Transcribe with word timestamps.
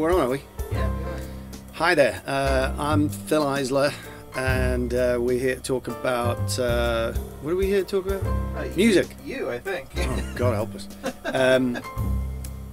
we're 0.00 0.12
on, 0.14 0.20
are 0.20 0.28
we? 0.30 0.42
Yeah, 0.72 0.88
we 0.98 1.04
are. 1.04 1.20
Hi 1.74 1.94
there. 1.94 2.22
Uh, 2.26 2.74
I'm 2.78 3.08
Fil 3.10 3.44
Eisler, 3.44 3.92
and 4.34 4.94
uh, 4.94 5.18
we're 5.20 5.38
here 5.38 5.56
to 5.56 5.60
talk 5.60 5.88
about. 5.88 6.58
Uh, 6.58 7.12
what 7.42 7.52
are 7.52 7.56
we 7.56 7.66
here 7.66 7.84
to 7.84 8.02
talk 8.02 8.06
about? 8.10 8.24
Uh, 8.56 8.62
you- 8.64 8.76
Music. 8.76 9.08
You, 9.26 9.50
I 9.50 9.58
think. 9.58 9.88
Oh, 9.98 10.32
God 10.36 10.54
help 10.54 10.74
us. 10.74 10.88
Um, 11.32 11.78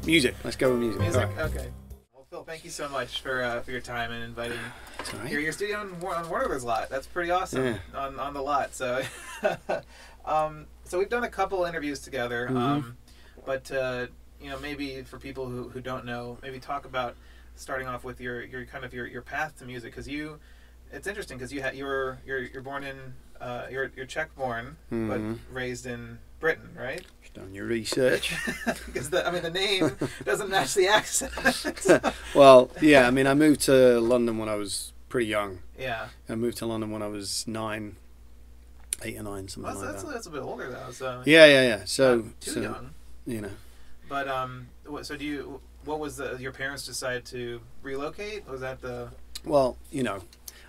music. 0.05 0.33
Let's 0.43 0.55
go 0.55 0.71
with 0.71 0.79
music. 0.79 1.01
Music. 1.01 1.27
Right. 1.27 1.37
Okay. 1.39 1.67
Well, 2.13 2.25
Fil, 2.29 2.43
thank 2.43 2.63
you 2.63 2.71
so 2.71 2.89
much 2.89 3.21
for 3.21 3.43
uh, 3.43 3.61
for 3.61 3.71
your 3.71 3.81
time 3.81 4.11
and 4.11 4.23
inviting 4.23 4.57
It's 4.99 5.13
your, 5.31 5.41
your 5.41 5.51
studio 5.51 5.79
on, 5.79 5.89
on 5.91 5.99
Warner 6.29 6.47
Brothers 6.47 6.63
lot. 6.63 6.89
That's 6.89 7.05
pretty 7.05 7.29
awesome 7.29 7.63
Yeah. 7.65 7.77
on, 7.93 8.19
on 8.19 8.33
the 8.33 8.41
lot. 8.41 8.73
So, 8.73 9.03
um, 10.25 10.65
so 10.85 10.97
we've 10.97 11.09
done 11.09 11.23
a 11.25 11.29
couple 11.29 11.65
interviews 11.65 11.99
together. 11.99 12.47
Mhm. 12.49 12.57
Um, 12.57 12.97
but 13.45 13.69
uh, 13.71 14.07
you 14.41 14.49
know, 14.49 14.59
maybe 14.59 15.01
for 15.03 15.17
people 15.19 15.47
who, 15.47 15.69
who 15.69 15.81
don't 15.81 16.05
know, 16.05 16.37
maybe 16.41 16.59
talk 16.59 16.85
about 16.85 17.15
starting 17.55 17.87
off 17.87 18.03
with 18.03 18.21
your, 18.21 18.43
your 18.43 18.65
kind 18.65 18.85
of 18.85 18.93
your, 18.93 19.07
your 19.07 19.21
path 19.21 19.57
to 19.59 19.65
music 19.65 19.91
because 19.91 20.07
you. 20.07 20.39
It's 20.91 21.07
interesting 21.07 21.37
because 21.37 21.51
you 21.51 21.61
ha- 21.61 21.71
you're 21.73 22.17
you're 22.25 22.39
you're 22.43 22.61
born 22.61 22.83
in 22.85 22.95
uh, 23.41 23.63
you're 23.69 23.91
you're 23.97 24.05
Czech 24.05 24.33
born 24.35 24.77
Mhm. 24.89 25.09
but 25.09 25.53
raised 25.53 25.85
in 25.85 26.17
Britain, 26.39 26.69
right? 26.79 27.03
Just 27.21 27.33
done 27.33 27.53
your 27.53 27.65
research. 27.65 28.33
Because 28.85 29.09
the 29.09 29.27
I 29.27 29.31
mean 29.31 29.43
the 29.43 29.49
name 29.51 29.97
doesn't 30.23 30.49
match 30.49 30.75
the 30.75 30.87
accent. 30.87 31.33
well, 32.35 32.69
yeah. 32.81 33.05
I 33.05 33.11
mean, 33.11 33.27
I 33.27 33.33
moved 33.33 33.61
to 33.63 33.99
London 33.99 34.37
when 34.37 34.47
I 34.47 34.55
was 34.55 34.93
pretty 35.09 35.27
young. 35.27 35.59
yeah, 35.77 36.07
I 36.29 36.35
moved 36.35 36.57
to 36.59 36.65
London 36.65 36.89
when 36.91 37.01
I 37.01 37.07
was 37.07 37.45
nine, 37.47 37.97
eight 39.03 39.17
or 39.17 39.23
nine, 39.23 39.49
something 39.49 39.63
well, 39.63 39.73
that's, 39.73 39.81
like 39.83 39.91
that's, 39.91 40.03
that. 40.05 40.13
that's 40.13 40.27
a 40.27 40.29
bit 40.29 40.41
older 40.41 40.69
though. 40.69 40.91
So 40.91 41.21
Yeah, 41.25 41.45
yeah, 41.47 41.63
yeah. 41.63 41.81
So, 41.83 42.27
too 42.39 42.51
so 42.51 42.61
young. 42.61 42.91
you 43.25 43.41
know, 43.41 43.51
But 44.09 44.27
um, 44.27 44.67
so 45.01 45.15
do 45.17 45.25
you? 45.25 45.61
What 45.85 45.99
was 45.99 46.17
the 46.17 46.35
your 46.39 46.51
parents 46.51 46.85
decide 46.85 47.25
to 47.25 47.61
relocate? 47.81 48.47
Was 48.47 48.61
that 48.61 48.81
the 48.81 49.09
well, 49.45 49.77
you 49.91 50.03
know, 50.03 50.23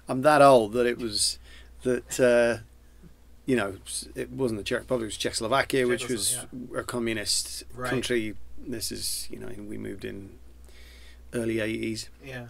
I'm 0.09 0.23
that 0.23 0.43
old 0.43 0.73
that 0.75 0.87
it 0.87 0.99
was 0.99 1.39
that 1.83 2.21
uh, 2.21 2.63
you 3.47 3.57
know 3.57 3.75
it 4.15 4.31
wasn't 4.31 4.59
the 4.61 4.65
Czech 4.65 4.81
Republic, 4.81 5.05
it 5.05 5.07
was 5.07 5.17
Czechoslovakia, 5.17 5.87
which 5.87 6.09
was 6.09 6.39
Czechoslo- 6.53 6.79
a 6.79 6.83
communist 6.85 7.65
Right. 7.75 7.91
country. 7.91 8.35
This 8.59 8.91
is 8.93 9.29
you 9.31 9.39
know 9.39 9.49
we 9.69 9.79
moved 9.79 10.05
in 10.05 10.31
early 11.35 11.57
'80s, 11.57 12.09
yeah 12.25 12.47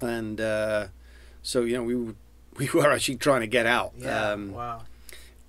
and 0.00 0.40
uh, 0.40 0.86
so 1.42 1.62
you 1.62 1.76
know 1.76 1.82
we 1.82 1.94
were, 1.96 2.14
we 2.56 2.68
were 2.72 2.90
actually 2.92 3.16
trying 3.16 3.40
to 3.40 3.46
get 3.48 3.66
out. 3.66 3.92
yeah 3.98 4.30
Um, 4.32 4.52
wow 4.52 4.82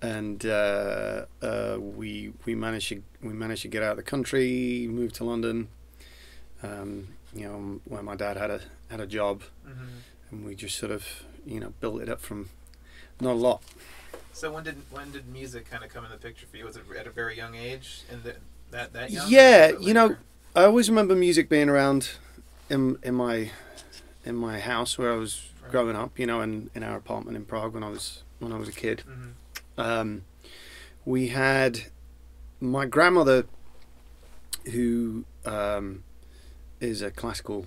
and 0.01 0.45
uh, 0.45 1.25
uh, 1.41 1.77
we 1.79 2.33
we 2.45 2.55
managed 2.55 2.89
to 2.89 3.03
we 3.21 3.33
managed 3.33 3.63
to 3.63 3.67
get 3.67 3.83
out 3.83 3.91
of 3.91 3.97
the 3.97 4.03
country, 4.03 4.87
move 4.89 5.13
to 5.13 5.23
London. 5.23 5.67
Um, 6.61 7.09
you 7.33 7.47
know, 7.47 7.79
where 7.85 8.01
my 8.03 8.15
dad 8.15 8.37
had 8.37 8.49
a 8.51 8.61
had 8.89 8.99
a 8.99 9.07
job, 9.07 9.43
hmm 9.65 9.99
and 10.31 10.45
we 10.45 10.55
just 10.55 10.77
sort 10.77 10.91
of 10.91 11.05
you 11.45 11.59
know 11.59 11.73
built 11.79 12.01
it 12.01 12.09
up 12.09 12.21
from 12.21 12.49
not 13.19 13.31
a 13.33 13.33
lot. 13.33 13.61
So 14.33 14.51
when 14.51 14.63
did 14.63 14.77
when 14.91 15.11
did 15.11 15.27
music 15.27 15.69
kind 15.69 15.83
of 15.83 15.89
come 15.89 16.05
in 16.05 16.11
the 16.11 16.17
picture 16.17 16.45
for 16.49 16.57
you? 16.57 16.65
Was 16.65 16.75
it 16.75 16.83
at 16.97 17.07
a 17.07 17.11
very 17.11 17.35
young 17.35 17.55
age? 17.55 18.03
And 18.11 18.23
that 18.71 18.93
that 18.93 19.11
young? 19.11 19.25
Yeah, 19.29 19.71
you 19.79 19.93
know. 19.93 20.15
I 20.55 20.63
always 20.63 20.89
remember 20.89 21.15
music 21.15 21.47
being 21.49 21.69
around 21.69 22.11
in 22.69 22.97
in 23.03 23.15
my 23.15 23.51
in 24.25 24.35
my 24.35 24.59
house 24.59 24.97
where 24.97 25.11
I 25.13 25.15
was 25.15 25.45
Right. 25.61 25.71
growing 25.71 25.95
up. 25.95 26.17
You 26.17 26.25
know, 26.25 26.41
in 26.41 26.69
in 26.73 26.83
our 26.83 26.97
apartment 26.97 27.37
in 27.37 27.45
Prague 27.45 27.73
when 27.73 27.83
I 27.83 27.89
was 27.89 28.23
when 28.39 28.51
I 28.51 28.57
was 28.57 28.67
a 28.69 28.73
kid. 28.73 29.03
Mhm. 29.07 29.33
Um, 29.79 30.23
we 31.05 31.29
had 31.29 31.83
my 32.59 32.85
grandmother, 32.85 33.45
who 34.71 35.25
um, 35.45 36.03
is 36.79 37.01
a 37.01 37.11
classical 37.11 37.65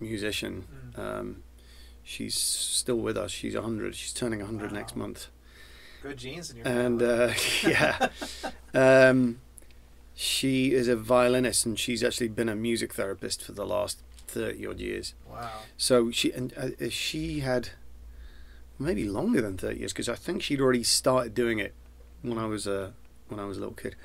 musician. 0.00 0.64
Mm. 0.96 0.98
Um, 0.98 1.42
she's 2.02 2.36
still 2.36 2.98
with 2.98 3.16
us. 3.16 3.30
She's 3.30 3.54
100. 3.54 3.94
She's 3.94 4.12
turning 4.12 4.40
100 4.40 4.72
next 4.72 4.96
month. 4.96 5.28
Good 6.02 6.18
genes 6.18 6.50
in 6.50 6.58
your 6.58 6.68
And 6.68 7.02
uh, 7.02 7.32
yeah, 7.66 8.08
um, 8.74 9.40
she 10.14 10.72
is 10.72 10.88
a 10.88 10.96
violinist, 10.96 11.64
and 11.64 11.78
she's 11.78 12.02
actually 12.02 12.28
been 12.28 12.48
a 12.48 12.56
music 12.56 12.94
therapist 12.94 13.42
for 13.42 13.52
the 13.52 13.66
last 13.66 14.02
30 14.26 14.66
odd 14.66 14.80
years. 14.80 15.14
wow. 15.30 15.50
So 15.76 16.10
she 16.10 16.32
and 16.32 16.52
uh, 16.56 16.90
she 16.90 17.40
had 17.40 17.70
maybe 18.78 19.08
longer 19.08 19.40
than 19.40 19.56
thirty 19.56 19.80
years 19.80 19.92
because 19.92 20.08
I 20.08 20.14
think 20.14 20.42
she'd 20.42 20.60
already 20.60 20.82
started 20.82 21.34
doing 21.34 21.58
it 21.58 21.74
when 22.22 22.38
I 22.38 22.46
was 22.46 22.66
a 22.66 22.92
when 23.28 23.40
I 23.40 23.44
was 23.44 23.56
a 23.56 23.60
little 23.60 23.74
kid. 23.74 23.96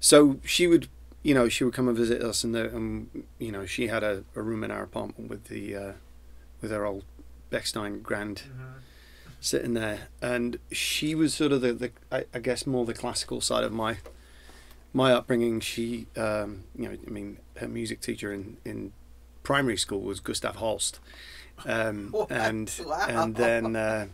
So 0.00 0.38
she 0.44 0.66
would, 0.66 0.88
you 1.22 1.34
know, 1.34 1.48
she 1.48 1.64
would 1.64 1.74
come 1.74 1.88
and 1.88 1.96
visit 1.96 2.22
us, 2.22 2.44
and, 2.44 2.54
the, 2.54 2.68
and 2.74 3.24
you 3.38 3.50
know, 3.50 3.64
she 3.64 3.88
had 3.88 4.02
a, 4.02 4.24
a 4.34 4.42
room 4.42 4.62
in 4.64 4.70
our 4.70 4.82
apartment 4.82 5.30
with 5.30 5.44
the 5.44 5.74
uh, 5.76 5.92
with 6.60 6.70
her 6.70 6.84
old 6.84 7.04
Bechstein 7.50 8.02
Grand 8.02 8.40
hmm 8.40 8.62
sitting 9.38 9.74
there, 9.74 10.08
and 10.20 10.58
she 10.72 11.14
was 11.14 11.32
sort 11.34 11.52
of 11.52 11.60
the, 11.60 11.72
the 11.72 11.90
I, 12.10 12.24
I 12.34 12.38
guess 12.40 12.66
more 12.66 12.84
the 12.84 12.94
classical 12.94 13.40
side 13.40 13.64
of 13.64 13.72
my 13.72 13.98
my 14.92 15.12
upbringing. 15.12 15.60
She, 15.60 16.06
um, 16.16 16.64
you 16.76 16.88
know, 16.88 16.96
I 17.06 17.10
mean, 17.10 17.38
her 17.58 17.68
music 17.68 18.00
teacher 18.00 18.32
in 18.32 18.56
in 18.64 18.92
primary 19.42 19.76
school 19.76 20.00
was 20.00 20.20
Gustav 20.20 20.56
Holst, 20.56 20.98
um, 21.64 22.08
What? 22.12 22.30
and 22.30 22.72
Wow. 22.86 23.06
and 23.08 23.34
then 23.36 23.76
uh, 23.76 24.06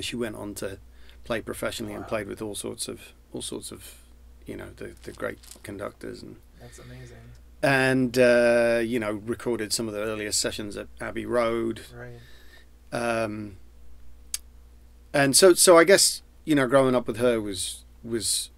she 0.00 0.16
went 0.16 0.36
on 0.36 0.54
to 0.56 0.78
play 1.24 1.40
professionally 1.40 1.94
and 1.94 2.06
played 2.06 2.26
with 2.26 2.40
all 2.42 2.54
sorts 2.54 2.88
of 2.88 3.12
all 3.32 3.42
sorts 3.42 3.70
of 3.72 3.96
you 4.46 4.56
know 4.56 4.68
the 4.76 4.92
the 5.02 5.12
great 5.12 5.38
conductors 5.62 6.22
and 6.22 6.36
That's 6.60 6.78
amazing. 6.78 7.16
and 7.62 8.18
uh, 8.18 8.80
you 8.84 8.98
know 8.98 9.12
recorded 9.12 9.72
some 9.72 9.88
of 9.88 9.94
the 9.94 10.00
earliest 10.02 10.40
sessions 10.40 10.76
at 10.76 10.86
Abbey 11.00 11.26
Road 11.26 11.82
Right. 11.94 12.18
um, 12.92 13.56
and 15.12 15.36
so 15.36 15.54
so 15.54 15.76
I 15.78 15.84
guess 15.84 16.22
you 16.44 16.54
know 16.54 16.66
growing 16.66 16.94
up 16.94 17.06
with 17.06 17.18
her 17.18 17.40
was 17.40 17.84
was 18.04 18.50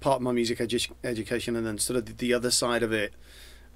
part 0.00 0.16
of 0.16 0.22
my 0.22 0.32
music 0.32 0.58
edu- 0.58 0.90
education, 1.04 1.54
and 1.54 1.64
then 1.66 1.78
sort 1.78 1.96
of 1.96 2.18
the 2.18 2.34
other 2.34 2.50
side 2.50 2.82
of 2.82 2.92
it 2.92 3.14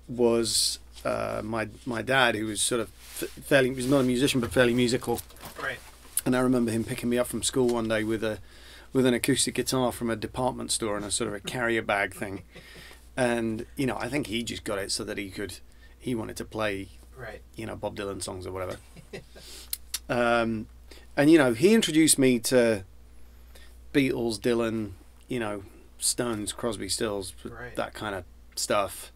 was 0.08 0.78
uh, 1.04 1.40
my 1.44 1.68
my 1.86 2.02
dad, 2.02 2.34
who 2.34 2.46
was 2.46 2.60
sort 2.60 2.80
of 2.80 2.90
fairly 3.16 3.68
he 3.70 3.74
was 3.74 3.86
not 3.88 4.00
a 4.00 4.04
musician 4.04 4.40
but 4.40 4.52
fairly 4.52 4.74
musical, 4.74 5.20
Right. 5.62 5.78
and 6.24 6.36
I 6.36 6.40
remember 6.40 6.70
him 6.70 6.84
picking 6.84 7.08
me 7.08 7.18
up 7.18 7.26
from 7.26 7.42
school 7.42 7.68
one 7.68 7.88
day 7.88 8.04
with 8.04 8.22
a 8.24 8.38
with 8.92 9.04
an 9.06 9.14
acoustic 9.14 9.54
guitar 9.54 9.92
from 9.92 10.08
a 10.10 10.16
department 10.16 10.70
store 10.72 10.96
and 10.96 11.04
a 11.04 11.10
sort 11.10 11.28
of 11.28 11.34
a 11.34 11.40
carrier 11.40 11.82
bag 11.82 12.14
thing, 12.14 12.42
and 13.16 13.66
you 13.76 13.86
know 13.86 13.96
I 13.98 14.08
think 14.08 14.26
he 14.28 14.42
just 14.42 14.64
got 14.64 14.78
it 14.78 14.90
so 14.92 15.04
that 15.04 15.18
he 15.18 15.30
could 15.30 15.58
he 15.98 16.14
wanted 16.14 16.36
to 16.38 16.44
play 16.44 16.88
Right. 17.16 17.40
you 17.54 17.66
know 17.66 17.76
Bob 17.76 17.96
Dylan 17.96 18.22
songs 18.22 18.46
or 18.46 18.52
whatever. 18.52 18.76
um, 20.08 20.66
and 21.16 21.30
you 21.30 21.38
know 21.38 21.52
he 21.54 21.74
introduced 21.74 22.18
me 22.18 22.38
to 22.40 22.84
Beatles, 23.92 24.38
Dylan, 24.38 24.92
you 25.28 25.40
know 25.40 25.62
Stones, 25.98 26.52
Crosby, 26.52 26.88
Stills, 26.88 27.32
Right. 27.44 27.74
that 27.76 27.94
kind 27.94 28.14
of 28.14 28.24
stuff. 28.54 29.10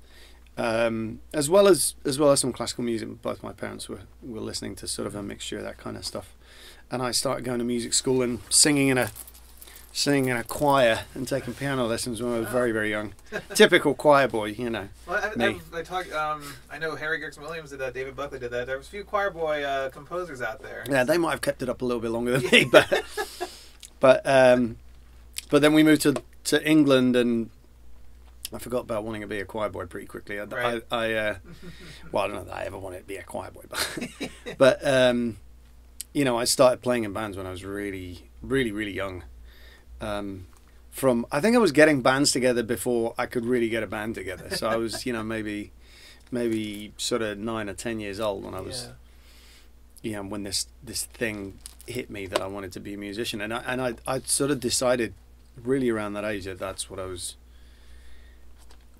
Um, 0.61 1.21
as 1.33 1.49
well 1.49 1.67
as 1.69 1.95
as 2.05 2.19
well 2.19 2.31
as 2.31 2.41
some 2.41 2.53
classical 2.53 2.85
music. 2.85 3.23
Both 3.23 3.43
my 3.43 3.53
parents 3.53 3.89
were 3.89 4.01
were 4.23 4.41
listening 4.41 4.75
to 4.77 4.87
sort 4.87 5.07
of 5.07 5.15
a 5.15 5.23
mixture 5.23 5.57
of 5.57 5.65
that 5.65 5.79
kind 5.79 5.97
of 5.97 6.05
stuff. 6.05 6.35
And 6.91 7.03
I 7.03 7.13
started 7.13 7.45
going 7.47 7.61
to 7.61 7.65
music 7.65 7.95
school 7.95 8.21
and 8.21 8.41
singing 8.51 8.89
in 8.89 8.99
a 8.99 9.11
singing 9.91 10.27
in 10.29 10.37
a 10.37 10.45
choir 10.45 11.01
and 11.15 11.27
taking 11.27 11.55
piano 11.55 11.87
lessons 11.87 12.21
when 12.21 12.35
I 12.35 12.39
was 12.41 12.49
very 12.49 12.73
very 12.73 12.91
young. 12.91 13.15
Typical 13.55 13.95
choir 13.95 14.29
boy, 14.29 14.49
you 14.49 14.69
know. 14.69 14.89
Well, 15.07 15.33
I, 15.33 15.35
Me. 15.35 15.61
I, 15.73 15.79
I 15.79 15.83
talk. 15.83 16.13
Um, 16.13 16.43
I 16.71 16.79
know 16.79 16.95
Harry 16.95 17.19
Gregson 17.21 17.43
Williams 17.43 17.71
did 17.71 17.79
that. 17.79 17.95
David 17.95 18.15
Buckley 18.15 18.39
did 18.39 18.51
that. 18.51 18.67
There 18.67 18.77
was 18.77 18.87
a 18.87 18.91
few 18.91 19.05
choir 19.05 19.31
boy 19.31 19.63
uh, 19.63 19.89
composers 19.89 20.43
out 20.43 20.61
there. 20.61 20.85
Yeah, 20.91 21.05
they 21.05 21.17
might 21.17 21.31
have 21.31 21.41
kept 21.41 21.63
it 21.63 21.71
up 21.71 21.81
a 21.81 21.87
little 21.87 22.03
bit 22.03 22.11
longer 22.11 22.39
than 22.39 22.51
me, 22.51 22.67
but 22.71 23.03
but 23.99 24.21
um, 24.27 24.77
but 25.49 25.63
then 25.63 25.73
we 25.73 25.83
moved 25.83 26.03
to 26.03 26.23
to 26.45 26.69
England, 26.69 27.17
and 27.17 27.49
I 28.53 28.59
forgot 28.59 28.81
about 28.81 29.05
wanting 29.05 29.21
to 29.21 29.27
be 29.29 29.39
a 29.41 29.45
choir 29.45 29.69
boy 29.69 29.87
pretty 29.87 30.07
quickly. 30.07 30.41
I, 30.41 30.45
Right. 30.45 30.83
I, 30.91 30.97
I 30.97 31.15
uh, 31.15 31.35
well, 32.13 32.25
I 32.25 32.27
don't 32.29 32.37
know 32.37 32.45
that 32.45 32.57
I 32.57 32.65
ever 32.65 32.79
wanted 32.79 32.99
to 33.01 33.05
be 33.07 33.17
a 33.17 33.23
choir 33.23 33.51
boy, 33.51 33.63
but 33.69 34.09
but 34.59 34.87
um, 34.87 35.37
you 36.13 36.25
know, 36.25 36.37
I 36.39 36.45
started 36.45 36.83
playing 36.83 37.05
in 37.05 37.13
bands 37.13 37.37
when 37.37 37.47
I 37.47 37.51
was 37.51 37.65
really, 37.65 38.29
really, 38.43 38.73
really 38.73 38.93
young. 38.93 39.23
Um, 40.01 40.47
from 40.91 41.27
I 41.31 41.41
think 41.41 41.55
I 41.55 41.59
was 41.61 41.73
getting 41.73 42.03
bands 42.03 42.33
together 42.33 42.63
before 42.65 43.15
I 43.17 43.27
could 43.27 43.45
really 43.45 43.69
get 43.69 43.83
a 43.83 43.87
band 43.87 44.15
together. 44.17 44.51
So 44.57 44.69
I 44.69 44.77
was, 44.77 45.07
you 45.07 45.13
know, 45.13 45.23
maybe 45.23 45.71
maybe 46.33 46.93
sort 46.97 47.23
of 47.23 47.39
nine 47.39 47.69
or 47.69 47.75
ten 47.75 48.01
years 48.01 48.19
old 48.21 48.45
when 48.45 48.55
I 48.55 48.61
was 48.61 48.89
Yeah. 50.03 50.11
you 50.11 50.13
know, 50.17 50.23
when 50.29 50.43
this 50.43 50.67
this 50.83 51.05
thing 51.05 51.59
hit 51.87 52.11
me 52.11 52.27
that 52.27 52.41
I 52.41 52.47
wanted 52.47 52.73
to 52.73 52.81
be 52.81 52.95
a 52.95 52.99
musician, 52.99 53.41
and 53.41 53.55
I 53.55 53.59
and 53.67 53.81
I 53.81 53.95
I 54.07 54.19
sort 54.21 54.51
of 54.51 54.59
decided 54.59 55.15
really 55.63 55.91
around 55.91 56.15
that 56.15 56.25
age 56.25 56.45
that 56.47 56.59
that's 56.59 56.89
what 56.91 56.99
I 56.99 57.05
was 57.05 57.37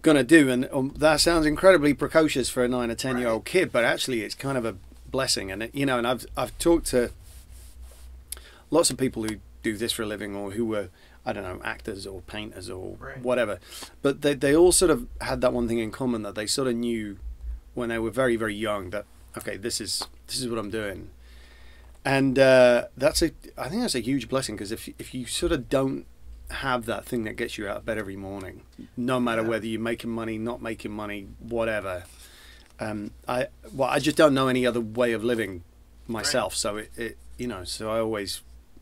gonna 0.03 0.25
do, 0.25 0.49
and 0.51 0.69
um, 0.73 0.95
that 0.97 1.21
sounds 1.21 1.47
incredibly 1.47 1.95
precocious 1.95 2.49
for 2.49 2.65
a 2.65 2.69
nine 2.69 2.91
or 2.91 2.95
ten 2.95 3.19
year 3.19 3.29
old 3.29 3.45
kid, 3.45 3.71
but 3.73 3.85
actually 3.85 4.23
it's 4.23 4.35
kind 4.35 4.57
of 4.59 4.65
a 4.65 4.77
blessing, 5.11 5.51
and 5.51 5.63
it, 5.65 5.75
you 5.75 5.87
know, 5.87 5.99
and 5.99 6.07
I've 6.07 6.27
I've 6.37 6.57
talked 6.59 6.87
to 6.89 7.11
lots 8.71 8.91
of 8.91 8.97
people 8.97 9.25
who 9.25 9.37
do 9.63 9.77
this 9.77 9.93
for 9.93 10.03
a 10.03 10.07
living 10.07 10.35
or 10.35 10.53
who 10.53 10.65
were 10.65 10.89
I 11.27 11.33
don't 11.33 11.43
know 11.43 11.61
actors 11.65 12.07
or 12.07 12.23
painters 12.23 12.71
or 12.71 12.97
Right. 12.99 13.19
whatever, 13.21 13.59
but 14.03 14.23
they 14.23 14.35
they 14.35 14.55
all 14.57 14.73
sort 14.73 14.91
of 14.91 15.07
had 15.21 15.41
that 15.43 15.53
one 15.53 15.69
thing 15.69 15.79
in 15.79 15.91
common 15.91 16.23
that 16.23 16.35
they 16.35 16.47
sort 16.47 16.69
of 16.69 16.77
knew 16.77 17.19
when 17.75 17.89
they 17.89 17.99
were 17.99 18.11
very 18.11 18.37
very 18.37 18.55
young 18.55 18.91
that 18.91 19.05
okay 19.37 19.57
this 19.57 19.81
is 19.81 20.07
this 20.27 20.41
is 20.41 20.49
what 20.49 20.59
I'm 20.59 20.71
doing, 20.71 21.11
and 22.05 22.39
uh, 22.39 22.87
that's 22.97 23.21
a 23.23 23.33
I 23.59 23.69
think 23.69 23.83
that's 23.83 23.95
a 23.95 24.01
huge 24.01 24.29
blessing 24.29 24.57
because 24.57 24.73
if 24.73 24.89
if 24.99 25.13
you 25.15 25.27
sort 25.27 25.53
of 25.53 25.69
don't 25.69 26.07
have 26.51 26.87
that 26.87 27.05
thing 27.05 27.25
that 27.25 27.35
gets 27.37 27.57
you 27.59 27.69
out 27.69 27.79
of 27.79 27.85
bed 27.85 27.99
every 27.99 28.17
morning, 28.17 28.63
no 28.97 29.21
matter 29.21 29.43
Yeah. 29.43 29.49
whether 29.49 29.67
you're 29.67 29.81
making 29.81 30.11
money, 30.11 30.39
not 30.39 30.61
making 30.63 30.91
money, 30.93 31.29
whatever. 31.39 32.05
Um, 32.79 33.11
I 33.29 33.49
well, 33.73 33.89
I 33.89 33.99
just 33.99 34.17
don't 34.17 34.35
know 34.35 34.49
any 34.49 34.67
other 34.67 34.81
way 34.81 35.13
of 35.13 35.23
living 35.23 35.63
myself. 36.09 36.55
So 36.55 36.79
it, 36.79 36.91
it, 36.97 37.19
you 37.37 37.47
know, 37.47 37.65
so 37.65 37.91
I 37.91 37.99
always 38.01 38.41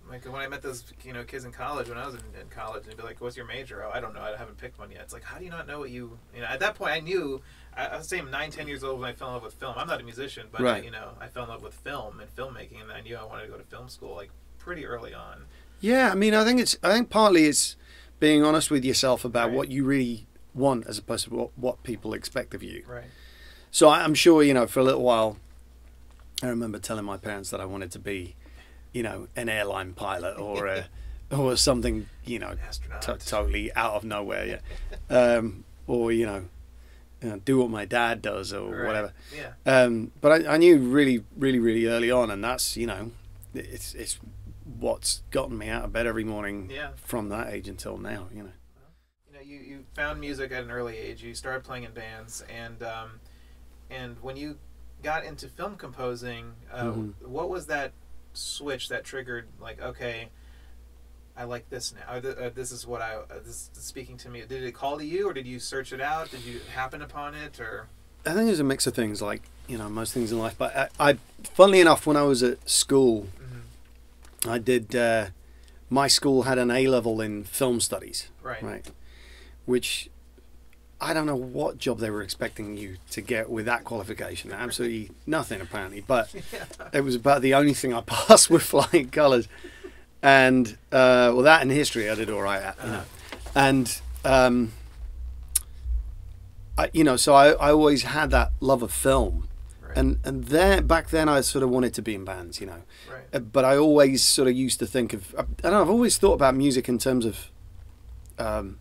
Like 0.08 0.24
when 0.24 0.40
I 0.40 0.48
met 0.48 0.62
those 0.62 0.84
you 1.04 1.12
know 1.12 1.24
kids 1.24 1.44
in 1.44 1.52
college 1.52 1.88
when 1.88 1.98
I 1.98 2.06
was 2.06 2.14
in, 2.14 2.22
in 2.40 2.48
college, 2.48 2.82
and 2.84 2.92
they'd 2.92 2.96
be 2.96 3.02
like, 3.02 3.20
"What's 3.20 3.36
your 3.36 3.44
major?" 3.46 3.84
Oh, 3.84 3.90
I 3.92 4.00
don't 4.00 4.14
know. 4.14 4.20
I 4.22 4.36
haven't 4.36 4.56
picked 4.56 4.78
one 4.78 4.90
yet. 4.90 5.02
It's 5.02 5.12
like, 5.12 5.24
how 5.24 5.36
do 5.38 5.44
you 5.44 5.50
not 5.50 5.66
know 5.66 5.78
what 5.80 5.90
you? 5.90 6.18
You 6.34 6.40
know, 6.42 6.46
at 6.46 6.60
that 6.60 6.74
point, 6.76 6.92
I 6.92 7.00
knew. 7.00 7.42
I, 7.76 7.86
I 7.88 7.96
was 7.98 8.08
saying 8.08 8.30
nine, 8.30 8.50
ten 8.50 8.66
years 8.68 8.82
old 8.82 8.98
when 9.00 9.08
I 9.10 9.12
fell 9.12 9.28
in 9.28 9.34
love 9.34 9.42
with 9.42 9.54
film. 9.54 9.74
I'm 9.76 9.86
not 9.86 10.00
a 10.00 10.04
musician, 10.04 10.46
but 10.50 10.62
Right. 10.62 10.82
you 10.84 10.90
know, 10.90 11.10
I 11.20 11.26
fell 11.26 11.42
in 11.44 11.50
love 11.50 11.62
with 11.62 11.74
film 11.74 12.20
and 12.20 12.34
filmmaking, 12.34 12.80
and 12.82 12.90
I 12.90 13.00
knew 13.02 13.16
I 13.16 13.24
wanted 13.24 13.42
to 13.46 13.48
go 13.48 13.58
to 13.58 13.64
film 13.64 13.88
school 13.88 14.14
like 14.14 14.30
pretty 14.58 14.86
early 14.86 15.12
on. 15.12 15.44
Yeah, 15.80 16.10
I 16.10 16.14
mean, 16.14 16.34
I 16.34 16.44
think 16.44 16.60
it's. 16.60 16.76
I 16.82 16.92
think 16.92 17.10
partly 17.10 17.44
it's 17.46 17.76
being 18.20 18.42
honest 18.44 18.70
with 18.70 18.84
yourself 18.84 19.24
about 19.24 19.48
Right. 19.48 19.56
what 19.56 19.68
you 19.70 19.84
really 19.84 20.26
want, 20.54 20.86
as 20.88 20.98
opposed 20.98 21.24
to 21.24 21.30
what, 21.34 21.50
what 21.56 21.82
people 21.84 22.14
expect 22.14 22.52
of 22.52 22.62
you. 22.64 22.82
Right. 22.86 23.04
So 23.70 23.88
I- 23.88 24.02
I'm 24.02 24.14
sure, 24.14 24.42
you 24.42 24.52
know, 24.54 24.66
for 24.66 24.80
a 24.80 24.82
little 24.82 25.02
while, 25.02 25.36
I 26.42 26.48
remember 26.48 26.78
telling 26.80 27.04
my 27.04 27.16
parents 27.16 27.50
that 27.50 27.60
I 27.60 27.64
wanted 27.64 27.92
to 27.92 27.98
be, 28.00 28.34
you 28.92 29.02
know, 29.04 29.28
an 29.36 29.48
airline 29.48 29.92
pilot 29.92 30.36
or 30.38 30.66
a, 30.66 30.86
or 31.30 31.56
something, 31.56 32.08
you 32.24 32.40
know, 32.40 32.56
to- 33.02 33.18
totally 33.18 33.72
out 33.74 33.94
of 33.94 34.02
nowhere, 34.04 34.60
yeah, 35.10 35.16
um, 35.16 35.64
or 35.86 36.10
you 36.10 36.26
know, 36.26 36.48
you 37.22 37.28
know, 37.30 37.38
do 37.44 37.58
what 37.58 37.70
my 37.70 37.84
dad 37.84 38.20
does 38.22 38.52
or 38.52 38.68
Right. 38.74 38.86
whatever. 38.86 39.12
Yeah. 39.36 39.52
Um, 39.64 40.10
but 40.20 40.44
I, 40.46 40.54
I 40.54 40.56
knew 40.56 40.76
really, 40.78 41.24
really, 41.36 41.58
really 41.60 41.86
early 41.86 42.10
on, 42.10 42.30
and 42.32 42.42
that's 42.42 42.76
you 42.76 42.86
know, 42.88 43.12
it's 43.54 43.94
it's 43.94 44.18
what's 44.78 45.22
gotten 45.30 45.56
me 45.58 45.68
out 45.68 45.84
of 45.84 45.92
bed 45.92 46.06
every 46.06 46.24
morning 46.24 46.70
Yeah. 46.70 46.90
from 46.96 47.28
that 47.30 47.52
age 47.52 47.68
until 47.68 47.98
now. 47.98 48.28
You 48.34 48.44
know. 48.44 48.52
you 49.28 49.34
know, 49.34 49.40
you, 49.40 49.58
you 49.60 49.84
found 49.94 50.20
music 50.20 50.52
at 50.52 50.62
an 50.64 50.70
early 50.70 50.96
age. 50.96 51.22
You 51.22 51.34
started 51.34 51.64
playing 51.64 51.84
in 51.84 51.92
bands, 51.92 52.44
and 52.54 52.82
um, 52.82 53.20
and 53.90 54.16
when 54.22 54.36
you 54.36 54.58
got 55.02 55.24
into 55.24 55.48
film 55.48 55.76
composing, 55.76 56.52
uh, 56.72 56.84
Mhm. 56.84 57.14
what 57.22 57.48
was 57.48 57.66
that 57.66 57.92
switch 58.32 58.88
that 58.88 59.04
triggered? 59.04 59.46
Like, 59.60 59.80
okay, 59.80 60.28
I 61.36 61.44
like 61.44 61.70
this 61.70 61.94
now. 61.94 62.16
Or, 62.16 62.20
th- 62.20 62.36
uh, 62.36 62.50
this 62.54 62.72
is 62.72 62.86
what 62.86 63.00
I 63.00 63.14
uh, 63.16 63.24
this 63.44 63.70
is 63.76 63.84
speaking 63.84 64.16
to 64.18 64.28
me. 64.28 64.42
Did 64.48 64.62
it 64.64 64.72
call 64.72 64.98
to 64.98 65.04
you, 65.04 65.28
or 65.28 65.32
did 65.32 65.46
you 65.46 65.60
search 65.60 65.92
it 65.92 66.00
out? 66.00 66.30
Did 66.30 66.42
you 66.44 66.60
happen 66.74 67.00
upon 67.02 67.34
it, 67.34 67.60
or 67.60 67.86
I 68.26 68.32
think 68.34 68.46
there's 68.46 68.60
a 68.60 68.64
mix 68.64 68.86
of 68.86 68.94
things, 68.94 69.22
like 69.22 69.42
you 69.68 69.76
know, 69.78 69.88
most 69.88 70.12
things 70.14 70.32
in 70.32 70.38
life. 70.38 70.54
But 70.58 70.74
I, 70.98 71.10
I 71.10 71.18
funnily 71.54 71.80
enough, 71.80 72.06
when 72.06 72.16
I 72.16 72.22
was 72.22 72.42
at 72.42 72.68
school, 72.68 73.28
Mhm. 73.40 73.60
I 74.46 74.58
did. 74.58 74.94
Uh, 74.94 75.26
my 75.90 76.06
school 76.06 76.42
had 76.42 76.58
an 76.58 76.70
A 76.70 76.86
level 76.86 77.20
in 77.20 77.44
film 77.44 77.80
studies, 77.80 78.28
right? 78.42 78.62
right? 78.62 78.90
Which 79.64 80.10
I 81.00 81.14
don't 81.14 81.26
know 81.26 81.36
what 81.36 81.78
job 81.78 81.98
they 81.98 82.10
were 82.10 82.22
expecting 82.22 82.76
you 82.76 82.96
to 83.12 83.20
get 83.20 83.48
with 83.48 83.66
that 83.66 83.84
qualification. 83.84 84.52
Absolutely 84.52 85.10
nothing, 85.26 85.60
apparently. 85.60 86.00
But 86.00 86.34
yeah. 86.52 86.64
it 86.92 87.02
was 87.02 87.14
about 87.14 87.42
the 87.42 87.54
only 87.54 87.74
thing 87.74 87.94
I 87.94 88.00
passed 88.06 88.50
with 88.50 88.62
flying 88.62 89.10
colours. 89.10 89.48
And 90.22 90.76
uh, 90.90 91.30
well, 91.32 91.42
that 91.42 91.62
and 91.62 91.70
history 91.70 92.10
I 92.10 92.14
did 92.16 92.30
all 92.30 92.42
right 92.42 92.62
at, 92.62 92.76
you 92.82 92.90
know. 92.90 93.02
And 93.54 94.00
um, 94.24 94.72
I, 96.76 96.90
you 96.92 97.04
know, 97.04 97.16
so 97.16 97.34
I, 97.34 97.50
I 97.52 97.70
always 97.70 98.02
had 98.02 98.30
that 98.32 98.52
love 98.60 98.82
of 98.82 98.92
film, 98.92 99.48
Right. 99.88 99.96
and 99.98 100.18
and 100.24 100.44
there 100.44 100.80
back 100.82 101.08
then 101.10 101.28
I 101.28 101.40
sort 101.40 101.62
of 101.62 101.70
wanted 101.70 101.94
to 101.94 102.02
be 102.02 102.14
in 102.14 102.24
bands, 102.24 102.60
you 102.60 102.66
know. 102.66 102.82
right. 103.10 103.22
Uh, 103.32 103.38
But 103.38 103.64
I 103.64 103.76
always 103.76 104.22
sort 104.22 104.48
of 104.48 104.54
used 104.54 104.78
to 104.80 104.86
think 104.86 105.12
of 105.12 105.34
know. 105.62 105.80
I've 105.80 105.90
always 105.90 106.18
thought 106.18 106.34
about 106.34 106.54
music 106.54 106.88
in 106.88 106.98
terms 106.98 107.24
of 107.24 107.50
um, 108.38 108.78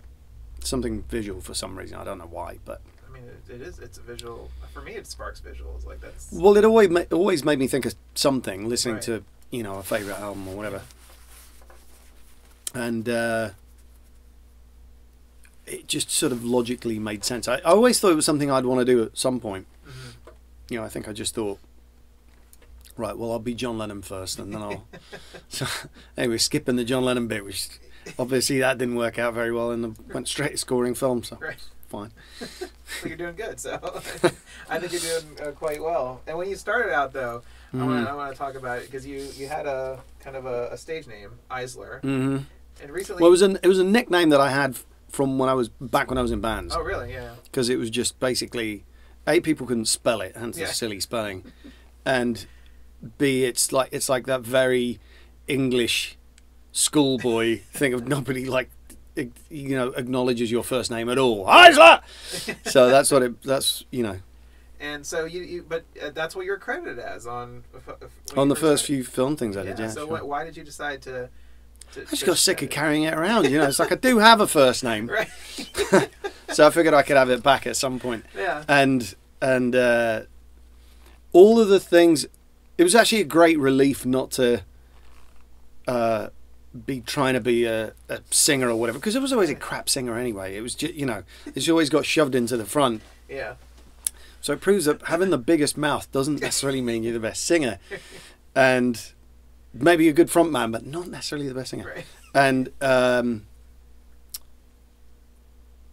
something 0.63 1.03
visual 1.09 1.41
for 1.41 1.53
some 1.53 1.77
reason. 1.77 1.97
I 1.97 2.03
don't 2.03 2.17
know 2.17 2.27
why, 2.29 2.59
but 2.65 2.81
I 3.07 3.13
mean, 3.13 3.23
it, 3.23 3.53
it 3.55 3.61
is. 3.61 3.79
It's 3.79 3.97
a 3.97 4.01
visual. 4.01 4.49
For 4.73 4.81
me, 4.81 4.93
it 4.93 5.07
sparks 5.07 5.39
visuals. 5.41 5.85
Like 5.85 6.01
that's. 6.01 6.31
well, 6.31 6.57
it 6.57 6.65
always 6.65 6.89
ma- 6.89 7.05
always 7.11 7.43
made 7.45 7.57
me 7.59 7.67
think 7.67 7.85
of 7.85 7.95
something 8.15 8.67
listening 8.69 8.95
Right. 8.95 9.03
to 9.03 9.23
you 9.49 9.63
know 9.63 9.75
a 9.75 9.83
favorite 9.83 10.19
album 10.19 10.47
or 10.49 10.55
whatever, 10.55 10.81
and 12.75 13.07
uh, 13.09 13.49
it 15.65 15.87
just 15.87 16.09
sort 16.11 16.31
of 16.31 16.43
logically 16.45 16.99
made 16.99 17.23
sense. 17.25 17.47
I, 17.47 17.55
I 17.57 17.71
always 17.71 17.99
thought 17.99 18.11
it 18.11 18.15
was 18.15 18.25
something 18.25 18.51
I'd 18.51 18.65
want 18.65 18.79
to 18.81 18.85
do 18.85 19.03
at 19.03 19.17
some 19.17 19.39
point. 19.39 19.65
You 20.69 20.79
know, 20.79 20.85
I 20.85 20.89
think 20.89 21.07
I 21.07 21.13
just 21.13 21.33
thought. 21.35 21.59
Right, 22.97 23.15
well, 23.15 23.31
I'll 23.31 23.37
be 23.39 23.53
John 23.53 23.77
Lennon 23.77 24.01
first, 24.01 24.39
and 24.39 24.51
then 24.53 24.61
I'll. 24.63 24.87
so, 25.49 25.67
anyway, 26.17 26.39
skipping 26.39 26.77
the 26.77 26.83
John 26.83 27.05
Lennon 27.05 27.27
bit, 27.27 27.45
which 27.45 27.69
obviously 28.17 28.57
that 28.59 28.79
didn't 28.79 28.95
work 28.95 29.19
out 29.19 29.33
very 29.35 29.51
well, 29.51 29.69
and 29.71 29.95
went 30.11 30.27
straight 30.27 30.51
to 30.53 30.57
scoring 30.57 30.95
film, 30.95 31.23
so 31.23 31.37
Right. 31.39 31.57
fine. 31.89 32.11
So 33.01 33.07
you're 33.09 33.17
doing 33.17 33.35
good. 33.43 33.59
So 33.59 33.73
I 34.69 34.79
think 34.79 34.93
you're 34.93 35.01
doing 35.21 35.37
uh, 35.49 35.51
quite 35.51 35.83
well. 35.83 36.21
And 36.25 36.37
when 36.37 36.49
you 36.49 36.55
started 36.55 36.93
out, 36.93 37.11
though, 37.11 37.41
I 37.73 37.77
want 37.77 37.89
Mhm. 37.91 38.05
to 38.05 38.09
I 38.09 38.13
want 38.15 38.31
to 38.31 38.37
talk 38.37 38.55
about 38.55 38.77
it 38.79 38.85
because 38.85 39.05
you 39.05 39.27
you 39.35 39.49
had 39.49 39.67
a 39.67 39.99
kind 40.21 40.37
of 40.37 40.45
a, 40.45 40.69
a 40.71 40.77
stage 40.77 41.05
name, 41.05 41.31
Eisler, 41.51 41.99
hmm 42.01 42.37
and 42.81 42.91
recently. 42.91 43.21
Well, 43.21 43.27
it 43.27 43.31
was 43.31 43.41
an 43.41 43.59
it 43.61 43.67
was 43.67 43.77
a 43.79 43.83
nickname 43.83 44.29
that 44.29 44.39
I 44.39 44.49
had 44.51 44.77
from 45.09 45.37
when 45.37 45.49
I 45.49 45.53
was 45.53 45.67
back 45.67 46.09
when 46.09 46.17
I 46.17 46.21
was 46.21 46.31
in 46.31 46.39
bands 46.41 46.73
oh, 46.75 46.81
really? 46.81 47.11
Yeah. 47.11 47.35
because 47.43 47.67
it 47.69 47.77
was 47.77 47.89
just 47.89 48.19
basically 48.21 48.85
a 49.27 49.39
people 49.41 49.67
couldn't 49.67 49.85
spell 49.85 50.21
it, 50.21 50.35
hence 50.35 50.57
Yeah. 50.57 50.67
the 50.67 50.73
silly 50.73 50.99
spelling, 50.99 51.43
and 52.05 52.45
b 53.17 53.43
it's 53.43 53.71
like 53.71 53.89
it's 53.91 54.09
like 54.09 54.25
that 54.25 54.41
very 54.41 54.99
English 55.47 56.17
schoolboy 56.71 57.59
thing 57.73 57.93
of 57.93 58.07
nobody 58.07 58.45
like 58.45 58.69
you 59.49 59.75
know 59.75 59.87
acknowledges 59.89 60.51
your 60.51 60.63
first 60.63 60.91
name 60.91 61.09
at 61.09 61.17
all. 61.17 61.45
Eisler. 61.45 62.01
so 62.65 62.89
that's 62.89 63.11
what 63.11 63.23
it 63.23 63.41
that's 63.43 63.83
you 63.91 64.03
know 64.03 64.17
And 64.79 65.03
so 65.05 65.25
you, 65.25 65.41
you 65.41 65.65
but 65.67 65.85
uh, 66.01 66.11
that's 66.11 66.35
what 66.35 66.45
you're 66.45 66.59
credited 66.59 66.99
as 66.99 67.25
on 67.25 67.63
uh, 67.87 67.93
you 68.31 68.37
on 68.41 68.47
the 68.47 68.55
first 68.55 68.83
started. 68.85 69.03
few 69.03 69.03
film 69.03 69.35
things 69.35 69.57
I 69.57 69.63
Yeah. 69.63 69.69
did. 69.73 69.79
Yeah, 69.79 69.89
so 69.89 70.07
sure. 70.07 70.17
wh- 70.19 70.27
why 70.27 70.43
did 70.43 70.55
you 70.55 70.63
decide 70.63 71.01
to? 71.03 71.29
I 71.95 72.05
just 72.09 72.25
got 72.25 72.37
sick 72.37 72.61
of 72.61 72.69
carrying 72.69 73.03
it 73.03 73.13
around. 73.13 73.45
You 73.49 73.57
know, 73.59 73.67
it's 73.67 73.79
like 73.79 73.91
I 73.91 73.95
do 73.95 74.19
have 74.19 74.41
a 74.41 74.47
first 74.47 74.83
name, 74.83 75.07
Right. 75.09 75.29
so 76.49 76.67
I 76.67 76.69
figured 76.69 76.93
I 76.93 77.01
could 77.03 77.17
have 77.17 77.29
it 77.29 77.41
back 77.43 77.65
at 77.67 77.75
some 77.75 77.99
point. 77.99 78.25
yeah. 78.37 78.63
and 78.67 79.15
and 79.41 79.75
uh, 79.75 80.21
all 81.33 81.59
of 81.59 81.67
the 81.69 81.79
things. 81.79 82.25
It 82.77 82.83
was 82.83 82.93
actually 82.93 83.21
a 83.21 83.25
great 83.25 83.57
relief 83.57 84.05
not 84.05 84.29
to 84.31 84.61
uh, 85.87 86.29
be 86.85 87.01
trying 87.01 87.33
to 87.33 87.39
be 87.39 87.65
a, 87.65 87.93
a 88.07 88.19
singer 88.29 88.69
or 88.69 88.75
whatever, 88.75 88.99
because 88.99 89.15
I 89.15 89.19
was 89.19 89.33
always 89.33 89.49
a 89.49 89.55
crap 89.55 89.89
singer 89.89 90.15
anyway. 90.17 90.55
It 90.55 90.61
was 90.61 90.75
just 90.75 90.93
you 90.93 91.05
know, 91.07 91.23
it's 91.55 91.67
always 91.69 91.89
got 91.89 92.05
shoved 92.05 92.35
into 92.35 92.55
the 92.57 92.65
front. 92.65 93.01
Yeah. 93.27 93.55
So 94.41 94.53
it 94.53 94.61
proves 94.61 94.85
that 94.85 95.01
having 95.07 95.31
the 95.31 95.37
biggest 95.39 95.75
mouth 95.75 96.09
doesn't 96.11 96.39
necessarily 96.41 96.81
mean 96.81 97.01
you're 97.03 97.13
the 97.13 97.19
best 97.19 97.43
singer, 97.45 97.79
and 98.55 99.11
maybe 99.81 100.07
a 100.09 100.13
good 100.13 100.29
front 100.29 100.51
man, 100.51 100.71
but 100.71 100.85
not 100.85 101.07
necessarily 101.07 101.47
the 101.47 101.53
best 101.55 101.71
singer. 101.71 101.93
Right. 101.95 102.05
and 102.33 102.69
um, 102.81 103.47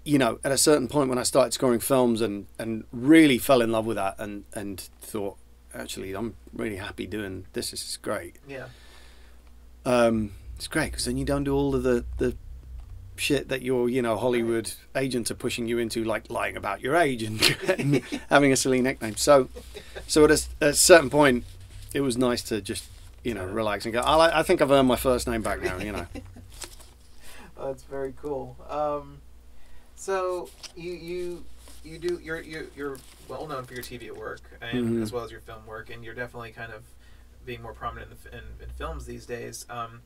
you 0.04 0.18
know 0.18 0.38
at 0.44 0.52
a 0.52 0.58
certain 0.58 0.86
point 0.86 1.08
when 1.08 1.18
i 1.18 1.22
started 1.22 1.54
scoring 1.54 1.80
films 1.80 2.20
and 2.20 2.46
and 2.58 2.84
really 2.92 3.38
fell 3.38 3.62
in 3.62 3.72
love 3.72 3.86
with 3.86 3.96
that 3.96 4.14
and 4.18 4.44
and 4.52 4.80
thought 5.00 5.36
actually 5.74 6.14
i'm 6.14 6.34
really 6.52 6.76
happy 6.76 7.06
doing 7.06 7.46
this. 7.54 7.70
This 7.70 7.82
is 7.88 7.96
great. 7.96 8.36
Yeah. 8.46 8.66
um, 9.86 10.32
it's 10.56 10.68
great 10.68 10.90
because 10.92 11.06
then 11.06 11.16
you 11.16 11.24
don't 11.24 11.44
do 11.44 11.54
all 11.54 11.74
of 11.74 11.82
the 11.82 12.04
the 12.18 12.36
shit 13.16 13.48
that 13.48 13.62
your 13.62 13.88
you 13.88 14.02
know 14.02 14.16
hollywood 14.16 14.72
agents 14.94 15.30
are 15.30 15.34
pushing 15.36 15.66
you 15.68 15.78
into 15.78 16.04
like 16.04 16.28
lying 16.30 16.56
about 16.56 16.80
your 16.80 16.96
age 16.96 17.22
and, 17.22 17.40
and 17.78 18.02
having 18.28 18.52
a 18.52 18.56
silly 18.56 18.80
nickname. 18.82 19.16
So 19.16 19.48
so 20.06 20.24
at 20.24 20.30
a, 20.30 20.42
at 20.60 20.68
a 20.70 20.74
certain 20.74 21.10
point 21.10 21.44
it 21.92 22.02
was 22.02 22.16
nice 22.16 22.42
to 22.42 22.60
just 22.60 22.84
you 23.24 23.34
know 23.34 23.44
relax 23.46 23.84
and 23.86 23.94
go 23.94 24.00
I, 24.00 24.40
I 24.40 24.42
think 24.42 24.60
i've 24.62 24.70
earned 24.70 24.86
my 24.88 24.96
first 24.96 25.26
name 25.26 25.42
back 25.42 25.62
now 25.62 25.78
you 25.78 25.92
know 25.92 26.06
Oh, 27.56 27.68
that's 27.68 27.84
very 27.84 28.12
cool. 28.20 28.56
Um, 28.68 29.18
so 29.94 30.50
you 30.76 30.92
you 30.92 31.44
you 31.84 31.98
do 31.98 32.18
you're 32.20 32.40
you're, 32.40 32.64
you're 32.76 32.98
well 33.28 33.46
known 33.46 33.64
for 33.64 33.74
your 33.74 33.82
TV 33.84 34.10
work 34.10 34.40
and 34.60 34.88
Mhm. 34.98 35.02
as 35.02 35.12
well 35.12 35.22
as 35.22 35.30
your 35.30 35.40
film 35.40 35.64
work, 35.64 35.88
and 35.88 36.04
you're 36.04 36.14
definitely 36.16 36.50
kind 36.50 36.72
of 36.72 36.82
being 37.46 37.62
more 37.62 37.72
prominent 37.72 38.10
in, 38.10 38.16
the, 38.24 38.36
in, 38.38 38.44
in 38.64 38.68
films 38.70 39.06
these 39.06 39.24
days. 39.24 39.66
Um, 39.70 40.00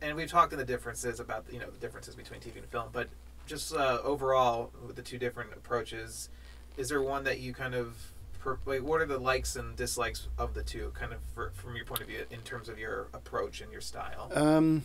and 0.00 0.16
we've 0.16 0.30
talked 0.30 0.54
in 0.54 0.58
the 0.58 0.64
differences 0.64 1.20
about 1.20 1.44
you 1.52 1.58
know 1.58 1.66
the 1.70 1.78
differences 1.78 2.14
between 2.14 2.40
TV 2.40 2.56
and 2.56 2.66
film, 2.66 2.88
but 2.94 3.08
just 3.46 3.74
uh, 3.74 3.98
overall 4.02 4.70
with 4.86 4.96
the 4.96 5.02
two 5.02 5.18
different 5.18 5.52
approaches, 5.52 6.30
is 6.78 6.88
there 6.88 7.02
one 7.02 7.24
that 7.24 7.40
you 7.40 7.52
kind 7.52 7.74
of 7.74 7.94
per, 8.42 8.58
like, 8.66 8.82
what 8.82 9.00
are 9.00 9.06
the 9.06 9.18
likes 9.18 9.56
and 9.56 9.76
dislikes 9.76 10.28
of 10.36 10.54
the 10.54 10.62
two, 10.62 10.92
kind 10.98 11.12
of 11.12 11.18
for, 11.34 11.52
from 11.54 11.76
your 11.76 11.84
point 11.84 12.00
of 12.00 12.08
view 12.08 12.24
in 12.30 12.40
terms 12.40 12.68
of 12.68 12.78
your 12.78 13.06
approach 13.14 13.60
and 13.60 13.70
your 13.70 13.80
style? 13.80 14.30
Um, 14.34 14.82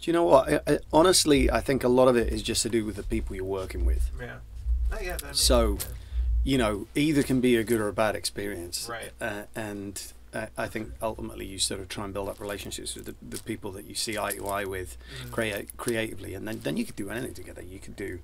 do 0.00 0.10
you 0.10 0.12
know 0.12 0.24
what? 0.24 0.52
I, 0.52 0.60
I, 0.74 0.78
honestly, 0.92 1.50
I 1.50 1.60
think 1.60 1.84
a 1.84 1.88
lot 1.88 2.08
of 2.08 2.16
it 2.16 2.32
is 2.32 2.42
just 2.42 2.62
to 2.62 2.68
do 2.68 2.84
with 2.84 2.96
the 2.96 3.02
people 3.04 3.36
you're 3.36 3.44
working 3.44 3.84
with. 3.84 4.10
Yeah. 4.20 4.36
Oh, 4.92 4.98
yeah. 5.00 5.16
So- 5.32 5.78
sense. 5.78 5.92
you 6.44 6.58
know, 6.58 6.88
either 6.96 7.22
can 7.22 7.40
be 7.40 7.56
a 7.56 7.62
good 7.64 7.80
or 7.80 7.88
a 7.88 7.92
bad 7.92 8.16
experience. 8.16 8.88
Right. 8.90 9.12
Uh, 9.20 9.42
and 9.54 10.02
uh, 10.34 10.46
I 10.58 10.66
think 10.66 10.90
ultimately 11.00 11.46
you 11.46 11.58
sort 11.60 11.80
of 11.80 11.88
try 11.88 12.04
and 12.04 12.12
build 12.12 12.28
up 12.28 12.40
relationships 12.40 12.96
with 12.96 13.04
the, 13.06 13.14
the 13.36 13.40
people 13.44 13.70
that 13.72 13.84
you 13.86 13.94
see 13.94 14.18
eye 14.18 14.32
to 14.32 14.48
eye 14.48 14.64
with, 14.64 14.96
Mhm. 15.24 15.30
create 15.30 15.76
creatively, 15.76 16.34
and 16.34 16.48
then 16.48 16.60
then 16.64 16.76
you 16.76 16.84
could 16.84 16.96
do 16.96 17.10
anything 17.10 17.34
together. 17.34 17.62
You 17.62 17.78
could 17.78 17.94
do, 17.94 18.18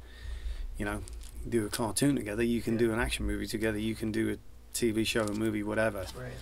you 0.77 0.85
know, 0.85 1.03
do 1.47 1.67
a 1.67 1.69
cartoon 1.69 2.17
together. 2.17 2.43
You 2.43 2.63
can 2.63 2.75
Yeah. 2.75 2.79
do 2.81 2.93
an 2.93 2.99
action 2.99 3.27
movie 3.27 3.47
together. 3.47 3.79
You 3.79 3.95
can 3.95 4.11
do 4.13 4.31
a 4.33 4.37
TV 4.75 5.05
show, 5.05 5.25
a 5.25 5.33
movie, 5.33 5.63
whatever. 5.63 6.07
Right. 6.17 6.33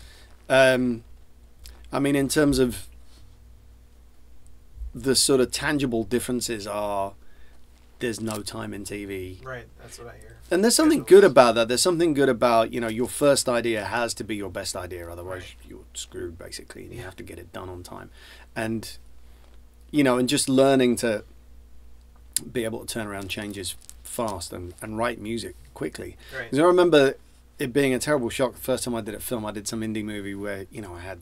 Um, 0.49 1.05
I 1.93 1.99
mean, 1.99 2.15
in 2.17 2.29
terms 2.29 2.59
of 2.59 2.87
the 4.95 5.15
sort 5.15 5.41
of 5.41 5.51
tangible 5.51 6.05
differences 6.05 6.67
are 6.67 7.15
there's 7.99 8.21
no 8.21 8.43
time 8.43 8.75
in 8.75 8.85
TV. 8.85 9.43
Right. 9.45 9.67
That's 9.81 9.99
what 9.99 10.09
I 10.09 10.19
hear. 10.19 10.37
And 10.51 10.63
there's 10.63 10.75
something 10.75 11.03
good 11.03 11.25
about 11.25 11.55
that. 11.55 11.69
There's 11.69 11.83
something 11.83 12.13
good 12.15 12.29
about, 12.29 12.73
you 12.73 12.81
know, 12.81 12.89
your 12.89 13.09
first 13.09 13.49
idea 13.49 13.85
has 13.87 14.15
to 14.15 14.25
be 14.25 14.37
your 14.37 14.51
best 14.51 14.77
idea, 14.77 15.09
otherwise 15.11 15.43
Right. 15.43 15.57
you're 15.71 15.85
screwed 15.95 16.39
basically 16.39 16.85
and 16.85 16.93
you 16.95 17.03
have 17.03 17.17
to 17.17 17.23
get 17.23 17.39
it 17.39 17.53
done 17.53 17.69
on 17.69 17.83
time. 17.83 18.11
And 18.55 18.97
you 19.93 20.03
know, 20.05 20.19
and 20.19 20.29
just 20.29 20.49
learning 20.49 20.97
to 20.97 21.25
be 22.53 22.65
able 22.65 22.81
to 22.85 22.87
turn 22.93 23.07
around 23.07 23.29
changes 23.29 23.77
fast 24.07 24.53
and, 24.53 24.75
and 24.83 24.97
write 24.99 25.21
music 25.21 25.55
quickly. 25.75 26.17
Right. 26.35 26.45
Because 26.45 26.59
I 26.59 26.63
remember 26.65 27.15
it 27.59 27.73
being 27.73 27.95
a 27.95 27.99
terrible 27.99 28.29
shock 28.31 28.53
the 28.55 28.61
first 28.61 28.85
time 28.85 28.95
I 28.95 29.01
did 29.01 29.15
a 29.15 29.21
film. 29.21 29.45
I 29.47 29.51
did 29.53 29.67
some 29.69 29.81
indie 29.81 30.05
movie 30.05 30.35
where 30.35 30.67
you 30.71 30.81
know 30.83 30.95
I 30.95 31.01
had 31.01 31.19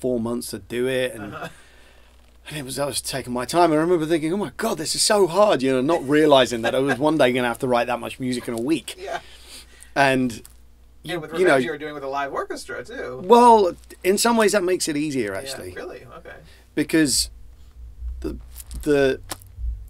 four 0.00 0.20
months 0.20 0.50
to 0.50 0.58
do 0.58 0.86
it, 0.86 1.14
and, 1.14 1.34
Uh-huh. 1.34 1.48
and 2.48 2.56
it 2.58 2.64
was 2.64 2.78
I 2.78 2.86
was 2.86 3.00
taking 3.00 3.32
my 3.32 3.44
time. 3.44 3.70
And 3.72 3.78
I 3.78 3.82
remember 3.82 4.06
thinking, 4.06 4.32
"Oh 4.32 4.36
my 4.36 4.52
god, 4.56 4.78
this 4.78 4.94
is 4.94 5.02
so 5.02 5.26
hard," 5.26 5.62
you 5.62 5.72
know, 5.72 5.80
not 5.80 6.06
realizing 6.08 6.62
that 6.62 6.74
I 6.74 6.78
was 6.78 6.98
one 6.98 7.18
day 7.18 7.32
going 7.32 7.42
to 7.44 7.48
have 7.48 7.58
to 7.60 7.68
write 7.68 7.86
that 7.88 7.98
much 8.00 8.18
music 8.20 8.46
in 8.48 8.54
a 8.54 8.60
week. 8.60 8.94
Yeah. 8.98 9.20
And 9.94 10.42
Yeah. 11.02 11.14
you, 11.14 11.20
With 11.20 11.38
you 11.38 11.46
know, 11.46 11.56
you 11.56 11.70
were 11.70 11.78
doing 11.78 11.94
with 11.94 12.04
a 12.04 12.08
live 12.08 12.32
orchestra 12.32 12.84
too. 12.84 13.20
well, 13.24 13.74
in 14.04 14.18
some 14.18 14.36
ways 14.36 14.52
that 14.52 14.62
makes 14.64 14.88
it 14.88 14.96
easier 14.96 15.34
actually 15.34 15.70
Yeah, 15.70 15.76
really? 15.82 16.02
Okay. 16.18 16.36
because 16.74 17.30
the 18.20 18.36
the 18.82 19.20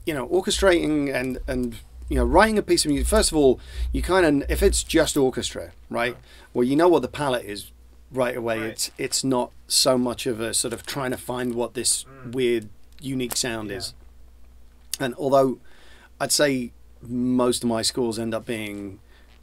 you 0.06 0.14
know 0.14 0.26
orchestrating 0.28 1.12
and 1.14 1.38
and 1.46 1.76
you 2.08 2.16
know 2.16 2.24
writing 2.24 2.58
a 2.58 2.62
piece 2.62 2.84
of 2.84 2.90
music 2.90 3.06
first 3.08 3.30
of 3.32 3.36
all 3.36 3.60
you 3.92 4.02
kind 4.02 4.42
of 4.42 4.50
if 4.50 4.62
it's 4.62 4.82
just 4.82 5.16
orchestra 5.16 5.72
right 5.90 6.16
well 6.54 6.64
you 6.64 6.74
know 6.76 6.88
what 6.88 7.02
the 7.02 7.08
palette 7.08 7.44
is 7.44 7.70
right 8.10 8.36
away 8.36 8.58
Right. 8.60 8.70
it's 8.70 8.90
it's 8.98 9.22
not 9.24 9.52
so 9.66 9.98
much 9.98 10.26
of 10.26 10.40
a 10.40 10.54
sort 10.54 10.72
of 10.72 10.86
trying 10.86 11.10
to 11.10 11.16
find 11.18 11.54
what 11.54 11.74
this 11.74 12.04
Mm. 12.04 12.32
weird 12.32 12.68
unique 13.00 13.36
sound 13.36 13.70
Yeah. 13.70 13.76
is 13.76 13.94
and 14.98 15.14
although 15.16 15.58
i'd 16.20 16.32
say 16.32 16.72
most 17.02 17.62
of 17.62 17.68
my 17.68 17.82
scores 17.82 18.18
end 18.18 18.34
up 18.34 18.46
being 18.46 18.98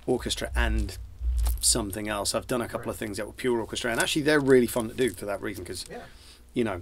orchestra 0.08 0.52
and 0.56 0.98
something 1.62 2.08
else 2.10 2.34
i've 2.36 2.48
done 2.48 2.62
a 2.62 2.68
couple 2.68 2.88
Right. 2.88 2.96
of 2.96 2.98
things 2.98 3.18
that 3.18 3.28
were 3.28 3.34
pure 3.34 3.60
orchestra 3.60 3.92
and 3.92 4.00
actually 4.00 4.24
they're 4.24 4.40
really 4.40 4.68
fun 4.68 4.90
to 4.90 4.96
do 4.96 5.12
for 5.12 5.26
that 5.26 5.42
reason 5.42 5.64
because 5.64 5.86
Yeah. 5.90 6.00
you 6.54 6.64
know, 6.64 6.82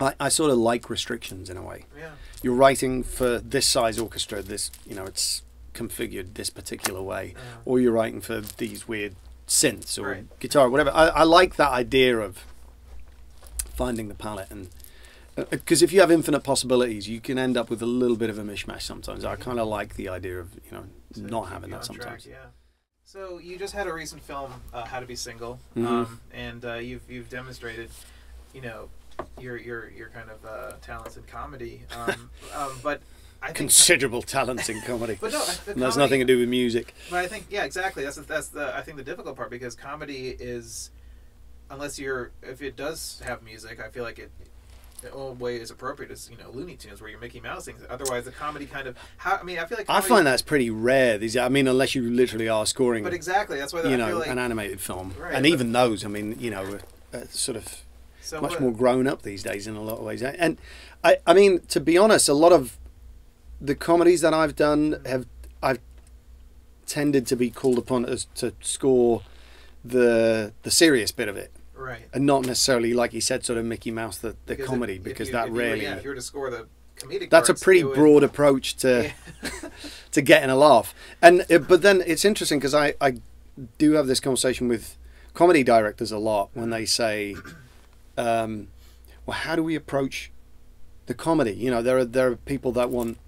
I, 0.00 0.14
I 0.18 0.28
sort 0.30 0.50
of 0.50 0.56
like 0.58 0.88
restrictions 0.88 1.50
in 1.50 1.56
a 1.58 1.62
way. 1.62 1.84
Yeah. 1.98 2.12
You're 2.42 2.54
writing 2.54 3.02
for 3.02 3.38
this 3.38 3.66
size 3.66 3.98
orchestra, 3.98 4.42
this, 4.42 4.70
you 4.86 4.94
know, 4.94 5.04
it's 5.04 5.42
configured 5.74 6.34
this 6.34 6.50
particular 6.50 7.02
way, 7.02 7.34
Yeah. 7.36 7.42
or 7.64 7.80
you're 7.80 7.92
writing 7.92 8.20
for 8.20 8.40
these 8.40 8.88
weird 8.88 9.14
synths 9.46 9.98
or 9.98 10.08
Right. 10.12 10.38
guitar, 10.40 10.68
whatever. 10.70 10.90
I, 10.90 11.08
I 11.08 11.22
like 11.24 11.56
that 11.56 11.70
idea 11.70 12.18
of 12.18 12.44
finding 13.74 14.08
the 14.08 14.14
palette 14.14 14.50
and. 14.50 14.68
Because 15.48 15.80
if 15.80 15.90
you 15.90 16.00
have 16.00 16.10
infinite 16.10 16.40
possibilities, 16.40 17.08
you 17.08 17.18
can 17.18 17.38
end 17.38 17.56
up 17.56 17.70
with 17.70 17.80
a 17.80 17.86
little 17.86 18.16
bit 18.16 18.28
of 18.28 18.36
a 18.38 18.42
mishmash 18.42 18.82
sometimes. 18.82 19.24
I 19.24 19.36
kind 19.36 19.58
of 19.58 19.68
like 19.68 19.94
the 19.94 20.06
idea 20.08 20.38
of 20.38 20.52
you 20.66 20.72
know 20.72 20.84
to 21.14 21.22
not 21.22 21.48
having 21.48 21.70
that 21.70 21.88
on 21.88 21.94
track, 21.94 22.20
sometimes. 22.20 22.26
yeah. 22.26 22.46
So 23.04 23.38
you 23.38 23.56
just 23.56 23.72
had 23.72 23.86
a 23.86 23.92
recent 23.92 24.22
film, 24.22 24.52
uh, 24.74 24.84
How 24.84 25.00
to 25.00 25.06
Be 25.06 25.16
Single, 25.16 25.58
Mhm. 25.76 25.86
um, 25.86 26.20
and 26.34 26.62
uh, 26.64 26.74
you've 26.74 27.08
you've 27.10 27.30
demonstrated, 27.30 27.88
you 28.52 28.60
know, 28.60 28.90
your 29.40 29.56
your 29.56 29.90
your 29.90 30.08
kind 30.08 30.28
of 30.30 30.44
uh, 30.44 30.72
talents 30.82 31.16
in 31.16 31.22
comedy. 31.24 31.82
Um, 31.96 32.30
um, 32.54 32.72
but 32.82 33.00
I 33.42 33.46
think, 33.46 33.56
Considerable 33.56 34.22
talents 34.22 34.68
in 34.68 34.80
comedy. 34.82 35.16
but 35.20 35.32
no, 35.32 35.38
the 35.38 35.72
And 35.72 35.82
that's 35.82 35.96
comedy- 35.96 35.98
nothing 35.98 36.20
to 36.20 36.26
do 36.26 36.38
with 36.40 36.48
music. 36.48 36.94
But 37.10 37.20
I 37.20 37.26
think 37.26 37.46
yeah, 37.50 37.64
exactly. 37.64 38.04
That's 38.04 38.16
that's 38.18 38.48
the 38.48 38.76
I 38.76 38.82
think 38.82 38.96
the 38.96 39.04
difficult 39.04 39.36
part 39.36 39.50
because 39.50 39.74
comedy 39.74 40.28
is, 40.38 40.90
unless 41.70 41.98
you're 41.98 42.30
if 42.42 42.60
it 42.62 42.76
does 42.76 43.22
have 43.24 43.42
music, 43.42 43.80
I 43.84 43.88
feel 43.88 44.04
like 44.04 44.18
it. 44.18 44.30
The 45.02 45.10
only 45.12 45.36
way 45.36 45.56
is 45.56 45.70
appropriate 45.70 46.12
is 46.12 46.28
you 46.30 46.36
know 46.36 46.50
Looney 46.50 46.76
Tunes 46.76 47.00
where 47.00 47.08
you're 47.08 47.18
Mickey 47.18 47.40
Mouse 47.40 47.64
things. 47.64 47.80
Otherwise, 47.88 48.26
the 48.26 48.32
comedy 48.32 48.66
kind 48.66 48.86
of 48.86 48.98
how 49.16 49.38
I 49.40 49.42
mean 49.44 49.58
I 49.58 49.64
feel 49.64 49.78
like 49.78 49.86
I 49.88 50.02
find 50.02 50.26
that's 50.26 50.42
pretty 50.42 50.68
rare. 50.68 51.16
These, 51.16 51.38
I 51.38 51.48
mean, 51.48 51.66
unless 51.68 51.94
you 51.94 52.02
literally 52.02 52.50
are 52.50 52.66
scoring 52.66 53.02
But 53.04 53.14
exactly, 53.14 53.56
that's 53.58 53.72
why 53.72 53.80
you 53.84 53.94
I 53.94 53.96
know, 53.96 54.18
like 54.18 54.28
an 54.28 54.38
animated 54.38 54.78
film, 54.78 55.14
Right, 55.18 55.32
and 55.32 55.44
but- 55.44 55.48
even 55.48 55.72
those, 55.72 56.04
I 56.04 56.08
mean, 56.08 56.36
you 56.38 56.50
know, 56.50 56.80
are 57.14 57.26
sort 57.30 57.56
of 57.56 57.82
so 58.20 58.40
much 58.40 58.58
more 58.60 58.72
grown 58.72 59.06
up 59.06 59.22
these 59.22 59.42
days 59.42 59.66
in 59.66 59.76
a 59.76 59.82
lot 59.82 59.98
of 59.98 60.04
ways. 60.04 60.22
Eh? 60.22 60.34
And 60.38 60.58
I, 61.02 61.18
I 61.26 61.34
mean, 61.34 61.60
to 61.68 61.80
be 61.80 61.96
honest, 61.98 62.28
a 62.28 62.34
lot 62.34 62.52
of 62.52 62.78
the 63.60 63.74
comedies 63.74 64.20
that 64.20 64.34
I've 64.34 64.56
done 64.56 65.00
have 65.06 65.26
I've 65.62 65.80
tended 66.86 67.26
to 67.28 67.36
be 67.36 67.50
called 67.50 67.78
upon 67.78 68.04
as 68.06 68.26
to 68.36 68.52
score 68.60 69.22
the 69.84 70.52
the 70.62 70.70
serious 70.70 71.12
bit 71.12 71.28
of 71.28 71.36
it, 71.36 71.50
right. 71.74 72.08
and 72.12 72.26
not 72.26 72.46
necessarily 72.46 72.94
like 72.94 73.12
you 73.12 73.20
said, 73.20 73.44
sort 73.44 73.58
of 73.58 73.64
Mickey 73.64 73.90
Mouse 73.90 74.18
the, 74.18 74.30
the 74.46 74.56
Because 74.56 74.66
comedy, 74.66 74.94
if- 74.94 75.04
because 75.04 75.28
you- 75.28 75.32
that 75.32 75.44
if 75.44 75.48
you 75.48 75.54
were- 75.54 75.60
rarely. 75.60 75.82
yeah, 75.82 75.96
if 75.96 76.04
you 76.04 76.10
were 76.10 76.16
to 76.16 76.22
score 76.22 76.50
the 76.50 76.66
comedic, 76.96 77.30
that's 77.30 77.48
a 77.48 77.54
pretty 77.54 77.82
broad 77.82 78.22
approach 78.22 78.76
to 78.76 79.12
Yeah. 79.42 79.50
to 80.12 80.22
getting 80.22 80.50
a 80.50 80.56
laugh. 80.56 80.94
And 81.22 81.44
but 81.48 81.82
then 81.82 82.02
it's 82.06 82.24
interesting 82.24 82.58
because 82.58 82.74
I 82.74 82.94
I 83.00 83.20
do 83.78 83.92
have 83.92 84.06
this 84.06 84.20
conversation 84.20 84.68
with 84.68 84.96
comedy 85.34 85.62
directors 85.62 86.12
a 86.12 86.18
lot 86.18 86.50
when 86.54 86.70
uh-huh. 86.72 86.78
they 86.80 86.86
say, 86.86 87.36
um, 88.16 88.68
well, 89.26 89.36
how 89.36 89.56
do 89.56 89.62
we 89.62 89.74
approach 89.74 90.30
the 91.06 91.14
comedy? 91.14 91.52
You 91.52 91.70
know, 91.70 91.82
there 91.82 91.98
are 91.98 92.04
there 92.04 92.28
are 92.32 92.36
people 92.36 92.72
that 92.72 92.90
want 92.90 93.18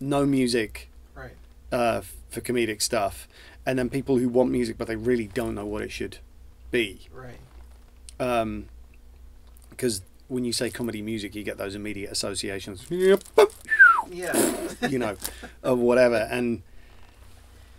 no 0.00 0.24
music 0.26 0.90
right. 1.14 1.32
uh, 1.72 2.02
for 2.30 2.40
comedic 2.40 2.82
stuff, 2.82 3.28
and 3.66 3.78
then 3.78 3.90
people 3.90 4.18
who 4.18 4.28
want 4.28 4.50
music 4.50 4.78
but 4.78 4.88
they 4.88 4.96
really 4.96 5.26
don't 5.26 5.54
know 5.54 5.66
what 5.66 5.82
it 5.82 5.90
should 5.90 6.18
be. 6.70 7.08
Right. 7.12 7.38
Um, 8.18 8.66
Because 9.70 10.02
when 10.28 10.44
you 10.44 10.52
say 10.52 10.70
comedy 10.70 11.02
music, 11.02 11.34
you 11.34 11.42
get 11.42 11.58
those 11.58 11.74
immediate 11.74 12.10
associations. 12.12 12.86
Yeah. 12.90 13.16
you 14.88 14.98
know, 14.98 15.16
of 15.62 15.78
whatever. 15.78 16.28
And 16.30 16.62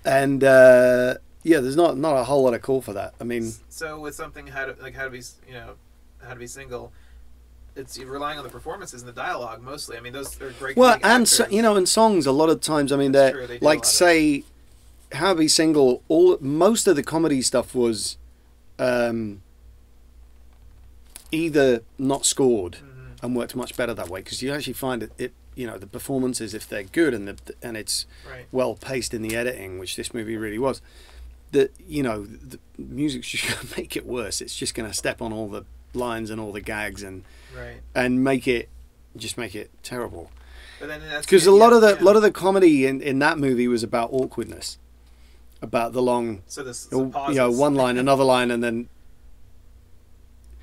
and 0.05 0.43
uh, 0.43 1.15
yeah, 1.43 1.59
there's 1.59 1.75
not 1.75 1.97
not 1.97 2.15
a 2.15 2.23
whole 2.23 2.43
lot 2.43 2.53
of 2.53 2.61
call 2.61 2.81
for 2.81 2.93
that. 2.93 3.13
I 3.19 3.23
mean, 3.23 3.51
so 3.69 3.99
with 3.99 4.15
something 4.15 4.47
how 4.47 4.65
to 4.65 4.81
like 4.81 4.95
how 4.95 5.05
to 5.05 5.09
be 5.09 5.21
you 5.47 5.53
know 5.53 5.75
how 6.23 6.33
to 6.33 6.39
be 6.39 6.47
single, 6.47 6.91
it's 7.75 7.97
relying 7.99 8.37
on 8.37 8.43
the 8.43 8.49
performances 8.49 9.01
and 9.01 9.09
the 9.09 9.13
dialogue 9.13 9.61
mostly. 9.61 9.97
I 9.97 10.01
mean, 10.01 10.13
those 10.13 10.39
are 10.41 10.51
great. 10.51 10.75
well, 10.77 10.97
and 11.03 11.27
so, 11.27 11.47
you 11.49 11.61
know, 11.61 11.75
in 11.77 11.85
songs, 11.85 12.25
a 12.25 12.31
lot 12.31 12.49
of 12.49 12.61
times, 12.61 12.91
I 12.91 12.97
mean, 12.97 13.11
That's 13.11 13.33
they're 13.33 13.47
true, 13.47 13.57
they 13.59 13.59
like 13.65 13.85
say, 13.85 14.43
"How 15.13 15.33
to 15.33 15.39
Be 15.39 15.47
Single." 15.47 16.03
All 16.07 16.37
most 16.41 16.87
of 16.87 16.95
the 16.95 17.03
comedy 17.03 17.41
stuff 17.41 17.73
was 17.73 18.17
um, 18.79 19.41
either 21.31 21.81
not 21.97 22.25
scored 22.25 22.77
Mhm. 22.83 23.23
and 23.23 23.35
worked 23.35 23.55
much 23.55 23.77
better 23.77 23.93
that 23.93 24.09
way 24.09 24.21
because 24.21 24.41
you 24.41 24.51
actually 24.53 24.73
find 24.73 25.03
it, 25.03 25.11
it 25.17 25.33
you 25.55 25.67
know 25.67 25.77
the 25.77 25.87
performances 25.87 26.53
if 26.53 26.67
they're 26.67 26.83
good 26.83 27.13
and 27.13 27.27
the 27.27 27.37
and 27.61 27.77
it's 27.77 28.05
Right. 28.29 28.45
well 28.51 28.75
paced 28.75 29.13
in 29.13 29.21
the 29.21 29.35
editing 29.35 29.79
which 29.79 29.95
this 29.95 30.13
movie 30.13 30.35
really 30.37 30.57
was 30.59 30.81
that 31.51 31.71
you 31.87 32.03
know 32.03 32.25
the 32.25 32.57
music's 32.77 33.27
just 33.33 33.47
going 33.47 33.67
to 33.67 33.77
make 33.79 33.95
it 33.95 34.05
worse 34.05 34.41
it's 34.41 34.55
just 34.55 34.73
going 34.73 34.89
to 34.89 34.95
step 34.95 35.21
on 35.21 35.31
all 35.31 35.47
the 35.47 35.63
lines 35.93 36.29
and 36.29 36.39
all 36.39 36.51
the 36.51 36.61
gags 36.61 37.03
and 37.03 37.23
Right. 37.55 37.81
and 37.93 38.23
make 38.23 38.47
it 38.47 38.69
just 39.17 39.37
make 39.37 39.55
it 39.55 39.69
terrible 39.83 40.31
But 40.79 40.87
then 40.87 41.01
that's 41.01 41.25
because 41.25 41.45
a 41.45 41.51
lot 41.51 41.73
of 41.73 41.81
the 41.81 41.95
yeah. 41.97 42.03
lot 42.03 42.15
of 42.15 42.21
the 42.21 42.31
comedy 42.31 42.85
in, 42.85 43.01
in 43.01 43.19
that 43.19 43.37
movie 43.37 43.67
was 43.67 43.83
about 43.83 44.09
awkwardness 44.13 44.77
about 45.61 45.91
the 45.93 46.01
long 46.01 46.41
so 46.47 46.63
this 46.63 46.87
you 46.91 47.07
pauses. 47.09 47.35
know 47.35 47.51
one 47.51 47.75
line 47.75 47.97
another 47.97 48.23
line 48.23 48.49
and 48.51 48.63
then 48.63 48.87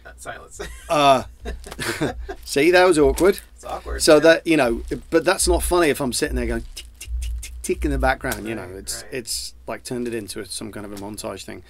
Uh, 0.07 0.11
silence. 0.17 0.61
uh 0.89 1.23
see 2.45 2.71
that 2.71 2.85
was 2.87 2.99
awkward 2.99 3.41
it's 3.55 3.65
awkward. 3.65 4.03
so 4.03 4.15
yeah. 4.15 4.21
that 4.21 4.47
you 4.47 4.57
know 4.57 4.83
but 5.11 5.25
that's 5.25 5.47
not 5.47 5.63
funny 5.63 5.89
if 5.91 6.01
i'm 6.01 6.13
sitting 6.15 6.37
there 6.37 6.47
going 6.47 6.65
tick 6.75 6.87
tick 6.99 7.11
tick 7.21 7.31
tick 7.43 7.53
tick 7.63 7.85
in 7.85 7.91
the 7.91 7.99
background 7.99 8.49
you 8.49 8.55
know 8.55 8.69
it's 8.77 9.03
right. 9.03 9.13
it's 9.13 9.55
like 9.67 9.85
turned 9.85 10.09
it 10.09 10.15
into 10.15 10.43
some 10.47 10.73
kind 10.73 10.87
of 10.87 10.93
a 10.93 10.97
montage 10.97 11.45
thing 11.45 11.63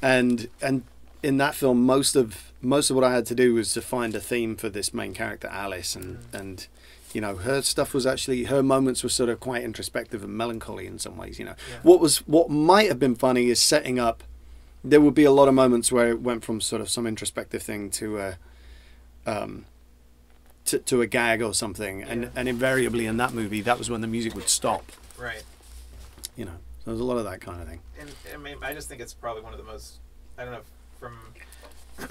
and 0.00 0.48
and 0.62 0.82
in 1.22 1.36
that 1.36 1.54
film 1.54 1.84
most 1.84 2.16
of 2.16 2.50
most 2.64 2.90
of 2.90 2.96
what 2.96 3.04
i 3.04 3.12
had 3.12 3.26
to 3.26 3.34
do 3.34 3.54
was 3.54 3.72
to 3.72 3.80
find 3.82 4.14
a 4.14 4.20
theme 4.20 4.56
for 4.56 4.68
this 4.68 4.92
main 4.94 5.12
character 5.14 5.48
alice 5.48 5.94
and 5.94 6.18
Mm. 6.18 6.40
and 6.40 6.66
you 7.12 7.20
know 7.20 7.36
her 7.36 7.62
stuff 7.62 7.94
was 7.94 8.06
actually 8.06 8.44
her 8.44 8.62
moments 8.62 9.02
were 9.02 9.08
sort 9.08 9.28
of 9.30 9.38
quite 9.40 9.62
introspective 9.62 10.24
and 10.24 10.32
melancholy 10.36 10.86
in 10.86 10.98
some 10.98 11.16
ways 11.16 11.38
you 11.38 11.44
know 11.44 11.54
Yeah. 11.70 11.76
what 11.82 12.00
was 12.00 12.18
what 12.26 12.50
might 12.50 12.88
have 12.88 12.98
been 12.98 13.14
funny 13.14 13.50
is 13.50 13.60
setting 13.60 13.98
up 13.98 14.24
there 14.82 15.00
would 15.00 15.14
be 15.14 15.24
a 15.24 15.30
lot 15.30 15.48
of 15.48 15.54
moments 15.54 15.90
where 15.92 16.08
it 16.10 16.20
went 16.20 16.44
from 16.44 16.60
sort 16.60 16.82
of 16.82 16.90
some 16.90 17.06
introspective 17.06 17.62
thing 17.62 17.90
to 17.90 18.18
a 18.18 18.38
um 19.26 19.64
to, 20.64 20.78
to 20.78 21.02
a 21.02 21.06
gag 21.06 21.42
or 21.42 21.54
something 21.54 22.02
and 22.02 22.22
Yeah. 22.24 22.28
and 22.36 22.48
invariably 22.48 23.06
in 23.06 23.16
that 23.18 23.32
movie 23.32 23.60
that 23.60 23.78
was 23.78 23.88
when 23.90 24.00
the 24.00 24.06
music 24.06 24.34
would 24.34 24.48
stop 24.48 24.90
Right. 25.18 25.42
you 26.36 26.44
know 26.46 26.58
so 26.84 26.90
there's 26.90 27.00
a 27.00 27.04
lot 27.04 27.16
of 27.16 27.24
that 27.24 27.40
kind 27.40 27.62
of 27.62 27.66
thing. 27.68 27.80
And, 27.98 28.10
I 28.34 28.36
mean, 28.36 28.56
I 28.60 28.74
just 28.74 28.88
think 28.90 29.00
it's 29.00 29.14
probably 29.14 29.40
one 29.42 29.54
of 29.54 29.58
the 29.58 29.64
most. 29.64 30.00
I 30.36 30.44
don't 30.44 30.52
know. 30.52 30.60
From 31.00 31.16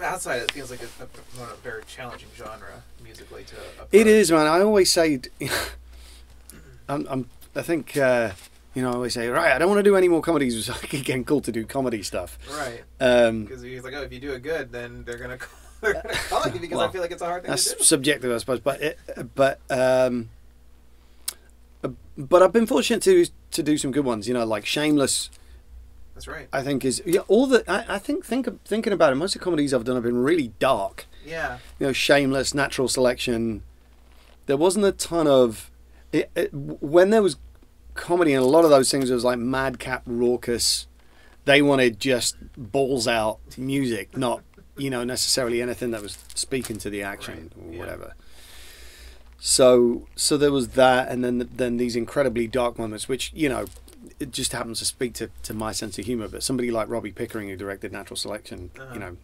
outside, 0.01 0.41
it 0.41 0.51
feels 0.51 0.71
like 0.71 0.81
a, 0.81 1.03
a, 1.03 1.43
a 1.43 1.55
very 1.57 1.83
challenging 1.87 2.29
genre 2.35 2.83
musically 3.03 3.43
to. 3.43 3.55
Approach. 3.55 3.87
It 3.91 4.07
is, 4.07 4.31
man. 4.31 4.47
I 4.47 4.61
always 4.61 4.91
say, 4.91 5.19
I'm, 6.89 7.07
I'm, 7.09 7.29
I 7.55 7.61
think, 7.61 7.95
uh, 7.97 8.31
you 8.73 8.81
know, 8.81 8.91
I 8.91 8.93
always 8.95 9.13
say, 9.13 9.27
right, 9.27 9.51
I 9.51 9.59
don't 9.59 9.69
want 9.69 9.79
to 9.79 9.83
do 9.83 9.95
any 9.95 10.07
more 10.07 10.21
comedies. 10.21 10.55
It's 10.57 10.69
like 10.69 10.89
getting 11.03 11.23
cool 11.25 11.41
to 11.41 11.51
do 11.51 11.65
comedy 11.65 12.03
stuff. 12.03 12.37
Right. 12.51 12.83
Um, 12.99 13.45
Because 13.45 13.61
he's 13.61 13.83
like, 13.83 13.93
oh, 13.93 14.01
if 14.01 14.11
you 14.13 14.19
do 14.19 14.31
it 14.33 14.41
good, 14.43 14.71
then 14.71 15.03
they're 15.05 15.17
gonna. 15.17 15.37
Call, 15.37 15.49
they're 15.81 15.93
gonna 16.01 16.15
call 16.29 16.45
you 16.47 16.59
because 16.61 16.79
I 16.79 16.87
feel 16.89 17.01
like 17.01 17.11
it's 17.11 17.21
a 17.21 17.25
hard 17.25 17.41
thing 17.43 17.49
that's 17.49 17.71
to 17.71 17.77
do. 17.77 17.83
subjective, 17.83 18.31
I 18.31 18.37
suppose. 18.37 18.61
But 18.61 18.81
it, 18.81 18.99
but 19.35 19.59
um, 19.69 20.29
uh, 21.83 21.89
but 22.17 22.41
I've 22.41 22.53
been 22.53 22.67
fortunate 22.67 23.01
to 23.03 23.25
to 23.51 23.61
do 23.63 23.77
some 23.77 23.91
good 23.91 24.05
ones. 24.05 24.25
You 24.25 24.33
know, 24.33 24.45
like 24.45 24.65
Shameless. 24.65 25.29
That's 26.25 26.37
right. 26.37 26.47
I 26.53 26.61
think 26.61 26.85
is 26.85 27.01
yeah. 27.05 27.21
All 27.27 27.47
the 27.47 27.63
I, 27.69 27.95
I 27.95 27.99
think 27.99 28.25
think 28.25 28.47
of- 28.47 28.59
thinking 28.65 28.93
about 28.93 29.11
it. 29.11 29.15
Most 29.17 29.35
of 29.35 29.41
the 29.41 29.43
comedies 29.43 29.73
I've 29.73 29.83
done 29.83 29.95
have 29.95 30.03
been 30.03 30.17
really 30.23 30.53
dark. 30.59 31.05
Yeah. 31.25 31.59
You 31.79 31.87
know, 31.87 31.93
Shameless, 31.93 32.53
Natural 32.53 32.87
Selection. 32.87 33.63
There 34.45 34.57
wasn't 34.57 34.85
a 34.85 34.91
ton 34.91 35.27
of 35.27 35.69
it, 36.11 36.29
it, 36.35 36.53
when 36.53 37.09
there 37.09 37.21
was 37.23 37.37
comedy, 37.93 38.33
and 38.33 38.43
a 38.43 38.47
lot 38.47 38.63
of 38.63 38.69
those 38.69 38.89
things 38.91 39.09
It 39.09 39.13
was 39.13 39.23
like 39.23 39.39
madcap, 39.39 40.03
raucous. 40.05 40.87
They 41.45 41.61
wanted 41.61 41.99
just 41.99 42.37
balls 42.57 43.07
out 43.07 43.39
music, 43.57 44.15
not 44.15 44.43
you 44.77 44.89
know 44.89 45.03
necessarily 45.03 45.61
anything 45.61 45.91
that 45.91 46.01
was 46.01 46.17
speaking 46.35 46.77
to 46.77 46.89
the 46.89 47.01
action 47.03 47.51
Right, 47.55 47.65
or 47.67 47.73
yeah. 47.73 47.79
whatever. 47.79 48.13
So 49.39 50.07
so 50.15 50.37
there 50.37 50.51
was 50.51 50.69
that, 50.69 51.09
and 51.09 51.23
then 51.23 51.49
then 51.53 51.77
these 51.77 51.95
incredibly 51.95 52.47
dark 52.47 52.77
moments, 52.79 53.07
which 53.09 53.31
you 53.35 53.49
know. 53.49 53.65
It 54.19 54.31
just 54.31 54.51
happens 54.51 54.79
to 54.79 54.85
speak 54.85 55.13
to, 55.15 55.29
to 55.43 55.53
my 55.53 55.71
sense 55.71 55.97
of 55.99 56.05
humor, 56.05 56.27
but 56.27 56.43
somebody 56.43 56.71
like 56.71 56.89
Robbie 56.89 57.11
Pickering, 57.11 57.49
who 57.49 57.55
directed 57.55 57.91
Natural 57.91 58.17
Selection, 58.17 58.71
Uh-huh. 58.79 58.93
you 58.93 58.99
know, 58.99 59.17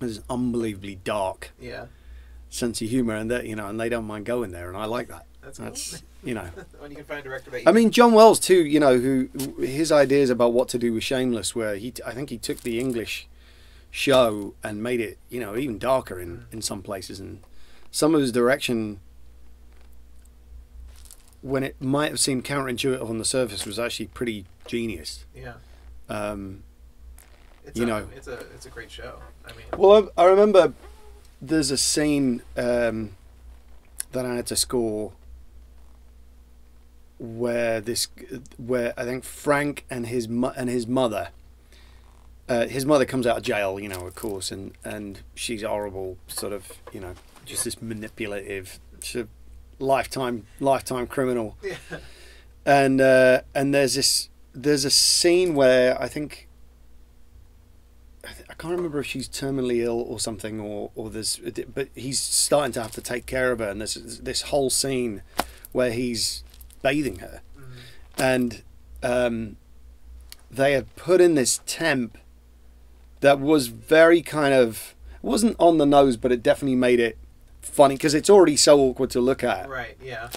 has 0.00 0.18
an 0.18 0.24
unbelievably 0.30 0.96
dark 1.04 1.50
Yeah. 1.60 1.86
sense 2.50 2.80
of 2.82 2.88
humor, 2.88 3.14
and 3.14 3.30
that 3.30 3.46
you 3.46 3.54
know, 3.56 3.68
and 3.68 3.80
they 3.80 3.88
don't 3.88 4.06
mind 4.06 4.24
going 4.26 4.50
there, 4.52 4.68
and 4.68 4.76
I 4.76 4.84
like 4.86 5.08
that. 5.08 5.26
That's 5.42 5.58
cool. 5.58 5.66
That's 5.66 6.02
you 6.24 6.34
know, 6.34 6.48
when 6.78 6.90
you 6.90 6.96
can 6.98 7.04
find 7.06 7.20
a 7.20 7.22
director 7.22 7.50
that. 7.50 7.66
I 7.68 7.72
mean, 7.72 7.90
John 7.90 8.12
Wells 8.12 8.38
too. 8.40 8.64
You 8.64 8.80
know, 8.80 8.98
who 8.98 9.28
his 9.58 9.90
ideas 9.90 10.30
about 10.30 10.52
what 10.52 10.68
to 10.70 10.78
do 10.78 10.92
with 10.92 11.02
Shameless, 11.04 11.54
where 11.54 11.76
he, 11.76 11.92
I 12.06 12.12
think 12.12 12.30
he 12.30 12.38
took 12.38 12.60
the 12.60 12.78
English 12.78 13.26
show 13.90 14.54
and 14.62 14.82
made 14.82 15.00
it, 15.00 15.18
you 15.28 15.40
know, 15.40 15.56
even 15.56 15.78
darker 15.78 16.18
in 16.20 16.46
in 16.52 16.62
some 16.62 16.82
places, 16.82 17.20
and 17.20 17.40
some 17.90 18.14
of 18.14 18.20
his 18.20 18.32
direction. 18.32 19.00
When 21.42 21.62
it 21.64 21.80
might 21.80 22.10
have 22.10 22.20
seemed 22.20 22.44
counterintuitive 22.44 23.08
on 23.08 23.18
the 23.18 23.24
surface, 23.24 23.66
was 23.66 23.78
actually 23.78 24.06
pretty 24.06 24.46
genius. 24.66 25.24
Yeah. 25.36 25.54
Um, 26.08 26.62
It's 27.66 27.76
You 27.78 27.84
a, 27.84 27.86
know. 27.86 28.08
it's 28.16 28.28
a 28.28 28.38
it's 28.54 28.66
a 28.66 28.70
great 28.70 28.90
show. 28.90 29.18
I 29.44 29.50
mean. 29.52 29.66
Well, 29.76 30.10
I, 30.16 30.22
I 30.22 30.26
remember 30.26 30.72
there's 31.40 31.70
a 31.70 31.76
scene 31.76 32.42
um, 32.56 33.16
that 34.12 34.24
I 34.24 34.36
had 34.36 34.46
to 34.46 34.56
score 34.56 35.12
where 37.18 37.80
this, 37.80 38.08
where 38.56 38.92
I 38.96 39.04
think 39.04 39.24
Frank 39.24 39.84
and 39.90 40.06
his 40.06 40.26
and 40.26 40.68
his 40.68 40.86
mother, 40.86 41.28
uh, 42.48 42.66
his 42.66 42.84
mother 42.84 43.04
comes 43.04 43.26
out 43.26 43.36
of 43.38 43.42
jail, 43.42 43.78
you 43.80 43.88
know, 43.88 44.06
of 44.06 44.14
course, 44.14 44.50
and 44.50 44.72
and 44.84 45.20
she's 45.34 45.62
horrible, 45.62 46.18
sort 46.26 46.52
of, 46.52 46.72
you 46.92 47.00
know, 47.00 47.14
just 47.44 47.64
this 47.64 47.80
manipulative, 47.80 48.78
lifetime 49.82 50.46
lifetime 50.60 51.06
criminal 51.06 51.56
Yeah. 51.62 51.76
and 52.64 53.00
uh, 53.00 53.40
and 53.54 53.74
there's 53.74 53.94
this 53.94 54.28
there's 54.54 54.84
a 54.84 54.90
scene 54.90 55.54
where 55.54 56.00
I 56.00 56.08
think 56.08 56.48
I, 58.24 58.54
can't 58.54 58.76
remember 58.76 59.00
if 59.00 59.06
she's 59.06 59.28
terminally 59.28 59.78
ill 59.82 60.00
or 60.00 60.20
something 60.20 60.60
or 60.60 60.90
or 60.94 61.10
there's 61.10 61.40
but 61.74 61.88
he's 61.94 62.20
starting 62.20 62.72
to 62.72 62.82
have 62.82 62.92
to 62.92 63.00
take 63.00 63.26
care 63.26 63.50
of 63.50 63.58
her 63.58 63.68
and 63.68 63.80
there's 63.80 63.94
this 64.20 64.42
whole 64.42 64.70
scene 64.70 65.22
where 65.72 65.90
he's 65.90 66.44
bathing 66.82 67.16
her 67.18 67.40
Mhm. 67.58 67.62
and 68.18 68.62
um, 69.02 69.56
they 70.50 70.72
had 70.72 70.94
put 70.94 71.20
in 71.20 71.34
this 71.34 71.60
temp 71.66 72.16
that 73.20 73.40
was 73.40 73.66
very 73.68 74.22
kind 74.22 74.54
of 74.54 74.94
wasn't 75.22 75.56
on 75.58 75.78
the 75.78 75.86
nose 75.86 76.16
but 76.16 76.30
it 76.30 76.42
definitely 76.42 76.76
made 76.76 77.00
it 77.00 77.18
funny 77.62 77.94
because 77.94 78.14
it's 78.14 78.28
already 78.30 78.56
so 78.56 78.78
awkward 78.80 79.10
to 79.10 79.20
look 79.20 79.42
at 79.42 79.68
Right. 79.68 79.96
Yeah. 80.02 80.28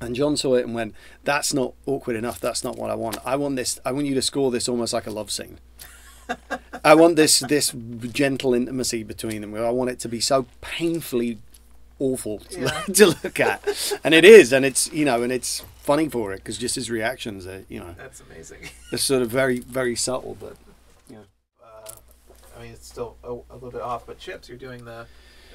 and 0.00 0.14
John 0.14 0.36
saw 0.36 0.54
it 0.54 0.64
and 0.66 0.74
went, 0.74 0.94
"That's 1.24 1.54
not 1.54 1.72
awkward 1.86 2.16
enough. 2.16 2.38
That's 2.40 2.62
not 2.64 2.76
what 2.76 2.90
I 2.90 2.94
want. 2.94 3.16
I 3.24 3.36
want 3.36 3.56
this. 3.56 3.80
I 3.84 3.92
want 3.92 4.06
you 4.06 4.14
to 4.14 4.22
score 4.22 4.50
this 4.50 4.68
almost 4.68 4.92
like 4.92 5.06
a 5.06 5.10
love 5.10 5.30
scene. 5.30 5.58
I 6.84 6.94
want 6.94 7.16
this 7.16 7.38
this 7.40 7.72
gentle 8.12 8.54
intimacy 8.54 9.02
between 9.02 9.40
them. 9.40 9.54
I 9.54 9.70
want 9.70 9.90
it 9.90 9.98
to 10.00 10.08
be 10.08 10.20
so 10.20 10.46
painfully 10.60 11.38
awful 11.98 12.38
to, 12.40 12.60
Yeah. 12.60 12.80
to 12.94 13.06
look 13.06 13.38
at, 13.40 13.98
and 14.02 14.12
it 14.14 14.24
is, 14.24 14.52
and 14.52 14.64
it's 14.64 14.92
you 14.92 15.04
know, 15.04 15.22
and 15.22 15.32
it's 15.32 15.62
funny 15.80 16.08
for 16.08 16.32
it 16.32 16.38
because 16.38 16.58
just 16.58 16.74
his 16.74 16.90
reactions 16.90 17.46
are 17.46 17.64
you 17.68 17.78
know, 17.78 17.94
That's 17.96 18.20
amazing. 18.20 18.68
they're 18.90 18.98
sort 18.98 19.22
of 19.22 19.30
very 19.30 19.60
very 19.60 19.94
subtle, 19.96 20.36
but 20.40 20.56
Uh, 21.62 21.92
I 22.58 22.62
mean, 22.62 22.72
it's 22.72 22.86
still 22.88 23.16
a, 23.22 23.32
a 23.32 23.54
little 23.54 23.70
bit 23.70 23.80
off, 23.82 24.06
but 24.06 24.18
Chips, 24.18 24.48
you're 24.48 24.58
doing 24.58 24.84
the 24.84 25.06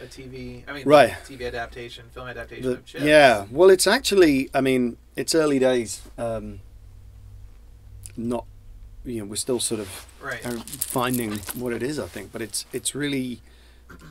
a 0.02 0.06
TV. 0.06 0.64
I 0.68 0.74
mean, 0.74 0.84
Right. 0.86 1.12
TV 1.26 1.46
adaptation, 1.48 2.06
film 2.14 2.28
adaptation 2.28 2.66
the, 2.66 2.72
of 2.74 2.86
Chips. 2.86 3.04
yeah. 3.04 3.46
Well, 3.52 3.70
it's 3.70 3.88
actually, 3.88 4.50
I 4.54 4.62
mean, 4.62 4.98
it's 5.16 5.34
early 5.36 5.60
days. 5.60 6.02
Um, 6.18 6.60
not, 8.18 8.46
you 9.06 9.20
know, 9.20 9.26
we're 9.26 9.36
still 9.36 9.60
sort 9.60 9.80
of 9.82 10.06
Right. 10.22 10.42
finding 10.68 11.38
what 11.56 11.74
it 11.74 11.82
is, 11.84 12.00
I 12.00 12.08
think. 12.08 12.32
But 12.32 12.42
it's 12.42 12.66
it's 12.74 12.94
really 12.94 13.42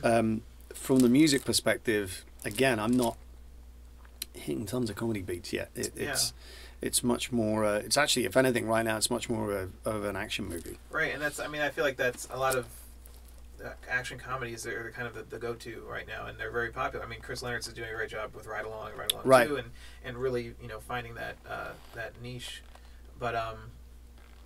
um, 0.03 0.41
from 0.73 0.99
the 0.99 1.09
music 1.09 1.45
perspective. 1.45 2.25
Again, 2.43 2.79
I'm 2.79 2.95
not 2.95 3.17
hitting 4.33 4.65
tons 4.65 4.89
of 4.89 4.95
comedy 4.95 5.21
beats 5.21 5.53
yet. 5.53 5.69
It, 5.75 5.91
it's 5.95 6.33
it's 6.81 7.03
much 7.03 7.31
more. 7.31 7.65
Uh, 7.65 7.75
it's 7.79 7.97
actually, 7.97 8.25
if 8.25 8.35
anything, 8.37 8.65
right 8.67 8.83
now, 8.83 8.97
it's 8.97 9.09
much 9.11 9.29
more 9.29 9.51
of, 9.51 9.71
a, 9.85 9.89
of 9.89 10.05
an 10.05 10.15
action 10.15 10.45
movie. 10.45 10.77
Right, 10.89 11.13
and 11.13 11.21
that's. 11.21 11.39
I 11.39 11.47
mean, 11.47 11.61
I 11.61 11.69
feel 11.69 11.83
like 11.83 11.97
that's 11.97 12.27
a 12.31 12.37
lot 12.37 12.55
of 12.55 12.65
uh, 12.65 12.67
action 13.89 14.17
comedies 14.17 14.65
are 14.65 14.83
the 14.83 14.89
kind 14.91 15.07
of 15.07 15.13
the, 15.13 15.23
the 15.23 15.37
go-to 15.37 15.83
right 15.89 16.07
now, 16.07 16.27
and 16.27 16.37
they're 16.39 16.51
very 16.51 16.71
popular. 16.71 17.05
I 17.05 17.07
mean, 17.07 17.19
Chris 17.21 17.41
Lennertz 17.41 17.67
is 17.67 17.73
doing 17.73 17.89
a 17.89 17.95
great 17.95 18.09
job 18.09 18.33
with 18.35 18.47
Ride 18.47 18.65
Along, 18.65 18.89
and 18.89 18.97
Ride 18.99 19.11
Along 19.11 19.25
Right. 19.25 19.47
Two, 19.47 19.55
and 19.57 19.69
and 20.03 20.17
really, 20.17 20.53
you 20.61 20.67
know, 20.67 20.79
finding 20.79 21.15
that 21.15 21.35
uh, 21.49 21.71
that 21.95 22.13
niche. 22.21 22.61
But 23.19 23.35
um, 23.35 23.57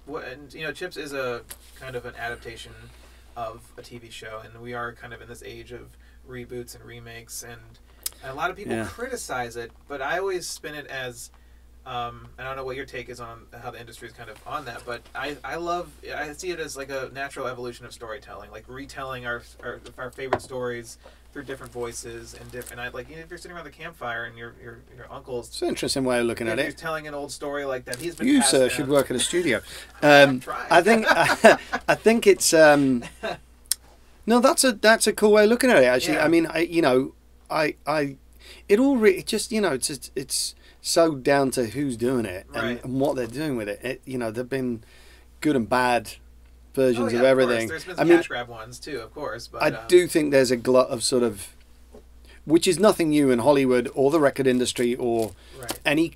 what 0.06 0.26
and 0.26 0.54
you 0.54 0.62
know, 0.64 0.72
Chips 0.72 0.98
is 0.98 1.14
a 1.14 1.42
kind 1.80 1.96
of 1.96 2.06
an 2.06 2.16
adaptation 2.18 2.74
of 3.36 3.72
a 3.78 3.82
TV 3.82 4.12
show, 4.12 4.42
and 4.44 4.62
we 4.62 4.74
are 4.74 4.94
kind 4.94 5.14
of 5.14 5.22
in 5.22 5.28
this 5.28 5.44
age 5.44 5.72
of 5.72 5.98
reboots 6.28 6.76
and 6.76 6.84
remakes, 6.86 7.44
and, 7.44 7.60
and 8.24 8.32
a 8.32 8.36
lot 8.36 8.50
of 8.50 8.56
people 8.56 8.74
Yeah. 8.76 8.86
criticize 8.86 9.56
it, 9.58 9.72
but 9.88 10.02
I 10.02 10.20
always 10.20 10.48
spin 10.48 10.76
it 10.76 10.86
as 10.88 11.32
um, 11.86 12.28
I 12.40 12.44
don't 12.44 12.56
know 12.56 12.64
what 12.64 12.76
your 12.78 12.86
take 12.86 13.10
is 13.10 13.20
on 13.20 13.42
how 13.62 13.72
the 13.72 13.80
industry 13.80 14.08
is 14.08 14.14
kind 14.14 14.30
of 14.30 14.38
on 14.48 14.66
that, 14.66 14.84
but 14.86 15.02
I, 15.14 15.36
I 15.44 15.56
love 15.56 15.90
I 16.16 16.32
see 16.34 16.52
it 16.52 16.60
as 16.60 16.78
like 16.78 16.90
a 16.90 17.10
natural 17.14 17.48
evolution 17.48 17.86
of 17.86 17.94
storytelling, 17.94 18.52
like 18.52 18.64
retelling 18.68 19.26
our 19.26 19.42
our, 19.62 19.82
our 19.98 20.10
favorite 20.12 20.42
stories 20.42 20.98
through 21.34 21.44
different 21.44 21.74
voices 21.74 22.36
and 22.40 22.50
different. 22.52 22.80
I 22.80 22.88
like 22.90 23.10
you 23.10 23.16
know, 23.18 23.22
if 23.24 23.30
you're 23.30 23.38
sitting 23.40 23.58
around 23.58 23.66
the 23.66 23.72
campfire 23.72 24.24
and 24.26 24.38
your 24.38 24.54
your 24.64 24.80
your 24.96 25.12
uncle's 25.12 25.48
It's 25.50 25.62
an 25.62 25.68
interesting 25.70 26.06
way 26.06 26.20
of 26.20 26.26
looking 26.26 26.48
at 26.48 26.58
it. 26.60 26.64
you're 26.64 26.72
telling 26.72 27.08
an 27.08 27.14
old 27.14 27.32
story 27.32 27.66
like 27.66 27.84
that, 27.86 27.98
he's 27.98 28.16
been 28.16 28.28
You, 28.28 28.42
sir, 28.44 28.60
down. 28.68 28.70
should 28.70 28.88
work 28.88 29.10
at 29.10 29.18
a 29.18 29.20
studio. 29.20 29.60
Um. 30.02 30.42
I 30.70 30.82
think 30.82 31.06
I 31.10 31.96
think 31.96 32.28
it's 32.28 32.54
um, 32.54 33.04
no, 34.26 34.40
that's 34.40 34.64
a 34.64 34.72
that's 34.74 35.08
a 35.08 35.14
cool 35.14 35.32
way 35.34 35.44
of 35.44 35.50
looking 35.50 35.70
at 35.70 35.78
it. 35.84 35.86
Actually, 35.86 36.16
Yeah. 36.16 36.26
I 36.26 36.28
mean, 36.30 36.46
I 36.48 36.60
you 36.60 36.82
know, 36.82 37.14
I 37.50 37.76
I 37.86 38.16
it 38.70 38.80
all 38.80 38.96
re- 38.98 39.18
it 39.18 39.28
just 39.28 39.52
you 39.52 39.60
know 39.60 39.72
it's 39.74 39.90
it's, 39.90 40.12
it's 40.16 40.56
so 40.86 41.16
down 41.16 41.50
to 41.50 41.66
who's 41.68 41.96
doing 41.96 42.26
it 42.26 42.46
and, 42.54 42.56
Right. 42.64 42.84
and 42.84 43.00
what 43.00 43.16
they're 43.16 43.26
doing 43.26 43.56
with 43.56 43.70
it. 43.70 43.80
it. 43.82 44.02
You 44.06 44.18
know, 44.18 44.30
there've 44.32 44.50
been 44.50 44.84
good 45.40 45.56
and 45.56 45.68
bad 45.68 46.12
versions 46.76 47.14
Oh, 47.14 47.16
yeah, 47.16 47.20
of 47.20 47.26
everything. 47.26 47.70
There's 47.70 47.86
been 47.86 47.94
I 47.96 47.98
some 48.00 48.08
mean, 48.10 48.18
cash 48.18 48.28
grab 48.28 48.50
ones 48.50 48.80
too, 48.80 49.00
of 49.00 49.14
course. 49.14 49.48
But 49.48 49.64
I 49.64 49.68
um, 49.70 49.88
do 49.88 50.08
think 50.08 50.32
there's 50.32 50.52
a 50.52 50.58
glut 50.58 50.90
of 50.90 51.02
sort 51.02 51.24
of, 51.24 51.48
which 52.44 52.68
is 52.68 52.80
nothing 52.80 53.12
new 53.12 53.32
in 53.32 53.40
Hollywood 53.40 53.90
or 53.96 54.12
the 54.12 54.20
record 54.20 54.46
industry 54.46 54.94
or 54.96 55.32
Right. 55.58 55.80
any 55.86 56.14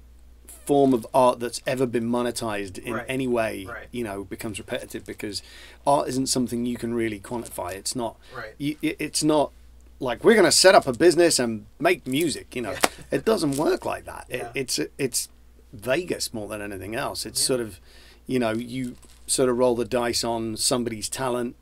form 0.66 0.94
of 0.94 1.08
art 1.14 1.40
that's 1.40 1.62
ever 1.66 1.86
been 1.86 2.10
monetized 2.10 2.78
in 2.78 2.94
Right. 2.96 3.06
any 3.08 3.26
way, 3.26 3.64
Right. 3.64 3.88
you 3.92 4.04
know, 4.04 4.26
becomes 4.26 4.60
repetitive 4.60 5.06
because 5.06 5.42
art 5.86 6.10
isn't 6.10 6.28
something 6.28 6.66
you 6.66 6.76
can 6.76 6.94
really 6.94 7.22
quantify. 7.22 7.72
It's 7.72 7.96
not. 7.96 8.18
Right. 8.36 8.54
You, 8.58 8.76
it's 8.82 9.24
not 9.24 9.54
like 10.00 10.24
we're 10.24 10.34
going 10.34 10.46
to 10.46 10.52
set 10.52 10.76
up 10.76 10.88
a 10.88 10.94
business 10.94 11.40
and 11.40 11.66
make 11.80 12.06
music. 12.08 12.56
You 12.56 12.62
know, 12.64 12.76
it 13.12 13.26
doesn't 13.26 13.58
work 13.58 13.86
like 13.86 14.06
that. 14.06 14.28
Yeah. 14.30 14.36
It, 14.38 14.52
it's 14.56 14.80
it's 14.98 15.30
Vegas 15.74 16.34
more 16.34 16.48
than 16.48 16.62
anything 16.62 16.96
else. 16.96 17.26
It's 17.26 17.42
Yeah. 17.42 17.48
sort 17.48 17.60
of, 17.62 17.80
you 18.26 18.40
know, 18.40 18.52
you 18.52 18.96
sort 19.26 19.50
of 19.50 19.58
roll 19.58 19.76
the 19.76 19.86
dice 19.86 20.24
on 20.24 20.56
somebody's 20.58 21.10
talent 21.10 21.56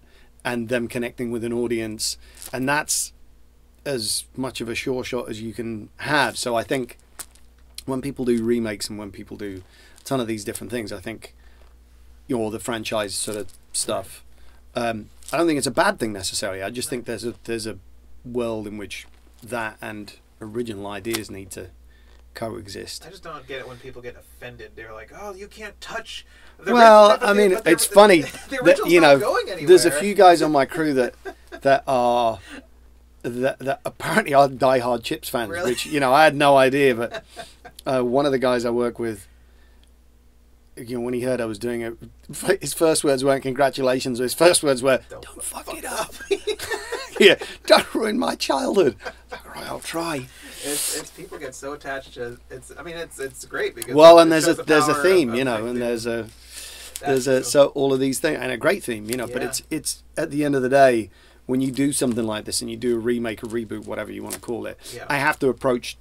and 0.43 0.69
them 0.69 0.87
connecting 0.87 1.31
with 1.31 1.43
an 1.43 1.51
audience, 1.53 2.17
and 2.53 2.69
that's 2.69 3.11
as 3.85 4.25
much 4.35 4.61
of 4.61 4.69
a 4.69 4.75
sure 4.75 5.03
shot 5.03 5.29
as 5.29 5.41
you 5.41 5.53
can 5.53 5.89
have. 5.97 6.37
So 6.37 6.55
I 6.55 6.63
think 6.63 6.97
when 7.85 8.01
people 8.01 8.25
do 8.25 8.43
remakes 8.43 8.89
and 8.89 8.97
when 8.97 9.11
people 9.11 9.37
do 9.37 9.61
a 9.99 10.03
ton 10.03 10.19
of 10.19 10.27
these 10.27 10.43
different 10.43 10.71
things, 10.71 10.91
I 10.91 10.99
think 10.99 11.33
or 12.33 12.49
the 12.51 12.59
franchise 12.59 13.13
sort 13.15 13.37
of 13.37 13.51
stuff. 13.71 14.23
Um, 14.75 15.09
I 15.31 15.37
don't 15.37 15.45
think 15.47 15.57
it's 15.59 15.67
a 15.67 15.71
bad 15.71 15.99
thing 15.99 16.11
necessarily. 16.13 16.61
I 16.63 16.69
just 16.71 16.89
think 16.89 17.05
there's 17.05 17.23
a 17.23 17.35
there's 17.45 17.65
a 17.67 17.77
world 18.25 18.67
in 18.67 18.77
which 18.77 19.07
that 19.43 19.77
and 19.81 20.13
original 20.41 20.87
ideas 20.87 21.29
need 21.31 21.51
to 21.51 21.67
coexist. 22.33 23.05
I 23.05 23.09
just 23.09 23.23
don't 23.23 23.47
get 23.47 23.59
it 23.59 23.67
when 23.67 23.77
people 23.77 24.01
get 24.01 24.15
offended. 24.15 24.71
They're 24.75 24.93
like, 24.93 25.11
"Oh, 25.17 25.33
you 25.33 25.47
can't 25.47 25.79
touch." 25.79 26.25
The 26.59 26.73
Well, 26.73 27.17
I 27.21 27.33
mean, 27.33 27.57
it's 27.65 27.85
funny 27.85 28.21
The 28.49 28.59
that 28.63 28.89
you 28.89 29.01
know 29.01 29.19
going 29.19 29.65
there's 29.65 29.85
a 29.85 29.91
few 29.91 30.13
guys 30.13 30.41
on 30.41 30.51
my 30.51 30.65
crew 30.75 30.93
that 30.93 31.15
that 31.61 31.83
are 31.87 32.39
that, 33.23 33.59
that 33.59 33.81
apparently 33.85 34.33
are 34.33 34.47
diehard 34.47 35.03
Chips 35.03 35.29
fans, 35.29 35.49
Really? 35.49 35.71
which 35.71 35.85
you 35.85 35.99
know 35.99 36.13
I 36.13 36.23
had 36.23 36.35
no 36.35 36.57
idea. 36.57 36.93
But 36.95 37.23
uh, 37.85 38.01
one 38.03 38.25
of 38.25 38.31
the 38.31 38.39
guys 38.39 38.65
I 38.65 38.69
work 38.69 38.99
with, 38.99 39.27
you 40.75 40.97
know, 40.97 41.01
when 41.01 41.13
he 41.13 41.21
heard 41.21 41.41
I 41.41 41.45
was 41.45 41.57
doing 41.57 41.81
it, 41.81 41.97
his 42.61 42.73
first 42.73 43.03
words 43.03 43.23
weren't 43.23 43.43
congratulations. 43.43 44.19
His 44.19 44.33
first 44.33 44.63
words 44.63 44.83
were, 44.83 44.99
Don't 45.09 45.23
"Don't, 45.23 45.43
fuck 45.43 45.65
fuck, 45.65 45.77
it 45.77 45.85
up." 45.85 46.13
Up." 47.15 47.21
yeah, 47.21 47.35
don't 47.65 47.93
ruin 47.95 48.17
my 48.19 48.35
childhood. 48.35 48.95
Right, 49.31 49.65
I'll 49.67 49.79
try. 49.79 50.27
It's, 50.63 50.99
it's 50.99 51.11
people 51.11 51.37
get 51.37 51.53
so 51.55 51.73
attached 51.73 52.13
to 52.15 52.37
it's. 52.49 52.71
I 52.77 52.83
mean, 52.83 52.95
it's 52.97 53.19
it's 53.19 53.45
great 53.45 53.75
because 53.75 53.93
Well, 53.95 54.19
and 54.19 54.31
there's 54.31 54.47
a 54.47 54.53
the 54.55 54.63
there's 54.63 54.87
a 54.87 54.95
theme, 54.95 55.29
of- 55.31 55.35
you 55.35 55.43
know, 55.43 55.65
and 55.67 55.81
there's 55.81 56.05
a 56.05 56.27
there's 57.01 57.27
a 57.27 57.43
so- 57.43 57.67
all 57.69 57.93
of 57.93 57.99
these 57.99 58.19
things 58.19 58.39
and 58.39 58.51
a 58.51 58.57
great 58.57 58.81
theme 58.81 59.09
you 59.09 59.17
know 59.17 59.27
but 59.27 59.43
it's 59.43 59.61
it's 59.69 60.01
at 60.15 60.31
the 60.31 60.45
end 60.45 60.55
of 60.55 60.61
the 60.61 60.69
day 60.69 61.09
when 61.45 61.59
you 61.59 61.69
do 61.69 61.91
something 61.91 62.25
like 62.25 62.45
this 62.45 62.61
and 62.61 62.71
you 62.71 62.77
do 62.77 62.95
a 62.95 62.97
remake 62.97 63.43
a 63.43 63.45
reboot 63.47 63.85
whatever 63.85 64.13
you 64.13 64.23
want 64.23 64.33
to 64.33 64.39
call 64.39 64.65
it 64.65 64.79
Yeah. 64.95 65.05
i 65.09 65.17
have 65.17 65.37
to 65.39 65.49
approach 65.49 65.97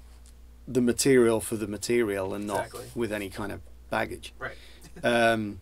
the 0.68 0.81
material 0.81 1.40
for 1.40 1.57
the 1.57 1.66
material 1.66 2.33
and 2.33 2.46
not 2.46 2.66
Exactly. 2.66 2.85
with 2.94 3.12
any 3.12 3.29
kind 3.29 3.50
of 3.50 3.61
baggage 3.90 4.33
right. 4.38 4.55
um 5.03 5.59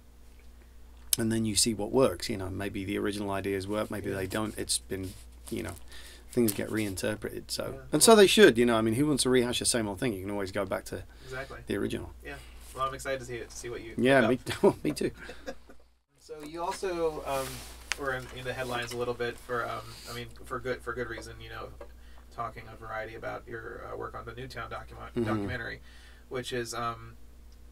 and 1.18 1.32
then 1.32 1.46
you 1.46 1.56
see 1.56 1.72
what 1.72 1.90
works 1.90 2.28
you 2.28 2.36
know 2.36 2.50
maybe 2.50 2.84
the 2.84 2.98
original 2.98 3.30
ideas 3.30 3.66
work 3.66 3.90
maybe 3.90 4.10
Yeah. 4.10 4.16
they 4.16 4.26
don't 4.26 4.56
it's 4.58 4.78
been 4.78 5.14
you 5.52 5.62
know 5.62 5.74
things 6.30 6.52
get 6.52 6.70
reinterpreted 6.70 7.50
so 7.50 7.72
Yeah. 7.74 7.80
and 7.92 8.02
so 8.02 8.16
they 8.16 8.26
should 8.26 8.56
you 8.56 8.64
know 8.64 8.76
i 8.76 8.80
mean 8.80 8.94
who 8.94 9.06
wants 9.06 9.22
to 9.24 9.30
rehash 9.30 9.58
the 9.58 9.64
same 9.66 9.86
old 9.86 10.00
thing 10.00 10.12
you 10.14 10.22
can 10.22 10.30
always 10.30 10.50
go 10.50 10.64
back 10.64 10.84
to 10.86 11.04
Exactly. 11.24 11.58
the 11.66 11.76
original 11.76 12.12
Yeah. 12.24 12.34
Well, 12.74 12.86
I'm 12.86 12.94
excited 12.94 13.20
to 13.20 13.26
see 13.26 13.36
it, 13.36 13.50
to 13.50 13.56
see 13.56 13.68
what 13.68 13.82
you. 13.82 13.94
yeah 13.98 14.26
me, 14.26 14.38
me 14.82 14.92
too 14.92 15.10
So 16.18 16.34
you 16.42 16.62
also 16.62 17.22
um, 17.26 17.46
were 18.00 18.14
in, 18.14 18.24
in 18.38 18.44
the 18.44 18.52
headlines 18.52 18.92
a 18.92 18.96
little 18.96 19.12
bit 19.14 19.36
for, 19.36 19.68
um, 19.68 19.82
I 20.10 20.14
mean, 20.14 20.26
for 20.44 20.58
good 20.58 20.80
for 20.80 20.94
good 20.94 21.08
reason. 21.08 21.34
You 21.40 21.50
know, 21.50 21.68
talking 22.34 22.62
a 22.72 22.76
Variety 22.76 23.16
about 23.16 23.42
your 23.46 23.82
uh, 23.92 23.96
work 23.96 24.14
on 24.16 24.24
the 24.24 24.32
Newtown 24.32 24.70
document 24.70 25.14
Mhm. 25.14 25.26
documentary, 25.26 25.80
which 26.30 26.52
is 26.54 26.72
um, 26.72 27.16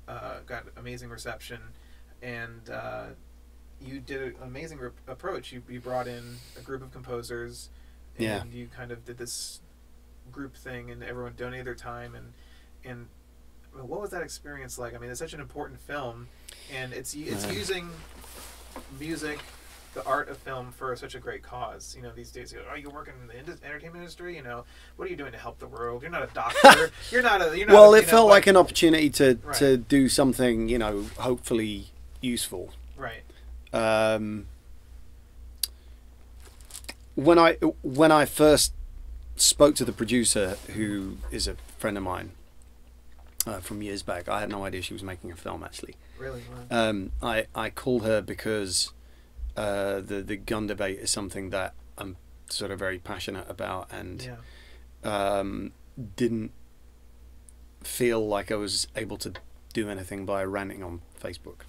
uh, 0.08 0.40
got 0.44 0.64
amazing 0.76 1.08
reception, 1.08 1.60
and 2.22 2.68
uh, 2.68 3.04
you 3.80 4.00
did 4.00 4.22
an 4.22 4.34
amazing 4.42 4.78
re- 4.78 4.90
approach. 5.08 5.52
You 5.52 5.62
you 5.68 5.80
brought 5.80 6.06
in 6.06 6.36
a 6.58 6.60
group 6.60 6.82
of 6.82 6.92
composers, 6.92 7.70
and 8.16 8.24
Yeah. 8.26 8.44
you 8.50 8.68
kind 8.68 8.90
of 8.92 9.04
did 9.04 9.18
this 9.18 9.60
group 10.32 10.54
thing, 10.56 10.90
and 10.90 11.02
everyone 11.02 11.34
donated 11.36 11.66
their 11.66 11.74
time 11.74 12.14
and 12.14 12.32
and 12.84 13.08
what 13.72 14.00
was 14.00 14.10
that 14.10 14.22
experience 14.22 14.78
like? 14.78 14.94
I 14.94 14.98
mean, 14.98 15.10
it's 15.10 15.18
such 15.20 15.32
an 15.34 15.40
important 15.40 15.80
film, 15.80 16.28
and 16.72 16.92
it's 16.92 17.14
it's 17.14 17.44
Uh. 17.46 17.50
using 17.50 17.88
music, 18.98 19.38
the 19.94 20.04
art 20.04 20.28
of 20.28 20.36
film 20.38 20.72
for 20.72 20.94
such 20.96 21.14
a 21.14 21.18
great 21.20 21.42
cause. 21.42 21.94
You 21.96 22.02
know, 22.02 22.12
these 22.12 22.30
days, 22.30 22.52
you 22.52 22.58
go, 22.58 22.64
oh, 22.70 22.74
you're 22.76 22.90
working 22.90 23.14
in 23.20 23.26
the 23.28 23.36
entertainment 23.66 23.96
industry. 23.96 24.36
You 24.36 24.42
know, 24.42 24.64
what 24.96 25.06
are 25.06 25.10
you 25.10 25.16
doing 25.16 25.32
to 25.32 25.38
help 25.38 25.58
the 25.58 25.66
world? 25.68 26.02
You're 26.02 26.10
not 26.10 26.22
a 26.22 26.26
doctor. 26.34 26.90
you're 27.10 27.22
not 27.22 27.42
a. 27.42 27.56
You're 27.56 27.66
not 27.68 27.74
well 27.74 27.94
a, 27.94 27.98
it 27.98 28.02
know, 28.02 28.08
felt 28.08 28.26
but- 28.28 28.32
like 28.34 28.46
an 28.46 28.56
opportunity 28.56 29.10
to 29.10 29.38
Right. 29.42 29.56
to 29.56 29.76
do 29.76 30.08
something 30.08 30.68
you 30.68 30.78
know 30.78 31.02
hopefully 31.18 31.90
useful. 32.20 32.72
Um 33.72 34.46
when 37.14 37.38
i 37.38 37.54
when 37.82 38.10
i 38.12 38.24
first 38.24 38.72
spoke 39.36 39.74
to 39.74 39.84
the 39.84 39.92
producer 39.92 40.56
who 40.74 41.16
is 41.30 41.48
a 41.48 41.54
friend 41.78 41.96
of 41.96 42.02
mine 42.02 42.32
uh, 43.46 43.58
from 43.60 43.82
years 43.82 44.02
back 44.02 44.28
i 44.28 44.40
had 44.40 44.48
no 44.48 44.64
idea 44.64 44.82
she 44.82 44.92
was 44.92 45.02
making 45.02 45.30
a 45.30 45.36
film 45.36 45.62
actually 45.62 45.94
Really. 46.18 46.42
Wow. 46.70 46.88
um 46.90 47.12
i 47.22 47.46
i 47.54 47.70
called 47.70 48.04
her 48.04 48.20
because 48.20 48.92
uh 49.56 50.00
the 50.00 50.22
the 50.22 50.36
gun 50.36 50.66
debate 50.66 50.98
is 50.98 51.10
something 51.10 51.50
that 51.50 51.74
i'm 51.96 52.16
sort 52.52 52.70
of 52.70 52.78
very 52.78 52.98
passionate 52.98 53.48
about 53.48 53.88
and 53.92 54.28
yeah. 55.04 55.38
um, 55.38 55.72
didn't 56.16 56.52
feel 57.82 58.26
like 58.26 58.50
I 58.52 58.56
was 58.56 58.86
able 58.96 59.16
to 59.18 59.32
do 59.72 59.88
anything 59.88 60.26
by 60.26 60.44
ranting 60.44 60.82
on 60.82 61.00
Facebook, 61.22 61.62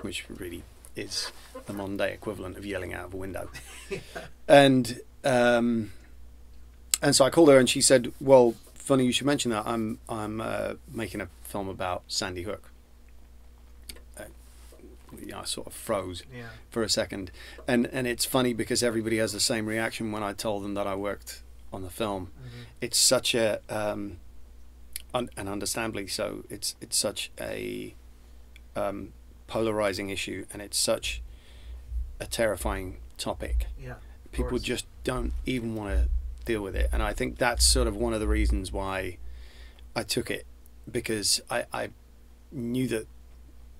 which 0.00 0.26
really 0.28 0.62
is 0.96 1.30
the 1.66 1.72
Monday 1.72 2.12
equivalent 2.12 2.56
of 2.56 2.64
yelling 2.66 2.92
out 2.94 3.06
of 3.06 3.14
a 3.14 3.16
window. 3.16 3.50
And 4.48 5.00
um, 5.24 5.92
and 7.02 7.14
so 7.14 7.24
I 7.24 7.30
called 7.30 7.48
her 7.50 7.58
and 7.58 7.68
she 7.70 7.80
said, 7.80 8.12
"Well, 8.20 8.54
funny 8.74 9.04
you 9.06 9.12
should 9.12 9.26
mention 9.26 9.50
that. 9.52 9.64
I'm 9.66 9.98
I'm 10.08 10.40
uh, 10.40 10.74
making 10.92 11.20
a 11.20 11.28
film 11.44 11.68
about 11.68 12.02
Sandy 12.08 12.42
Hook." 12.42 12.70
Uh, 14.18 14.24
you 15.18 15.26
know, 15.26 15.40
I 15.40 15.44
sort 15.44 15.66
of 15.68 15.72
froze 15.72 16.22
Yeah. 16.34 16.46
for 16.70 16.82
a 16.82 16.88
second, 16.88 17.30
and 17.68 17.86
and 17.92 18.06
it's 18.06 18.24
funny 18.24 18.52
because 18.54 18.82
everybody 18.82 19.18
has 19.18 19.32
the 19.32 19.40
same 19.40 19.66
reaction 19.66 20.10
when 20.12 20.22
I 20.24 20.32
told 20.32 20.64
them 20.64 20.74
that 20.74 20.86
I 20.86 20.94
worked 20.96 21.42
on 21.72 21.82
the 21.82 21.90
film. 21.90 22.30
hmm 22.40 22.62
It's 22.80 22.98
such 22.98 23.34
a 23.34 23.60
um, 23.68 24.18
un- 25.14 25.30
and 25.36 25.48
understandably 25.48 26.08
so. 26.08 26.44
It's 26.50 26.74
it's 26.80 26.96
such 26.96 27.30
a 27.40 27.94
um, 28.74 29.12
polarizing 29.50 30.10
issue, 30.10 30.46
and 30.52 30.62
it's 30.62 30.78
such 30.78 31.22
a 32.20 32.26
terrifying 32.26 32.98
topic. 33.18 33.66
Yeah. 33.78 33.94
People 34.30 34.50
course. 34.50 34.62
just 34.62 34.86
don't 35.02 35.32
even 35.44 35.74
want 35.74 35.90
to 35.98 36.08
deal 36.44 36.62
with 36.62 36.76
it, 36.76 36.88
and 36.92 37.02
I 37.02 37.12
think 37.12 37.36
that's 37.36 37.64
sort 37.64 37.88
of 37.88 37.96
one 37.96 38.14
of 38.14 38.20
the 38.20 38.28
reasons 38.28 38.70
why 38.70 39.18
I 39.96 40.04
took 40.04 40.30
it 40.30 40.46
because 40.90 41.40
I, 41.50 41.64
I 41.72 41.90
knew 42.52 42.86
that 42.88 43.06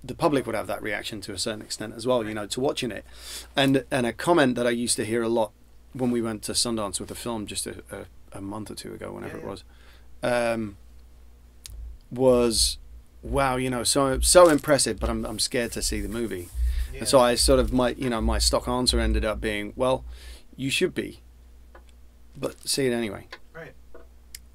the 0.03 0.15
public 0.15 0.45
would 0.47 0.57
have 0.57 0.67
that 0.67 0.83
reaction 0.83 1.21
to 1.21 1.33
a 1.33 1.39
certain 1.39 1.63
extent 1.63 1.95
as 1.95 2.05
well, 2.07 2.27
you 2.27 2.35
know, 2.35 2.47
to 2.47 2.61
watching 2.61 2.91
it. 2.91 3.05
And 3.55 3.85
and 3.91 4.07
a 4.07 4.13
comment 4.13 4.57
that 4.57 4.67
I 4.67 4.71
used 4.71 4.97
to 4.97 5.05
hear 5.05 5.23
a 5.23 5.29
lot 5.29 5.53
when 5.93 6.11
we 6.11 6.21
went 6.21 6.43
to 6.45 6.53
Sundance 6.53 6.99
with 6.99 7.09
the 7.09 7.15
film 7.15 7.47
just 7.47 7.67
a, 7.67 7.83
a, 7.93 8.39
a 8.39 8.41
month 8.41 8.71
or 8.71 8.75
two 8.75 8.93
ago, 8.93 9.13
whenever 9.13 9.39
Yeah, 9.39 9.43
it 9.43 9.49
was, 9.49 9.65
um, 10.23 10.77
was, 12.11 12.79
wow, 13.23 13.57
you 13.57 13.71
know, 13.71 13.85
so 13.85 14.21
so 14.21 14.49
impressive, 14.49 14.99
but 14.99 15.11
I'm 15.11 15.25
I'm 15.25 15.39
scared 15.39 15.73
to 15.73 15.83
see 15.83 16.01
the 16.01 16.09
movie. 16.09 16.49
Yeah. 16.93 17.01
And 17.01 17.09
so 17.09 17.21
I 17.21 17.35
sort 17.35 17.61
of 17.61 17.73
my 17.73 17.91
you 17.91 18.11
know 18.11 18.21
my 18.21 18.39
stock 18.39 18.69
answer 18.69 18.99
ended 19.01 19.25
up 19.25 19.41
being, 19.41 19.73
well, 19.77 20.05
you 20.57 20.71
should 20.71 20.95
be, 20.95 21.21
but 22.37 22.69
see 22.69 22.87
it 22.87 22.93
anyway. 22.93 23.27
Right. 23.55 23.75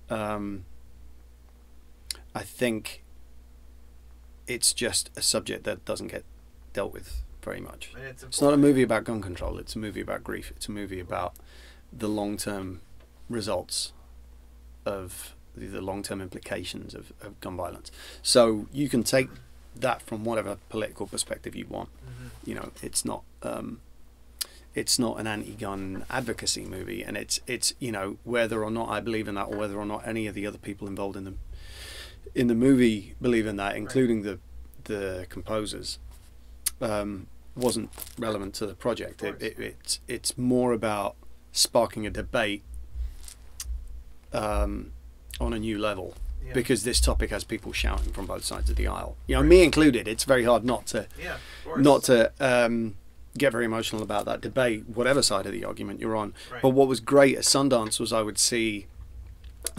Um, 0.10 0.66
I 2.34 2.44
think 2.44 3.04
it's 4.48 4.74
just 4.74 5.10
a 5.16 5.22
subject 5.22 5.64
that 5.64 5.86
doesn't 5.86 6.08
get 6.08 6.24
dealt 6.74 6.94
with 6.94 7.24
very 7.42 7.62
much. 7.62 7.94
It's, 7.98 8.24
It's 8.24 8.42
not 8.42 8.54
a 8.54 8.58
movie 8.58 8.84
about 8.84 9.06
gun 9.06 9.22
control. 9.22 9.58
It's 9.58 9.76
a 9.76 9.80
movie 9.80 10.02
about 10.02 10.24
grief. 10.24 10.52
It's 10.56 10.68
a 10.68 10.72
movie 10.72 11.00
about 11.00 11.36
the 11.94 12.10
long-term 12.10 12.82
results 13.30 13.94
of 14.86 15.36
the, 15.56 15.68
the 15.68 15.82
long-term 15.82 16.22
implications 16.22 16.94
of, 16.94 17.14
of 17.22 17.40
gun 17.42 17.56
violence. 17.58 17.92
So 18.22 18.68
you 18.72 18.90
can 18.90 19.04
take 19.04 19.30
that 19.76 20.02
from 20.02 20.24
whatever 20.24 20.58
political 20.70 21.08
perspective 21.08 21.56
you 21.56 21.66
want. 21.68 21.90
Mhm. 21.90 22.48
You 22.48 22.56
know, 22.56 22.72
it's 22.82 23.04
not 23.06 23.24
um, 23.44 23.82
it's 24.74 25.00
not 25.00 25.20
an 25.20 25.28
anti-gun 25.28 26.06
advocacy 26.10 26.66
movie, 26.66 27.02
and 27.04 27.16
it's 27.18 27.40
it's 27.48 27.74
you 27.80 27.92
know 27.92 28.18
whether 28.24 28.64
or 28.64 28.72
not 28.72 28.90
I 28.90 29.00
believe 29.00 29.28
in 29.28 29.36
that, 29.36 29.46
or 29.46 29.58
whether 29.58 29.78
or 29.78 29.86
not 29.86 30.08
any 30.08 30.28
of 30.28 30.36
the 30.36 30.46
other 30.46 30.58
people 30.58 30.88
involved 30.88 31.16
in 31.18 31.24
the 31.26 31.34
in 32.34 32.48
the 32.48 32.56
movie 32.56 33.16
believe 33.22 33.48
in 33.48 33.56
that, 33.58 33.76
including 33.76 34.24
the 34.24 34.40
the 34.84 35.26
composers, 35.30 35.98
um, 36.82 37.28
wasn't 37.56 37.90
relevant 38.18 38.54
to 38.56 38.66
the 38.68 38.76
project. 38.76 39.24
It, 39.24 39.42
it, 39.42 39.60
it's 39.60 40.00
it's 40.08 40.38
more 40.38 40.74
about 40.74 41.16
sparking 41.52 42.06
a 42.06 42.10
debate 42.10 42.64
um, 44.34 44.92
on 45.40 45.54
a 45.54 45.60
new 45.60 45.78
level 45.78 46.14
Yeah. 46.46 46.54
because 46.54 46.84
this 46.84 47.00
topic 47.00 47.30
has 47.32 47.44
people 47.44 47.74
shouting 47.74 48.12
from 48.14 48.26
both 48.26 48.44
sides 48.44 48.70
of 48.70 48.76
the 48.76 48.88
aisle. 48.88 49.16
You 49.28 49.36
know, 49.36 49.44
me 49.44 49.64
included. 49.64 50.08
It's 50.08 50.24
very 50.24 50.44
hard 50.44 50.64
not 50.64 50.86
to 50.88 51.08
Yeah. 51.22 51.38
Not 51.78 52.04
to 52.04 52.32
um, 52.40 52.96
get 53.38 53.52
very 53.52 53.66
emotional 53.66 54.02
about 54.04 54.26
that 54.26 54.40
debate, 54.42 54.84
whatever 54.88 55.22
side 55.22 55.46
of 55.46 55.52
the 55.52 55.66
argument 55.66 56.00
you're 56.00 56.16
on. 56.16 56.34
Right. 56.52 56.62
But 56.62 56.70
what 56.70 56.88
was 56.88 57.00
great 57.00 57.36
at 57.36 57.44
Sundance 57.44 58.00
was 58.00 58.14
I 58.14 58.22
would 58.22 58.38
see 58.38 58.88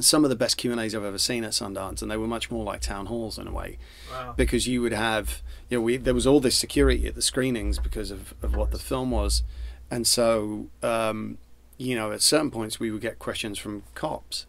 some 0.01 0.25
of 0.25 0.31
the 0.31 0.37
best 0.37 0.57
Q 0.57 0.73
and 0.73 0.81
A's 0.81 0.95
I've 0.95 1.05
ever 1.05 1.17
seen 1.17 1.45
at 1.45 1.53
Sundance, 1.53 2.03
and 2.03 2.11
they 2.11 2.17
were 2.17 2.27
much 2.27 2.51
more 2.51 2.65
like 2.65 2.81
town 2.81 3.07
halls 3.07 3.39
in 3.39 3.47
a 3.47 3.53
way, 3.53 3.79
Wow. 4.11 4.35
because 4.37 4.67
you 4.67 4.83
would 4.83 4.93
have, 4.93 5.43
you 5.71 5.79
know, 5.79 5.83
we 5.83 5.97
there 5.97 6.13
was 6.13 6.27
all 6.27 6.41
this 6.41 6.57
security 6.57 7.07
at 7.07 7.15
the 7.15 7.23
screenings 7.23 7.79
because 7.79 8.11
of, 8.11 8.35
of 8.43 8.57
what 8.57 8.73
the 8.73 8.79
film 8.81 9.11
was, 9.13 9.43
and 9.91 10.05
so 10.07 10.67
um, 10.83 11.39
you 11.79 11.95
know 11.95 12.11
at 12.13 12.21
certain 12.21 12.51
points 12.51 12.81
we 12.81 12.91
would 12.91 13.01
get 13.01 13.19
questions 13.21 13.59
from 13.59 13.85
cops, 13.95 14.45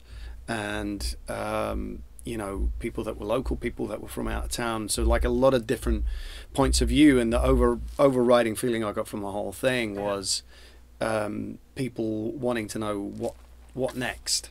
and 0.48 1.16
um, 1.28 2.04
you 2.24 2.38
know 2.38 2.72
people 2.80 3.04
that 3.06 3.18
were 3.20 3.26
local, 3.26 3.56
people 3.56 3.88
that 3.88 4.02
were 4.02 4.08
from 4.08 4.28
out 4.28 4.46
of 4.46 4.52
town. 4.52 4.90
So 4.90 5.04
like 5.04 5.24
a 5.26 5.30
lot 5.30 5.54
of 5.54 5.66
different 5.68 6.06
points 6.54 6.82
of 6.82 6.90
view, 6.90 7.20
and 7.20 7.32
the 7.34 7.42
over 7.42 7.80
overriding 8.00 8.56
feeling 8.56 8.84
I 8.84 8.92
got 8.92 9.08
from 9.08 9.22
the 9.22 9.32
whole 9.32 9.52
thing 9.52 9.96
Yeah. 9.96 10.02
was 10.02 10.44
um, 11.02 11.58
people 11.76 12.32
wanting 12.32 12.68
to 12.70 12.80
know 12.80 13.00
what 13.00 13.34
what 13.74 13.96
next, 13.96 14.50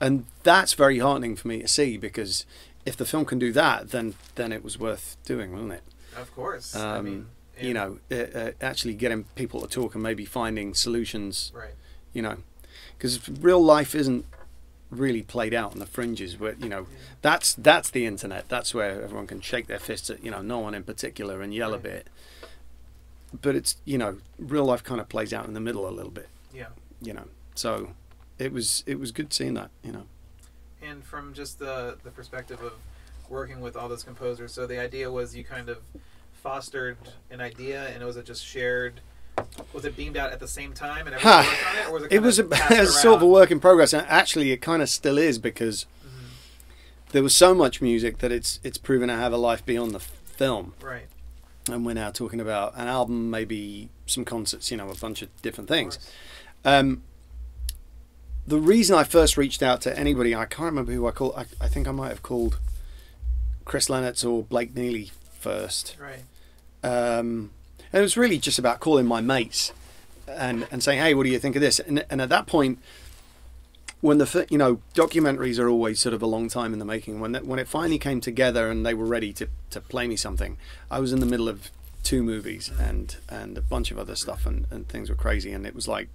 and 0.00 0.26
that's 0.42 0.74
very 0.74 0.98
heartening 0.98 1.36
for 1.36 1.48
me 1.48 1.60
to 1.62 1.68
see 1.68 1.96
because 1.96 2.44
if 2.84 2.96
the 2.96 3.04
film 3.04 3.24
can 3.24 3.38
do 3.38 3.52
that, 3.52 3.90
then 3.90 4.14
then 4.34 4.52
it 4.52 4.64
was 4.64 4.78
worth 4.78 5.16
doing, 5.24 5.52
wasn't 5.52 5.72
it? 5.72 5.82
Of 6.16 6.34
course. 6.34 6.74
I 6.74 6.98
Um, 6.98 7.04
mean, 7.04 7.26
you 7.60 7.72
know, 7.74 7.98
uh, 8.10 8.14
uh, 8.14 8.50
actually 8.60 8.94
getting 8.94 9.24
people 9.34 9.60
to 9.60 9.66
talk 9.68 9.94
and 9.94 10.02
maybe 10.02 10.24
finding 10.24 10.74
solutions 10.74 11.52
Right. 11.54 11.74
you 12.12 12.20
know, 12.22 12.38
because 12.96 13.28
real 13.28 13.62
life 13.62 13.94
isn't 13.94 14.24
really 14.90 15.22
played 15.22 15.54
out 15.54 15.72
on 15.72 15.78
the 15.78 15.86
fringes. 15.86 16.38
Where 16.38 16.54
you 16.54 16.68
know, 16.68 16.86
that's 17.22 17.54
that's 17.54 17.90
the 17.90 18.06
internet. 18.06 18.48
That's 18.48 18.74
where 18.74 19.02
everyone 19.02 19.26
can 19.26 19.40
shake 19.40 19.66
their 19.66 19.78
fists 19.78 20.10
at 20.10 20.22
you 20.24 20.30
know 20.30 20.42
no 20.42 20.58
one 20.58 20.74
in 20.74 20.84
particular 20.84 21.40
and 21.40 21.52
yell 21.54 21.74
a 21.74 21.78
bit. 21.78 22.06
But 23.40 23.56
it's 23.56 23.76
you 23.84 23.98
know, 23.98 24.18
real 24.38 24.64
life 24.64 24.84
kind 24.84 25.00
of 25.00 25.08
plays 25.08 25.32
out 25.32 25.46
in 25.46 25.54
the 25.54 25.60
middle 25.60 25.88
a 25.88 25.90
little 25.90 26.10
bit. 26.10 26.28
Yeah. 26.54 26.68
You 27.00 27.14
know, 27.14 27.24
so 27.54 27.90
it 28.38 28.52
was 28.52 28.84
it 28.86 29.00
was 29.00 29.10
good 29.10 29.32
seeing 29.32 29.54
that. 29.54 29.70
You 29.82 29.92
know, 29.92 30.06
And 30.82 31.02
from 31.02 31.32
just 31.34 31.58
the 31.58 31.96
the 32.04 32.10
perspective 32.10 32.60
of 32.62 32.74
working 33.28 33.60
with 33.62 33.76
all 33.76 33.88
those 33.88 34.02
composers, 34.04 34.52
so 34.52 34.66
the 34.66 34.78
idea 34.78 35.10
was 35.10 35.34
you 35.34 35.44
kind 35.44 35.68
of 35.70 35.78
fostered 36.42 36.98
an 37.30 37.40
idea, 37.40 37.88
and 37.88 38.02
it 38.02 38.06
was 38.06 38.16
it 38.16 38.26
just 38.26 38.44
shared? 38.44 39.00
Was 39.72 39.84
it 39.84 39.96
beamed 39.96 40.16
out 40.16 40.32
at 40.32 40.40
the 40.40 40.48
same 40.48 40.72
time, 40.72 41.06
and 41.06 41.16
everyone 41.16 41.38
worked 41.46 41.66
on 41.66 41.76
it, 41.78 41.86
or 41.88 41.92
was 41.92 42.02
it? 42.04 42.12
it 42.12 42.20
was 42.20 42.38
a, 42.38 42.86
sort 42.86 43.16
of 43.16 43.22
a 43.22 43.26
work 43.26 43.50
in 43.50 43.60
progress, 43.60 43.92
and 43.92 44.06
actually, 44.08 44.52
it 44.52 44.58
kind 44.58 44.82
of 44.82 44.88
still 44.88 45.16
is 45.18 45.38
because 45.38 45.86
Mhm. 46.04 47.12
there 47.12 47.22
was 47.22 47.34
so 47.34 47.54
much 47.54 47.80
music 47.80 48.18
that 48.18 48.30
it's 48.30 48.60
it's 48.62 48.78
proven 48.78 49.08
to 49.08 49.14
have 49.16 49.32
a 49.32 49.36
life 49.38 49.64
beyond 49.64 49.92
the 49.92 50.00
film. 50.00 50.74
Right. 50.80 51.06
and 51.70 51.86
we're 51.86 51.94
now 51.94 52.10
talking 52.10 52.40
about 52.40 52.74
an 52.76 52.88
album, 52.88 53.30
maybe 53.30 53.88
some 54.06 54.24
concerts, 54.24 54.70
you 54.72 54.76
know, 54.76 54.90
a 54.90 54.96
bunch 54.96 55.22
of 55.22 55.28
different 55.42 55.68
things. 55.68 55.96
Of. 56.64 56.72
Um, 56.74 57.02
the 58.48 58.58
reason 58.58 58.96
I 58.96 59.04
first 59.04 59.36
reached 59.36 59.62
out 59.62 59.80
to 59.82 59.96
anybody, 59.96 60.34
I 60.34 60.44
can't 60.44 60.66
remember 60.66 60.90
who 60.92 61.06
I 61.06 61.12
called. 61.12 61.34
I, 61.36 61.44
I 61.60 61.68
think 61.68 61.86
I 61.86 61.92
might 61.92 62.08
have 62.08 62.22
called 62.24 62.58
Chris 63.64 63.88
Lennertz 63.88 64.28
or 64.28 64.42
Blake 64.42 64.74
Neely 64.74 65.12
first. 65.38 65.96
Right. 66.00 66.24
Um, 66.82 67.52
and 67.92 68.00
it 68.00 68.02
was 68.02 68.16
really 68.16 68.38
just 68.38 68.58
about 68.58 68.80
calling 68.80 69.06
my 69.06 69.20
mates 69.20 69.72
and, 70.26 70.66
and 70.70 70.82
saying, 70.82 71.00
hey, 71.00 71.14
what 71.14 71.24
do 71.24 71.30
you 71.30 71.38
think 71.38 71.56
of 71.56 71.62
this? 71.62 71.78
And, 71.80 72.04
and 72.08 72.20
at 72.20 72.28
that 72.30 72.46
point, 72.46 72.78
when 74.00 74.18
the 74.18 74.46
you 74.50 74.58
know 74.58 74.80
documentaries 74.94 75.58
are 75.58 75.68
always 75.68 76.00
sort 76.00 76.12
of 76.14 76.22
a 76.22 76.26
long 76.26 76.48
time 76.48 76.72
in 76.72 76.78
the 76.80 76.84
making. 76.84 77.20
When 77.20 77.32
that, 77.32 77.46
when 77.46 77.58
it 77.60 77.68
finally 77.68 77.98
came 77.98 78.20
together 78.20 78.68
and 78.70 78.84
they 78.84 78.94
were 78.94 79.06
ready 79.06 79.32
to, 79.34 79.48
to 79.70 79.80
play 79.80 80.08
me 80.08 80.16
something, 80.16 80.56
I 80.90 80.98
was 80.98 81.12
in 81.12 81.20
the 81.20 81.26
middle 81.26 81.48
of 81.48 81.70
two 82.02 82.22
movies 82.24 82.68
and 82.80 83.16
and 83.28 83.56
a 83.56 83.60
bunch 83.62 83.92
of 83.92 83.98
other 84.00 84.16
stuff 84.16 84.44
and, 84.44 84.66
and 84.72 84.88
things 84.88 85.08
were 85.08 85.14
crazy 85.14 85.52
and 85.52 85.64
it 85.64 85.72
was 85.72 85.86
like 85.86 86.08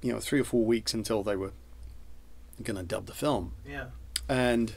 you 0.00 0.12
know 0.12 0.20
three 0.20 0.38
or 0.40 0.44
four 0.44 0.64
weeks 0.64 0.94
until 0.94 1.24
they 1.24 1.34
were 1.34 1.50
going 2.62 2.76
to 2.76 2.84
dub 2.84 3.06
the 3.06 3.14
film 3.14 3.52
Yeah. 3.68 3.86
and 4.28 4.74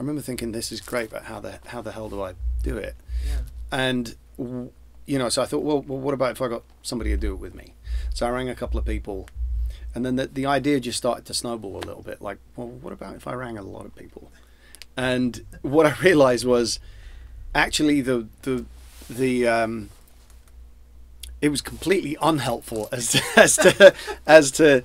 I 0.00 0.02
remember 0.02 0.22
thinking 0.22 0.52
this 0.52 0.72
is 0.72 0.80
great 0.80 1.10
but 1.10 1.24
how 1.24 1.40
the 1.40 1.58
how 1.66 1.82
the 1.82 1.92
hell 1.92 2.08
do 2.08 2.22
I 2.22 2.32
do 2.62 2.78
it? 2.78 2.96
Yeah. 3.26 3.40
and 3.70 4.16
you 4.38 5.18
know 5.18 5.28
so 5.28 5.42
i 5.42 5.44
thought 5.44 5.62
well, 5.62 5.82
well 5.82 5.98
what 5.98 6.14
about 6.14 6.30
if 6.30 6.40
i 6.40 6.48
got 6.48 6.62
somebody 6.82 7.10
to 7.10 7.18
do 7.18 7.32
it 7.34 7.38
with 7.38 7.54
me? 7.54 7.74
So 8.14 8.26
i 8.26 8.30
rang 8.30 8.48
a 8.48 8.54
couple 8.54 8.78
of 8.80 8.86
people 8.86 9.28
and 9.94 10.06
then 10.06 10.16
the, 10.16 10.26
the 10.26 10.46
idea 10.46 10.80
just 10.80 10.96
started 10.96 11.26
to 11.26 11.34
snowball 11.34 11.76
a 11.76 11.84
little 11.84 12.02
bit 12.02 12.22
like 12.22 12.38
well 12.56 12.68
what 12.68 12.94
about 12.94 13.14
if 13.14 13.28
i 13.28 13.34
rang 13.34 13.58
a 13.58 13.62
lot 13.62 13.84
of 13.84 13.94
people? 13.94 14.32
And 14.96 15.44
what 15.60 15.84
i 15.84 15.94
realized 16.02 16.46
was 16.46 16.80
actually 17.54 18.00
the 18.00 18.26
the 18.40 18.64
the 19.10 19.46
um 19.46 19.90
it 21.42 21.50
was 21.50 21.60
completely 21.60 22.16
unhelpful 22.22 22.88
as 22.90 23.12
to, 23.12 23.22
as 23.36 23.56
to 23.56 23.94
as 24.26 24.50
to 24.52 24.82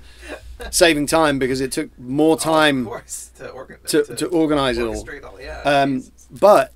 saving 0.70 1.06
time 1.06 1.38
because 1.38 1.60
it 1.60 1.72
took 1.72 1.96
more 1.98 2.34
Oh, 2.34 2.38
time 2.38 2.80
of 2.80 2.86
course, 2.86 3.30
to, 3.38 3.48
organ- 3.50 3.78
to, 3.86 4.02
to 4.16 4.26
organize 4.28 4.78
it 4.78 4.86
all 4.86 4.96
all. 5.24 5.40
Yeah. 5.40 5.60
um, 5.62 6.04
but 6.30 6.72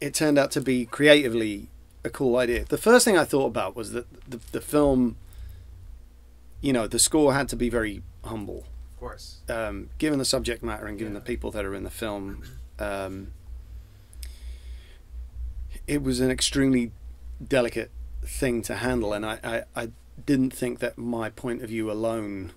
it 0.00 0.14
turned 0.14 0.38
out 0.38 0.50
to 0.52 0.60
be 0.60 0.86
creatively 0.86 1.68
a 2.04 2.10
cool 2.10 2.36
idea. 2.36 2.64
The 2.64 2.78
first 2.78 3.04
thing 3.04 3.16
I 3.18 3.24
thought 3.24 3.46
about 3.46 3.76
was 3.76 3.92
that 3.92 4.06
the, 4.30 4.40
the 4.52 4.60
film, 4.60 5.16
you 6.60 6.72
know, 6.72 6.86
the 6.86 6.98
score 6.98 7.34
had 7.34 7.48
to 7.50 7.56
be 7.56 7.68
very 7.68 8.02
humble, 8.24 8.64
of 8.94 9.00
course. 9.00 9.38
um, 9.48 9.90
given 9.98 10.18
the 10.18 10.24
subject 10.24 10.62
matter 10.62 10.86
and 10.86 10.98
given 10.98 11.12
Yeah. 11.12 11.18
the 11.20 11.24
people 11.24 11.50
that 11.52 11.64
are 11.64 11.74
in 11.74 11.84
the 11.84 11.90
film. 11.90 12.42
Um, 12.80 13.32
it 15.86 16.02
was 16.02 16.20
an 16.20 16.30
extremely 16.30 16.92
delicate 17.46 17.90
thing 18.24 18.62
to 18.62 18.76
handle, 18.76 19.12
and 19.12 19.26
I, 19.26 19.38
I, 19.44 19.62
I 19.82 19.90
didn't 20.26 20.50
think 20.52 20.78
that 20.80 20.96
my 20.98 21.30
point 21.30 21.62
of 21.62 21.68
view 21.68 21.90
alone 21.90 22.52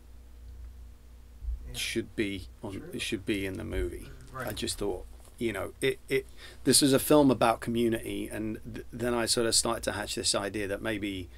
Yeah. 1.68 1.74
should 1.78 2.16
be 2.16 2.48
on 2.64 2.74
True. 2.74 3.00
should 3.00 3.26
be 3.26 3.46
in 3.46 3.58
the 3.58 3.64
movie. 3.64 4.10
Right. 4.32 4.48
I 4.48 4.52
just 4.52 4.78
thought, 4.78 5.06
you 5.38 5.54
know, 5.54 5.74
it, 5.82 6.00
it 6.10 6.26
this 6.64 6.82
is 6.82 6.94
a 6.94 7.00
film 7.00 7.30
about 7.32 7.60
community, 7.60 8.30
and 8.32 8.60
th- 8.74 8.86
then 8.92 9.14
I 9.14 9.26
sort 9.26 9.48
of 9.48 9.56
started 9.56 9.84
to 9.84 9.92
hatch 9.94 10.16
this 10.16 10.34
idea 10.36 10.68
that 10.68 10.82
maybe 10.82 11.30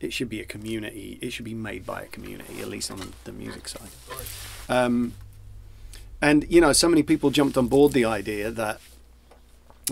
it 0.00 0.12
should 0.12 0.28
be 0.28 0.40
a 0.40 0.44
community. 0.44 1.18
It 1.22 1.32
should 1.32 1.44
be 1.44 1.54
made 1.54 1.86
by 1.86 2.02
a 2.02 2.06
community, 2.06 2.60
at 2.60 2.68
least 2.68 2.90
on 2.90 3.12
the 3.24 3.32
music 3.32 3.68
side. 3.68 3.88
Um, 4.68 5.14
and 6.20 6.44
you 6.50 6.60
know, 6.60 6.72
so 6.72 6.88
many 6.88 7.02
people 7.02 7.30
jumped 7.30 7.56
on 7.56 7.68
board 7.68 7.92
the 7.92 8.04
idea 8.04 8.50
that 8.50 8.80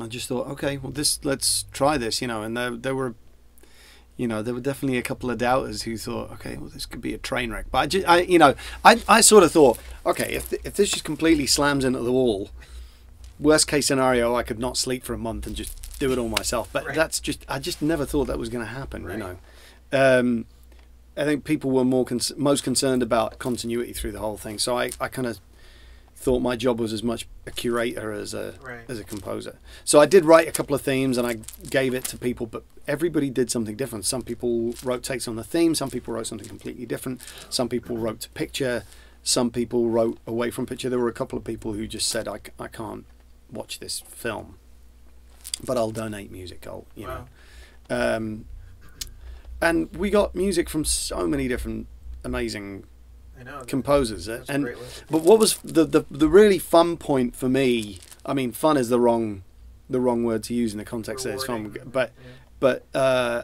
I 0.00 0.06
just 0.06 0.26
thought, 0.28 0.46
okay, 0.48 0.78
well, 0.78 0.92
this 0.92 1.18
let's 1.24 1.64
try 1.72 1.98
this, 1.98 2.20
you 2.22 2.28
know. 2.28 2.42
And 2.42 2.56
there, 2.56 2.70
there 2.70 2.94
were, 2.94 3.14
you 4.22 4.28
know, 4.28 4.40
there 4.40 4.54
were 4.54 4.60
definitely 4.60 4.98
a 4.98 5.02
couple 5.02 5.30
of 5.30 5.36
doubters 5.38 5.82
who 5.82 5.96
thought, 5.96 6.30
okay, 6.34 6.56
well, 6.56 6.70
this 6.70 6.86
could 6.86 7.00
be 7.00 7.12
a 7.12 7.18
train 7.18 7.50
wreck. 7.50 7.66
But 7.72 7.78
I, 7.78 7.86
just, 7.86 8.08
I 8.08 8.20
you 8.20 8.38
know, 8.38 8.54
I, 8.84 9.02
I 9.08 9.20
sort 9.20 9.42
of 9.42 9.50
thought, 9.50 9.78
okay, 10.06 10.32
if 10.32 10.52
if 10.52 10.74
this 10.74 10.90
just 10.92 11.02
completely 11.04 11.46
slams 11.46 11.84
into 11.84 11.98
the 11.98 12.12
wall, 12.12 12.50
worst 13.40 13.66
case 13.66 13.86
scenario, 13.88 14.36
I 14.36 14.44
could 14.44 14.60
not 14.60 14.76
sleep 14.76 15.02
for 15.04 15.12
a 15.12 15.18
month 15.18 15.46
and 15.48 15.56
just 15.56 15.98
do 15.98 16.12
it 16.12 16.18
all 16.18 16.28
myself. 16.28 16.68
But 16.72 16.86
Right. 16.86 16.94
that's 16.94 17.18
just, 17.18 17.44
I 17.48 17.58
just 17.58 17.82
never 17.82 18.06
thought 18.06 18.26
that 18.26 18.38
was 18.38 18.48
going 18.48 18.64
to 18.64 18.70
happen, 18.70 19.04
Right. 19.04 19.14
you 19.14 19.18
know. 19.18 19.38
Um, 19.92 20.46
I 21.16 21.24
think 21.24 21.44
people 21.44 21.70
were 21.72 21.84
more 21.84 22.06
most 22.36 22.62
concerned 22.62 23.02
about 23.02 23.38
continuity 23.40 23.92
through 23.92 24.12
the 24.12 24.20
whole 24.20 24.38
thing. 24.38 24.58
So 24.58 24.78
I, 24.78 24.90
I 25.00 25.08
kind 25.08 25.26
of 25.26 25.40
thought 26.22 26.40
my 26.40 26.54
job 26.54 26.78
was 26.78 26.92
as 26.92 27.02
much 27.02 27.26
a 27.46 27.50
curator 27.50 28.12
as 28.12 28.32
a 28.32 28.54
Right. 28.62 28.84
as 28.88 29.00
a 29.00 29.04
composer. 29.04 29.58
So 29.84 29.98
I 30.00 30.06
did 30.06 30.24
write 30.24 30.46
a 30.46 30.52
couple 30.52 30.74
of 30.74 30.80
themes 30.80 31.18
and 31.18 31.26
I 31.26 31.38
gave 31.68 31.94
it 31.94 32.04
to 32.04 32.16
people, 32.16 32.46
but 32.46 32.62
everybody 32.86 33.28
did 33.28 33.50
something 33.50 33.74
different. 33.74 34.04
Some 34.04 34.22
people 34.22 34.74
wrote 34.84 35.02
takes 35.02 35.26
on 35.26 35.34
the 35.34 35.42
theme. 35.42 35.74
Some 35.74 35.90
people 35.90 36.14
wrote 36.14 36.28
something 36.28 36.46
completely 36.46 36.86
different. 36.86 37.20
Some 37.50 37.68
people 37.68 37.96
wrote 37.98 38.20
to 38.20 38.28
picture. 38.30 38.84
Some 39.24 39.50
people 39.50 39.88
wrote 39.88 40.18
away 40.24 40.50
from 40.52 40.64
picture. 40.64 40.88
There 40.88 41.00
were 41.00 41.08
a 41.08 41.12
couple 41.12 41.36
of 41.36 41.44
people 41.44 41.72
who 41.72 41.86
just 41.88 42.08
said, 42.08 42.28
"I, 42.28 42.38
I 42.58 42.68
can't 42.68 43.04
watch 43.50 43.80
this 43.80 44.00
film, 44.06 44.58
but 45.64 45.76
I'll 45.76 45.90
donate 45.90 46.30
music. 46.30 46.66
I'll 46.68 46.86
you 46.94 47.08
wow. 47.08 47.26
know." 47.90 48.16
Um, 48.16 48.44
and 49.60 49.94
we 49.96 50.10
got 50.10 50.34
music 50.34 50.68
from 50.68 50.84
so 50.84 51.26
many 51.26 51.48
different 51.48 51.86
amazing 52.24 52.84
know. 53.42 53.64
composers. 53.66 54.28
And 54.28 54.68
but 55.10 55.22
what 55.22 55.38
was 55.38 55.58
the, 55.58 55.84
the 55.84 56.04
the 56.10 56.28
really 56.28 56.58
fun 56.58 56.96
point 56.96 57.34
for 57.36 57.48
me? 57.48 57.98
I 58.24 58.34
mean, 58.34 58.52
fun 58.52 58.76
is 58.76 58.88
the 58.88 59.00
wrong 59.00 59.42
the 59.90 60.00
wrong 60.00 60.24
word 60.24 60.42
to 60.44 60.54
use 60.54 60.72
in 60.72 60.78
the 60.78 60.84
context 60.84 61.26
of 61.26 61.32
this 61.32 61.44
film, 61.44 61.64
Rewarding. 61.64 61.90
but 61.90 62.12
Yeah. 62.16 62.30
but 62.60 62.84
uh, 62.94 63.42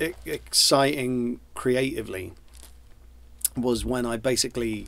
e- 0.00 0.12
exciting 0.24 1.40
creatively 1.54 2.32
was 3.56 3.84
when 3.84 4.06
I 4.06 4.16
basically 4.16 4.86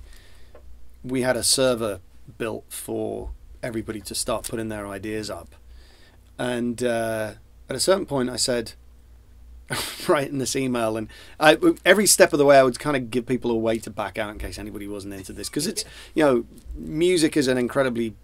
we 1.02 1.22
had 1.22 1.36
a 1.36 1.42
server 1.42 2.00
built 2.38 2.64
for 2.68 3.30
everybody 3.62 4.00
to 4.02 4.14
start 4.14 4.48
putting 4.48 4.68
their 4.68 4.86
ideas 4.86 5.28
up, 5.30 5.54
and 6.38 6.82
uh, 6.82 7.32
at 7.68 7.76
a 7.76 7.80
certain 7.80 8.06
point 8.06 8.30
I 8.30 8.36
said. 8.36 8.72
writing 10.08 10.38
this 10.38 10.56
email 10.56 10.96
and 10.96 11.08
I, 11.38 11.56
every 11.84 12.06
step 12.06 12.32
of 12.32 12.38
the 12.38 12.44
way 12.44 12.58
I 12.58 12.62
would 12.62 12.78
kind 12.78 12.96
of 12.96 13.10
give 13.10 13.26
people 13.26 13.50
a 13.50 13.56
way 13.56 13.78
to 13.78 13.90
back 13.90 14.18
out 14.18 14.30
in 14.30 14.38
case 14.38 14.58
anybody 14.58 14.88
wasn't 14.88 15.14
into 15.14 15.32
this 15.32 15.48
because 15.48 15.66
it's 15.66 15.84
you 16.14 16.24
know 16.24 16.44
music 16.74 17.36
is 17.36 17.46
an 17.48 17.56
incredibly 17.56 18.14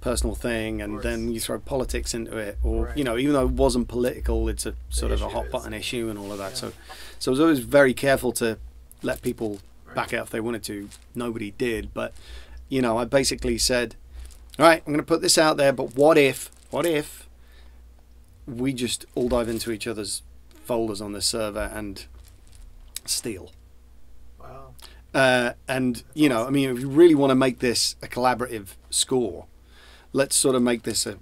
personal 0.00 0.34
thing 0.34 0.82
and 0.82 1.00
then 1.02 1.30
you 1.32 1.38
throw 1.40 1.58
politics 1.60 2.12
into 2.14 2.36
it 2.36 2.58
or 2.62 2.86
Right. 2.86 2.96
you 2.96 3.04
know 3.04 3.16
even 3.16 3.32
though 3.34 3.42
it 3.46 3.50
wasn't 3.52 3.88
political 3.88 4.48
it's 4.48 4.66
a 4.66 4.74
sort 4.90 5.12
of 5.12 5.22
a 5.22 5.28
hot 5.28 5.50
button 5.50 5.72
issue 5.72 6.08
and 6.08 6.18
all 6.18 6.30
of 6.32 6.38
that 6.38 6.50
Yeah. 6.52 6.56
so 6.56 6.72
so 7.18 7.30
I 7.30 7.32
was 7.32 7.40
always 7.40 7.58
very 7.60 7.94
careful 7.94 8.32
to 8.34 8.58
let 9.02 9.22
people 9.22 9.60
Right. 9.86 9.94
back 9.96 10.12
out 10.14 10.24
if 10.26 10.30
they 10.30 10.40
wanted 10.40 10.62
to 10.64 10.88
nobody 11.14 11.52
did 11.52 11.92
but 11.94 12.12
you 12.68 12.80
know 12.82 12.98
I 12.98 13.04
basically 13.04 13.58
said 13.58 13.94
all 14.58 14.66
right 14.66 14.82
I'm 14.86 14.92
going 14.92 15.04
to 15.04 15.06
put 15.06 15.20
this 15.22 15.36
out 15.38 15.56
there 15.56 15.72
but 15.72 15.94
what 15.96 16.16
if 16.18 16.50
what 16.70 16.86
if 16.86 17.28
we 18.46 18.72
just 18.72 19.06
all 19.14 19.28
dive 19.28 19.48
into 19.48 19.70
each 19.70 19.86
other's 19.86 20.22
folders 20.64 21.00
on 21.00 21.12
the 21.12 21.22
server 21.22 21.70
and 21.74 22.06
steal 23.04 23.50
Wow. 24.40 24.74
Uh, 25.14 25.52
and 25.68 26.02
you 26.14 26.28
know, 26.28 26.46
I 26.46 26.50
mean, 26.50 26.70
if 26.70 26.80
you 26.80 26.88
really 26.88 27.14
want 27.14 27.30
to 27.30 27.34
make 27.36 27.58
this 27.60 27.96
a 28.02 28.06
collaborative 28.08 28.68
score, 28.90 29.46
let's 30.12 30.34
sort 30.34 30.54
of 30.56 30.62
make 30.62 30.82
this 30.82 31.06
a 31.06 31.18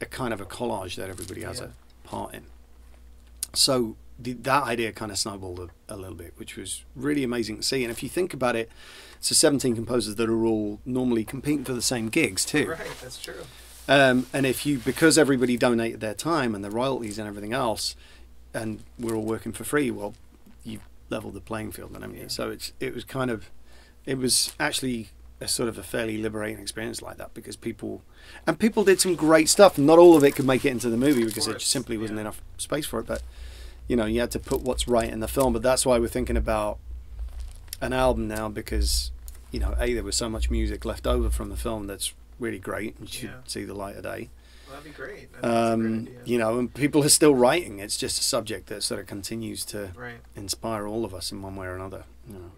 a 0.00 0.04
kind 0.06 0.34
of 0.34 0.40
a 0.40 0.44
collage 0.44 0.96
that 0.96 1.08
everybody 1.08 1.42
has 1.42 1.60
Yeah. 1.60 1.68
a 2.04 2.08
part 2.08 2.34
in. 2.34 2.42
So 3.54 3.96
the, 4.18 4.34
that 4.34 4.64
idea 4.64 4.92
kind 4.92 5.10
of 5.10 5.18
snowballed 5.18 5.70
a, 5.88 5.94
a 5.94 5.96
little 5.96 6.14
bit, 6.16 6.34
which 6.36 6.56
was 6.56 6.84
really 6.94 7.24
amazing 7.24 7.56
to 7.58 7.62
see. 7.62 7.82
And 7.82 7.90
if 7.90 8.02
you 8.02 8.08
think 8.10 8.34
about 8.34 8.56
it, 8.56 8.70
so 9.20 9.34
17 9.34 9.74
composers 9.74 10.16
that 10.16 10.28
are 10.28 10.44
all 10.44 10.80
normally 10.84 11.24
competing 11.24 11.64
for 11.64 11.72
the 11.72 11.80
same 11.82 12.08
gigs 12.10 12.44
too. 12.44 12.68
Right, 12.68 12.80
that's 13.02 13.22
true. 13.22 13.44
Um, 13.88 14.26
and 14.34 14.44
if 14.44 14.66
you, 14.66 14.78
because 14.78 15.16
everybody 15.16 15.56
donated 15.56 16.00
their 16.00 16.14
time 16.14 16.54
and 16.54 16.62
the 16.64 16.70
royalties 16.70 17.18
and 17.18 17.26
everything 17.28 17.52
else, 17.54 17.94
and 18.56 18.82
we're 18.98 19.14
all 19.14 19.24
working 19.24 19.52
for 19.52 19.64
free, 19.64 19.90
well, 19.90 20.14
you've 20.64 20.88
leveled 21.10 21.34
the 21.34 21.40
playing 21.40 21.72
field, 21.72 21.92
then, 21.92 22.00
haven't 22.02 22.16
Yeah. 22.16 22.28
So 22.28 22.50
it's 22.50 22.72
it 22.80 22.94
was 22.94 23.04
kind 23.04 23.30
of, 23.30 23.50
it 24.06 24.18
was 24.18 24.54
actually 24.58 25.10
a 25.40 25.46
sort 25.46 25.68
of 25.68 25.76
a 25.76 25.82
fairly 25.82 26.16
liberating 26.16 26.58
experience 26.58 27.02
like 27.02 27.18
that 27.18 27.34
because 27.34 27.56
people, 27.56 28.02
and 28.46 28.58
people 28.58 28.82
did 28.84 29.00
some 29.00 29.14
great 29.14 29.50
stuff. 29.50 29.76
Not 29.76 29.98
all 29.98 30.16
of 30.16 30.24
it 30.24 30.34
could 30.34 30.46
make 30.46 30.64
it 30.64 30.70
into 30.70 30.88
the 30.88 30.96
movie 30.96 31.24
because 31.24 31.46
it 31.46 31.60
simply 31.60 31.98
wasn't 31.98 32.16
yeah. 32.16 32.22
enough 32.22 32.40
space 32.56 32.86
for 32.86 32.98
it. 33.00 33.06
But 33.06 33.22
you 33.86 33.94
know, 33.94 34.06
you 34.06 34.20
had 34.20 34.30
to 34.32 34.40
put 34.40 34.62
what's 34.62 34.88
right 34.88 35.10
in 35.10 35.20
the 35.20 35.28
film. 35.28 35.52
But 35.52 35.62
that's 35.62 35.84
why 35.84 35.98
we're 35.98 36.08
thinking 36.08 36.36
about 36.38 36.78
an 37.82 37.92
album 37.92 38.26
now 38.26 38.48
because 38.48 39.12
you 39.52 39.60
know, 39.60 39.74
a 39.78 39.92
there 39.94 40.02
was 40.02 40.16
so 40.16 40.28
much 40.28 40.50
music 40.50 40.84
left 40.84 41.06
over 41.06 41.30
from 41.30 41.50
the 41.50 41.56
film 41.56 41.86
that's 41.86 42.14
really 42.38 42.58
great 42.58 42.98
and 42.98 43.08
should 43.08 43.30
Yeah. 43.30 43.36
see 43.46 43.64
the 43.64 43.74
light 43.74 43.96
of 43.96 44.02
day. 44.02 44.30
That'd 44.76 44.92
be 44.92 44.96
great. 44.96 45.12
I 45.12 45.16
think 45.18 45.32
that's 45.32 45.44
a 45.44 45.76
great 45.76 45.84
Um, 45.88 46.08
you 46.24 46.38
know, 46.38 46.58
and 46.58 46.72
people 46.74 47.02
are 47.04 47.08
still 47.08 47.34
writing. 47.34 47.78
It's 47.78 47.96
just 47.96 48.20
a 48.20 48.22
subject 48.22 48.66
that 48.68 48.82
sort 48.82 49.00
of 49.00 49.06
continues 49.06 49.64
to 49.66 49.92
Right. 49.96 50.18
inspire 50.34 50.86
all 50.86 51.04
of 51.04 51.14
us 51.14 51.32
in 51.32 51.40
one 51.42 51.56
way 51.56 51.66
or 51.66 51.74
another. 51.74 52.04
You 52.28 52.34
know. 52.34 52.50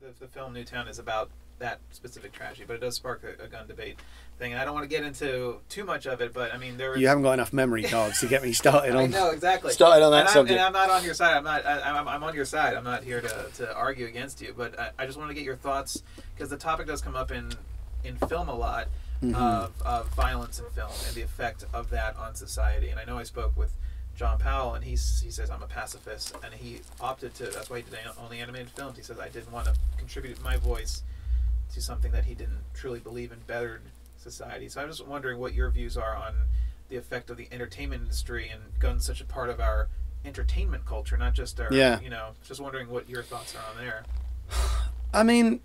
The, 0.00 0.08
the 0.18 0.26
film 0.26 0.52
Newtown 0.54 0.88
is 0.88 0.98
about 0.98 1.30
that 1.60 1.78
specific 1.92 2.32
tragedy, 2.32 2.64
but 2.66 2.74
it 2.74 2.80
does 2.80 2.96
spark 2.96 3.22
a, 3.22 3.44
a 3.44 3.46
gun 3.46 3.66
debate 3.68 3.98
thing. 4.38 4.52
And 4.52 4.60
I 4.60 4.64
don't 4.64 4.72
want 4.74 4.84
to 4.84 4.88
get 4.88 5.04
into 5.04 5.60
too 5.68 5.84
much 5.84 6.06
of 6.06 6.20
it, 6.22 6.32
but 6.32 6.52
I 6.54 6.58
mean, 6.58 6.78
there 6.78 6.90
was. 6.92 7.00
You 7.00 7.06
haven't 7.06 7.22
got 7.22 7.34
enough 7.34 7.52
memory 7.52 7.82
cards 7.84 8.18
to 8.20 8.26
get 8.26 8.42
me 8.42 8.52
started 8.52 8.96
on 8.96 9.10
know 9.10 9.30
exactly. 9.30 9.70
started 9.72 10.02
on 10.04 10.10
that 10.12 10.20
and, 10.20 10.28
I'm, 10.28 10.32
subject. 10.32 10.58
and 10.58 10.66
I'm 10.66 10.72
not 10.72 10.90
on 10.90 11.04
your 11.04 11.14
side. 11.14 11.36
I'm 11.36 11.44
not. 11.44 11.64
I, 11.66 11.80
I'm, 11.82 12.08
I'm 12.08 12.24
on 12.24 12.34
your 12.34 12.46
side. 12.46 12.74
I'm 12.74 12.84
not 12.84 13.04
here 13.04 13.20
to, 13.20 13.46
to 13.56 13.74
argue 13.76 14.06
against 14.06 14.40
you. 14.40 14.54
But 14.56 14.78
I, 14.80 14.90
I 14.98 15.06
just 15.06 15.18
want 15.18 15.28
to 15.30 15.34
get 15.34 15.44
your 15.44 15.56
thoughts 15.56 16.02
because 16.34 16.48
the 16.50 16.56
topic 16.56 16.86
does 16.86 17.02
come 17.02 17.14
up 17.14 17.30
in 17.30 17.52
in 18.02 18.16
film 18.16 18.48
a 18.48 18.54
lot 18.54 18.88
Mhm. 19.22 19.34
of, 19.34 19.72
of 19.82 20.08
violence 20.14 20.58
in 20.58 20.64
film 20.70 20.90
and 21.06 21.14
the 21.14 21.20
effect 21.22 21.64
of 21.74 21.90
that 21.90 22.16
on 22.16 22.34
society. 22.34 22.88
And 22.88 22.98
I 22.98 23.04
know 23.04 23.18
I 23.18 23.22
spoke 23.24 23.54
with 23.56 23.76
John 24.16 24.38
Powell, 24.38 24.74
and 24.74 24.82
he's 24.84 25.20
he 25.20 25.30
says 25.30 25.50
I'm 25.50 25.62
a 25.62 25.66
pacifist, 25.66 26.34
and 26.42 26.54
he 26.54 26.80
opted 27.00 27.34
to. 27.34 27.44
That's 27.44 27.68
why 27.70 27.78
he 27.78 27.82
did 27.82 27.98
only 28.22 28.38
animated 28.40 28.70
films. 28.70 28.96
He 28.96 29.02
says 29.02 29.18
I 29.18 29.28
didn't 29.28 29.52
want 29.52 29.66
to 29.66 29.74
contribute 29.98 30.42
my 30.42 30.56
voice 30.56 31.02
to 31.74 31.80
something 31.82 32.12
that 32.12 32.24
he 32.24 32.34
didn't 32.34 32.60
truly 32.74 32.98
believe 32.98 33.30
in 33.32 33.38
bettered 33.46 33.82
society. 34.16 34.68
So 34.68 34.80
I'm 34.82 34.88
just 34.88 35.06
wondering 35.06 35.38
what 35.38 35.54
your 35.54 35.70
views 35.70 35.96
are 35.96 36.16
on 36.16 36.34
the 36.88 36.96
effect 36.96 37.30
of 37.30 37.36
the 37.36 37.48
entertainment 37.52 38.02
industry 38.02 38.48
and 38.48 38.60
guns 38.78 39.06
such 39.06 39.20
a 39.20 39.24
part 39.24 39.48
of 39.50 39.60
our 39.60 39.88
entertainment 40.24 40.84
culture, 40.84 41.16
not 41.16 41.32
just 41.34 41.60
our 41.60 41.68
Yeah. 41.72 42.00
you 42.00 42.10
know, 42.10 42.30
just 42.46 42.60
wondering 42.60 42.88
what 42.90 43.08
your 43.08 43.22
thoughts 43.22 43.54
are 43.54 43.62
on 43.70 43.76
there. 43.82 44.04
I 45.14 45.22
mean, 45.22 45.60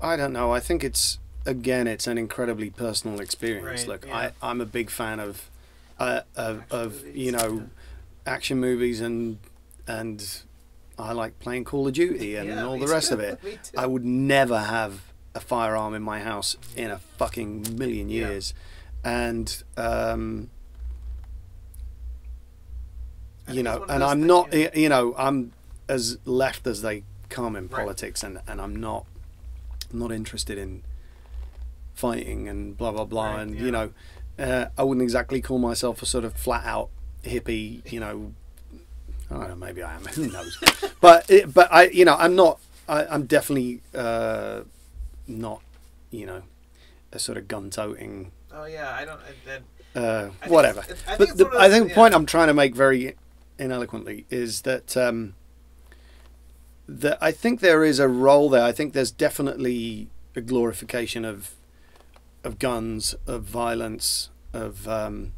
I 0.00 0.16
don't 0.16 0.32
know. 0.32 0.52
I 0.52 0.58
think 0.60 0.82
it's 0.82 1.18
again, 1.46 1.86
it's 1.86 2.06
an 2.06 2.18
incredibly 2.18 2.70
personal 2.70 3.20
experience. 3.20 3.82
Right, 3.82 3.88
Look, 3.88 4.06
yeah. 4.06 4.16
I 4.16 4.32
I'm 4.50 4.60
a 4.60 4.66
big 4.66 4.90
fan 4.90 5.20
of 5.20 5.48
uh, 5.98 6.20
of, 6.36 6.62
of 6.70 6.92
movies, 7.04 7.16
you 7.16 7.32
know 7.32 7.54
yeah. 8.26 8.32
action 8.32 8.58
movies 8.60 9.00
and 9.00 9.38
and 9.86 10.42
I 10.98 11.12
like 11.12 11.38
playing 11.40 11.64
Call 11.64 11.86
of 11.88 11.92
Duty 11.94 12.36
and 12.36 12.48
Yeah, 12.48 12.64
all 12.64 12.78
the 12.78 12.86
rest 12.86 13.08
too. 13.08 13.14
of 13.14 13.20
it. 13.20 13.40
I 13.76 13.86
would 13.86 14.04
never 14.04 14.58
have 14.58 15.12
a 15.34 15.40
firearm 15.40 15.94
in 15.94 16.02
my 16.02 16.20
house 16.20 16.56
in 16.76 16.90
a 16.90 16.98
fucking 17.18 17.76
million 17.78 18.08
years. 18.10 18.52
And 19.04 19.62
um, 19.76 20.50
I 23.48 23.52
you 23.52 23.62
know, 23.62 23.84
and 23.88 24.04
I'm 24.04 24.18
things, 24.18 24.26
not, 24.28 24.52
yeah. 24.54 24.70
you 24.74 24.88
know, 24.88 25.14
I'm 25.18 25.52
as 25.88 26.18
left 26.24 26.66
as 26.66 26.82
they 26.82 27.02
come 27.28 27.56
in 27.56 27.64
Right. 27.64 27.80
politics, 27.80 28.22
and 28.22 28.40
and 28.46 28.60
I'm 28.60 28.76
not 28.76 29.04
I'm 29.92 29.98
not 29.98 30.12
interested 30.12 30.58
in 30.58 30.82
fighting 31.94 32.48
and 32.48 32.76
blah 32.76 32.92
blah 32.92 33.04
blah, 33.04 33.32
Right, 33.32 33.40
and 33.40 33.54
yeah. 33.54 33.62
you 33.62 33.70
know, 33.70 33.92
uh, 34.38 34.66
I 34.76 34.82
wouldn't 34.82 35.02
exactly 35.02 35.40
call 35.40 35.58
myself 35.58 36.02
a 36.02 36.06
sort 36.06 36.24
of 36.24 36.34
flat 36.34 36.64
out 36.64 36.90
hippie, 37.24 37.90
you 37.90 38.00
know. 38.00 38.32
I 39.30 39.34
don't 39.34 39.48
know, 39.48 39.56
maybe 39.56 39.82
I 39.82 39.94
am. 39.94 40.04
Who 40.14 40.30
knows? 40.30 40.58
but 41.00 41.30
it, 41.30 41.54
but 41.54 41.72
I, 41.72 41.84
you 41.84 42.04
know, 42.04 42.16
I'm 42.16 42.36
not. 42.36 42.60
I, 42.88 43.06
I'm 43.06 43.24
definitely 43.26 43.80
uh, 43.94 44.62
not, 45.26 45.62
you 46.10 46.26
know, 46.26 46.42
a 47.12 47.18
sort 47.18 47.38
of 47.38 47.48
gun 47.48 47.70
toting 47.70 48.32
Oh 48.54 48.64
yeah, 48.64 48.92
I 48.94 49.04
don't. 49.04 49.20
And, 49.48 49.64
uh, 49.94 50.30
I 50.42 50.48
whatever. 50.48 50.84
I 51.08 51.16
but 51.16 51.36
the, 51.36 51.50
I 51.58 51.68
think 51.68 51.84
the 51.84 51.88
yeah. 51.90 51.94
point 51.94 52.14
I'm 52.14 52.26
trying 52.26 52.48
to 52.48 52.54
make 52.54 52.74
very 52.74 53.16
ineloquently 53.58 54.26
is 54.30 54.62
that 54.62 54.96
um, 54.96 55.34
that 56.86 57.18
I 57.20 57.32
think 57.32 57.60
there 57.60 57.84
is 57.84 57.98
a 57.98 58.08
role 58.08 58.50
there. 58.50 58.62
I 58.62 58.72
think 58.72 58.92
there's 58.92 59.10
definitely 59.10 60.08
a 60.36 60.40
glorification 60.40 61.24
of 61.24 61.52
of 62.44 62.58
guns, 62.58 63.14
of 63.26 63.44
violence, 63.44 64.30
of 64.52 64.86
um, 64.88 65.32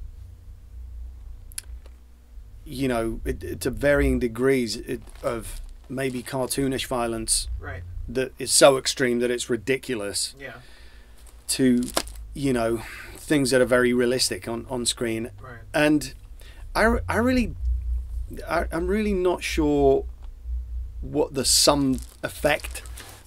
you 2.64 2.88
know, 2.88 3.20
it, 3.24 3.60
to 3.60 3.70
varying 3.70 4.18
degrees 4.18 4.76
it, 4.76 5.02
of 5.22 5.60
maybe 5.88 6.22
cartoonish 6.22 6.86
violence 6.86 7.48
right. 7.60 7.82
that 8.08 8.32
is 8.38 8.50
so 8.50 8.78
extreme 8.78 9.18
that 9.18 9.30
it's 9.30 9.50
ridiculous 9.50 10.34
Yeah. 10.40 10.54
to 11.48 11.84
you 12.32 12.52
know 12.54 12.78
things 13.16 13.50
that 13.50 13.60
are 13.60 13.66
very 13.66 13.92
realistic 13.92 14.48
on 14.48 14.66
on 14.70 14.86
screen 14.86 15.30
Right. 15.40 15.58
and 15.74 16.14
i, 16.74 16.96
I 17.08 17.16
really 17.18 17.54
I, 18.48 18.64
i'm 18.72 18.86
really 18.86 19.12
not 19.12 19.42
sure 19.44 20.04
what 21.02 21.34
the 21.34 21.44
sum 21.44 22.00
effect 22.22 22.82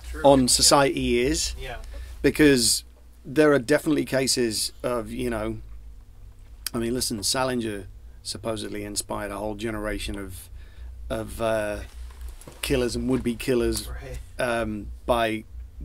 True. 0.10 0.24
on 0.24 0.42
Yeah. 0.42 0.48
society 0.48 1.20
is 1.20 1.54
Yeah. 1.62 1.78
because 2.24 2.84
there 3.30 3.52
are 3.52 3.60
definitely 3.60 4.06
cases 4.06 4.72
of 4.84 5.12
you 5.12 5.30
know 5.30 5.58
i 6.74 6.78
mean 6.78 6.94
listen 6.94 7.22
salinger 7.24 7.86
supposedly 8.24 8.84
inspired 8.86 9.32
a 9.32 9.38
whole 9.38 9.56
generation 9.56 10.18
of 10.18 10.50
of 11.10 11.42
uh, 11.42 11.80
killers 12.62 12.96
and 12.96 13.10
would-be 13.10 13.36
killers 13.36 13.88
Right. 13.90 14.20
um, 14.40 14.88
by 15.06 15.44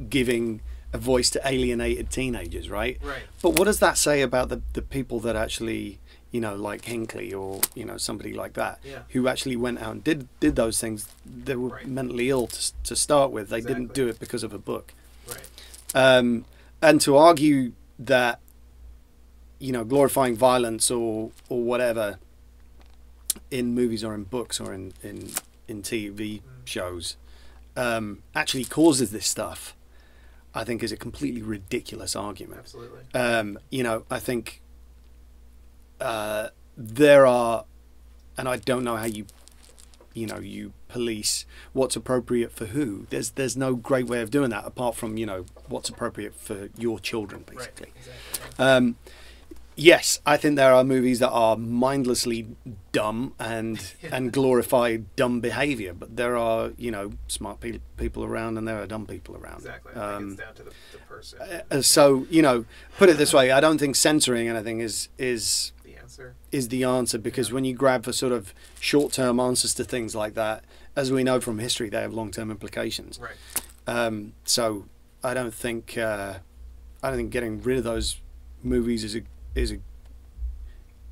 giving 0.08 0.60
a 0.92 0.98
voice 0.98 1.30
to 1.30 1.40
alienated 1.46 2.10
teenagers, 2.10 2.68
right? 2.68 2.98
Right. 3.02 3.22
But 3.40 3.56
what 3.58 3.64
does 3.64 3.78
that 3.78 3.96
say 3.96 4.20
about 4.20 4.48
the, 4.50 4.60
the 4.74 4.82
people 4.82 5.20
that 5.20 5.36
actually, 5.36 5.98
you 6.32 6.40
know, 6.40 6.54
like 6.54 6.84
Hinckley 6.84 7.32
or 7.32 7.60
you 7.74 7.84
know 7.84 7.96
somebody 7.96 8.32
like 8.34 8.54
that, 8.54 8.80
Yeah. 8.84 9.02
who 9.10 9.26
actually 9.28 9.56
went 9.56 9.78
out 9.80 9.92
and 9.92 10.04
did 10.04 10.28
did 10.40 10.54
those 10.56 10.80
things? 10.80 11.08
They 11.24 11.54
were 11.56 11.68
Right. 11.68 11.86
mentally 11.88 12.28
ill 12.30 12.46
to, 12.48 12.72
to 12.82 12.96
start 12.96 13.30
with. 13.30 13.48
They 13.48 13.60
didn't 13.60 13.94
do 13.94 14.08
it 14.08 14.18
because 14.20 14.42
of 14.42 14.52
a 14.52 14.58
book. 14.58 14.92
Right. 15.28 15.46
Um, 15.94 16.44
and 16.82 17.00
to 17.00 17.16
argue 17.16 17.72
that, 17.98 18.40
you 19.58 19.72
know, 19.72 19.84
glorifying 19.84 20.36
violence 20.36 20.90
or 20.90 21.30
or 21.48 21.62
whatever 21.62 22.18
in 23.50 23.74
movies 23.74 24.04
or 24.04 24.14
in 24.14 24.24
books 24.24 24.60
or 24.60 24.74
in 24.74 24.92
in 25.02 25.30
in 25.68 25.82
TV 25.82 26.42
shows 26.64 27.16
um, 27.76 28.22
actually 28.34 28.64
causes 28.64 29.10
this 29.10 29.26
stuff, 29.26 29.74
I 30.54 30.64
think 30.64 30.82
is 30.82 30.92
a 30.92 30.96
completely 30.96 31.42
ridiculous 31.42 32.14
argument. 32.14 32.60
Absolutely. 32.60 33.00
Um, 33.14 33.58
you 33.70 33.82
know, 33.82 34.04
I 34.10 34.18
think 34.18 34.60
uh, 36.00 36.48
there 36.76 37.26
are, 37.26 37.64
and 38.36 38.48
I 38.48 38.56
don't 38.56 38.84
know 38.84 38.96
how 38.96 39.06
you, 39.06 39.26
you 40.14 40.26
know, 40.26 40.38
you 40.38 40.72
police 40.92 41.46
what's 41.72 41.96
appropriate 41.96 42.52
for 42.52 42.66
who. 42.66 43.06
There's 43.10 43.30
there's 43.30 43.56
no 43.56 43.74
great 43.90 44.06
way 44.06 44.20
of 44.22 44.30
doing 44.30 44.50
that 44.50 44.64
apart 44.66 44.94
from 44.96 45.16
you 45.16 45.26
know 45.26 45.40
what's 45.68 45.88
appropriate 45.88 46.34
for 46.34 46.68
your 46.76 46.98
children, 47.00 47.44
basically. 47.48 47.90
Right. 47.96 48.06
Exactly. 48.38 48.64
Um, 48.66 48.96
yes, 49.74 50.20
I 50.26 50.36
think 50.36 50.56
there 50.56 50.72
are 50.74 50.84
movies 50.84 51.18
that 51.20 51.30
are 51.30 51.56
mindlessly 51.56 52.46
dumb 52.92 53.32
and 53.38 53.78
and 54.12 54.32
glorify 54.32 54.98
dumb 55.16 55.40
behavior, 55.40 55.92
but 55.94 56.16
there 56.16 56.36
are 56.36 56.72
you 56.76 56.90
know 56.90 57.12
smart 57.28 57.60
pe- 57.60 57.80
people 57.96 58.22
around 58.24 58.58
and 58.58 58.66
there 58.68 58.80
are 58.82 58.86
dumb 58.86 59.06
people 59.06 59.36
around. 59.36 59.56
Exactly. 59.58 59.94
Um, 59.94 60.32
it's 60.32 60.40
down 60.40 60.54
to 60.54 60.62
the, 60.64 60.70
the 60.92 60.98
person. 61.08 61.38
uh, 61.70 61.80
so 61.82 62.26
you 62.30 62.42
know, 62.42 62.64
put 62.98 63.08
it 63.08 63.16
this 63.16 63.32
way: 63.32 63.50
I 63.50 63.60
don't 63.60 63.78
think 63.78 63.96
censoring 63.96 64.48
anything 64.48 64.80
is 64.80 65.08
is 65.18 65.72
the 65.84 65.96
answer. 65.96 66.34
is 66.50 66.68
the 66.68 66.84
answer 66.84 67.18
because 67.18 67.48
Yeah. 67.48 67.54
when 67.54 67.64
you 67.64 67.74
grab 67.74 68.04
for 68.04 68.12
sort 68.12 68.32
of 68.32 68.52
short-term 68.80 69.40
answers 69.40 69.72
to 69.74 69.84
things 69.84 70.14
like 70.14 70.34
that, 70.34 70.64
as 70.96 71.10
we 71.12 71.24
know 71.24 71.40
from 71.40 71.58
history, 71.58 71.88
they 71.88 72.00
have 72.00 72.12
long-term 72.12 72.50
implications. 72.50 73.18
Right. 73.18 73.36
Um, 73.86 74.34
so 74.44 74.86
I 75.24 75.34
don't 75.34 75.54
think 75.54 75.96
uh, 75.98 76.34
I 77.02 77.08
don't 77.08 77.16
think 77.16 77.30
getting 77.30 77.62
rid 77.62 77.78
of 77.78 77.84
those 77.84 78.18
movies 78.62 79.02
is 79.04 79.16
a 79.16 79.22
is 79.54 79.72
a 79.72 79.78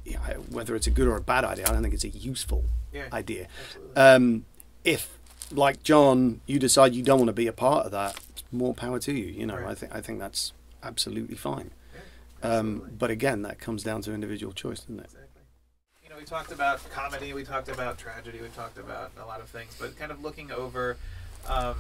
you 0.05 0.15
know, 0.15 0.21
whether 0.51 0.75
it's 0.75 0.87
a 0.87 0.91
good 0.91 1.07
or 1.09 1.17
a 1.17 1.21
bad 1.21 1.45
idea. 1.45 1.67
I 1.69 1.73
don't 1.73 1.83
think 1.83 1.95
it's 1.95 2.05
a 2.05 2.09
useful 2.09 2.65
Yeah. 2.93 3.09
idea. 3.13 3.49
Absolutely. 3.67 3.97
Um, 3.97 4.45
if 4.85 5.19
like 5.53 5.83
John, 5.83 6.41
you 6.47 6.59
decide 6.59 6.95
you 6.95 7.03
don't 7.03 7.19
want 7.19 7.29
to 7.29 7.33
be 7.35 7.47
a 7.47 7.53
part 7.53 7.87
of 7.87 7.93
that, 7.93 8.19
more 8.53 8.73
power 8.75 8.99
to 9.01 9.13
you. 9.13 9.27
You 9.27 9.47
know, 9.47 9.57
Right. 9.57 9.67
I 9.69 9.75
think 9.75 9.95
I 9.95 10.01
think 10.01 10.19
that's 10.19 10.53
absolutely 10.83 11.37
fine. 11.37 11.71
Yeah, 12.43 12.49
Um, 12.59 12.91
but 12.99 13.11
again, 13.11 13.43
that 13.43 13.59
comes 13.59 13.83
down 13.83 14.01
to 14.03 14.15
individual 14.15 14.53
choice, 14.53 14.81
doesn't 14.81 15.01
it? 15.01 15.05
Exactly. 15.07 15.30
We 16.21 16.27
talked 16.27 16.53
about 16.53 16.87
comedy, 16.91 17.33
we 17.33 17.45
talked 17.45 17.71
about 17.71 17.97
tragedy, 17.97 18.41
we 18.43 18.49
talked 18.49 18.77
about 18.77 19.11
a 19.19 19.25
lot 19.25 19.41
of 19.41 19.49
things, 19.49 19.75
but 19.81 19.99
kind 19.99 20.13
of 20.13 20.23
looking 20.23 20.53
over, 20.53 20.99
um, 21.49 21.77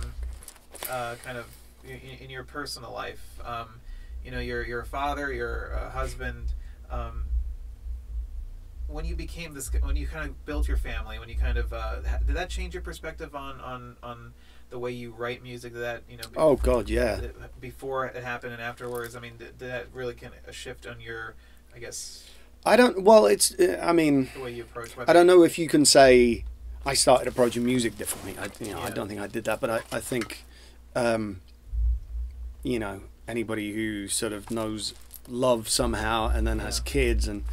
uh, 0.90 1.16
kind 1.22 1.36
of 1.36 1.46
in, 1.84 2.24
in 2.24 2.30
your 2.30 2.42
personal 2.44 2.90
life, 2.90 3.22
um, 3.44 3.68
you 4.24 4.30
know, 4.30 4.40
you're, 4.40 4.64
you're 4.64 4.82
father, 4.84 5.30
you're 5.30 5.72
a 5.72 5.90
husband. 5.90 6.54
Um, 6.90 7.24
when 8.88 9.04
you 9.04 9.14
became 9.14 9.52
this, 9.52 9.70
when 9.82 9.94
you 9.96 10.06
kind 10.06 10.30
of 10.30 10.46
built 10.46 10.66
your 10.66 10.78
family, 10.78 11.18
when 11.18 11.28
you 11.28 11.36
kind 11.36 11.58
of, 11.58 11.70
uh, 11.74 11.96
did 12.26 12.34
that 12.34 12.48
change 12.48 12.72
your 12.72 12.82
perspective 12.82 13.34
on, 13.34 13.60
on, 13.60 13.96
on 14.02 14.32
the 14.70 14.78
way 14.78 14.90
you 14.90 15.10
write 15.10 15.42
music? 15.42 15.74
Did 15.74 15.82
that, 15.82 16.02
you 16.08 16.16
know, 16.16 16.24
Oh 16.38 16.56
God, 16.56 16.88
yeah. 16.88 17.20
before 17.60 18.06
it 18.06 18.24
happened 18.24 18.54
and 18.54 18.62
afterwards? 18.62 19.14
I 19.14 19.20
mean, 19.20 19.36
did, 19.36 19.58
did 19.58 19.68
that 19.68 19.88
really 19.92 20.14
kind 20.14 20.32
of 20.32 20.48
a 20.48 20.52
shift 20.52 20.86
on 20.86 20.98
your, 20.98 21.34
I 21.76 21.78
guess, 21.78 22.24
I 22.64 22.76
don't. 22.76 23.02
Well, 23.02 23.26
it's. 23.26 23.52
uh, 23.58 23.80
I 23.82 23.92
mean, 23.92 24.28
the 24.34 24.40
way 24.40 24.52
you 24.52 24.62
approach? 24.64 24.90
I 25.08 25.12
don't 25.12 25.26
know 25.26 25.42
if 25.42 25.58
you 25.58 25.66
can 25.68 25.84
say 25.84 26.44
I 26.84 26.94
started 26.94 27.26
approaching 27.28 27.64
music 27.64 27.96
differently. 27.96 28.36
I, 28.38 28.48
you 28.64 28.72
know, 28.72 28.80
I 28.80 28.90
don't 28.90 29.08
think 29.08 29.20
I 29.20 29.26
did 29.26 29.44
that, 29.44 29.60
but 29.60 29.70
I, 29.70 29.80
I 29.92 30.00
think, 30.00 30.44
um, 30.94 31.40
you 32.62 32.78
know, 32.78 33.00
anybody 33.26 33.72
who 33.72 34.08
sort 34.08 34.32
of 34.32 34.50
knows 34.50 34.94
love 35.28 35.68
somehow 35.68 36.28
and 36.28 36.46
then 36.46 36.58
has 36.58 36.80
kids 36.80 37.28
and, 37.28 37.44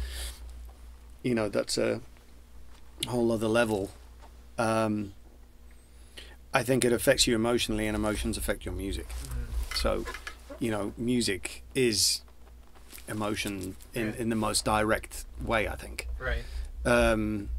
you 1.22 1.34
know, 1.34 1.48
that's 1.48 1.78
a 1.78 2.00
whole 3.06 3.30
other 3.30 3.48
level. 3.48 3.90
Um, 4.58 5.14
I 6.52 6.62
think 6.62 6.84
it 6.84 6.92
affects 6.92 7.26
you 7.26 7.34
emotionally, 7.34 7.86
and 7.86 7.94
emotions 7.94 8.36
affect 8.36 8.64
your 8.64 8.74
music. 8.74 9.08
Mhm. 9.08 9.76
So, 9.76 10.04
you 10.58 10.70
know, 10.70 10.92
music 10.96 11.62
is 11.74 12.22
emotion 13.08 13.76
in, 13.94 14.06
Right. 14.06 14.16
in 14.20 14.28
the 14.28 14.36
most 14.36 14.64
direct 14.64 15.24
way. 15.42 15.66
I 15.68 15.74
think. 15.76 16.08
Right. 16.18 16.44
Um, 16.84 17.50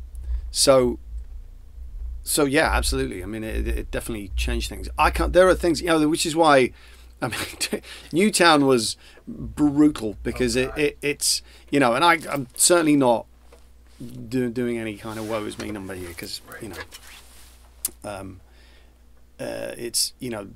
so, 0.51 0.99
so 2.23 2.45
yeah, 2.45 2.69
absolutely. 2.71 3.21
I 3.23 3.25
mean, 3.25 3.43
it, 3.43 3.67
it 3.67 3.91
definitely 3.91 4.31
changed 4.35 4.69
things. 4.69 4.89
I 4.97 5.09
can't. 5.09 5.33
There 5.33 5.47
are 5.47 5.55
things, 5.55 5.81
you 5.81 5.87
know, 5.87 6.07
which 6.07 6.25
is 6.25 6.35
why. 6.35 6.71
I 7.21 7.27
mean, 7.27 7.81
Newtown 8.13 8.65
was 8.65 8.95
brutal 9.27 10.15
because 10.23 10.55
it, 10.55 10.71
it 10.77 10.97
it's 11.01 11.41
you 11.69 11.79
know, 11.79 11.93
and 11.93 12.03
I 12.03 12.19
I'm 12.31 12.47
certainly 12.55 12.95
not 12.95 13.25
do, 14.29 14.49
doing 14.49 14.77
any 14.77 14.95
kind 14.95 15.19
of 15.19 15.29
woe 15.29 15.43
is 15.43 15.59
me 15.59 15.69
number 15.71 15.93
here 15.95 16.07
because 16.07 16.39
Right. 16.49 16.63
you 16.63 16.69
know, 16.69 16.75
um, 18.05 18.39
uh, 19.39 19.73
it's 19.77 20.13
you 20.19 20.29
know, 20.29 20.47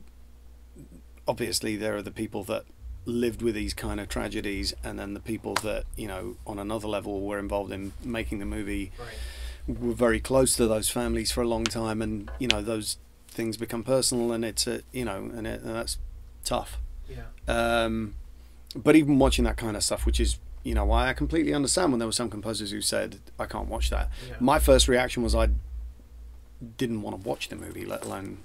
obviously 1.27 1.75
there 1.75 1.95
are 1.97 2.01
the 2.01 2.11
people 2.11 2.43
that 2.45 2.63
lived 3.05 3.41
with 3.41 3.53
these 3.55 3.73
kind 3.73 3.99
of 3.99 4.07
tragedies 4.07 4.73
and 4.83 4.97
then 4.97 5.13
the 5.13 5.19
people 5.19 5.53
that 5.55 5.83
you 5.97 6.07
know 6.07 6.35
on 6.47 6.57
another 6.59 6.87
level 6.87 7.21
were 7.21 7.37
involved 7.39 7.71
in 7.71 7.91
making 8.03 8.39
the 8.39 8.45
movie 8.45 8.91
Right. 8.97 9.77
were 9.79 9.93
very 9.93 10.19
close 10.21 10.55
to 10.55 10.67
those 10.67 10.89
families 10.89 11.31
for 11.31 11.41
a 11.41 11.47
long 11.47 11.65
time 11.65 12.01
and 12.01 12.31
you 12.39 12.47
know 12.47 12.61
those 12.61 12.97
things 13.27 13.57
become 13.57 13.83
personal 13.83 14.31
and 14.31 14.45
it's 14.45 14.67
a 14.67 14.81
you 14.91 15.03
know 15.05 15.17
and, 15.17 15.45
it, 15.47 15.61
and 15.61 15.75
that's 15.75 15.97
tough 16.45 16.77
Yeah. 17.09 17.23
um, 17.47 18.15
but 18.75 18.95
even 18.95 19.19
watching 19.19 19.43
that 19.45 19.57
kind 19.57 19.75
of 19.75 19.83
stuff 19.83 20.05
which 20.05 20.19
is 20.19 20.37
you 20.63 20.73
know 20.73 20.85
why 20.85 21.09
I 21.09 21.13
completely 21.13 21.53
understand 21.53 21.91
when 21.91 21.99
there 21.99 22.07
were 22.07 22.11
some 22.13 22.29
composers 22.29 22.71
who 22.71 22.79
said 22.81 23.19
I 23.37 23.45
can't 23.47 23.67
watch 23.67 23.89
that 23.89 24.09
Yeah. 24.29 24.35
my 24.39 24.59
first 24.59 24.87
reaction 24.87 25.23
was 25.23 25.35
I 25.35 25.49
didn't 26.77 27.01
want 27.01 27.21
to 27.21 27.27
watch 27.27 27.49
the 27.49 27.55
movie 27.57 27.85
let 27.85 28.05
alone 28.05 28.37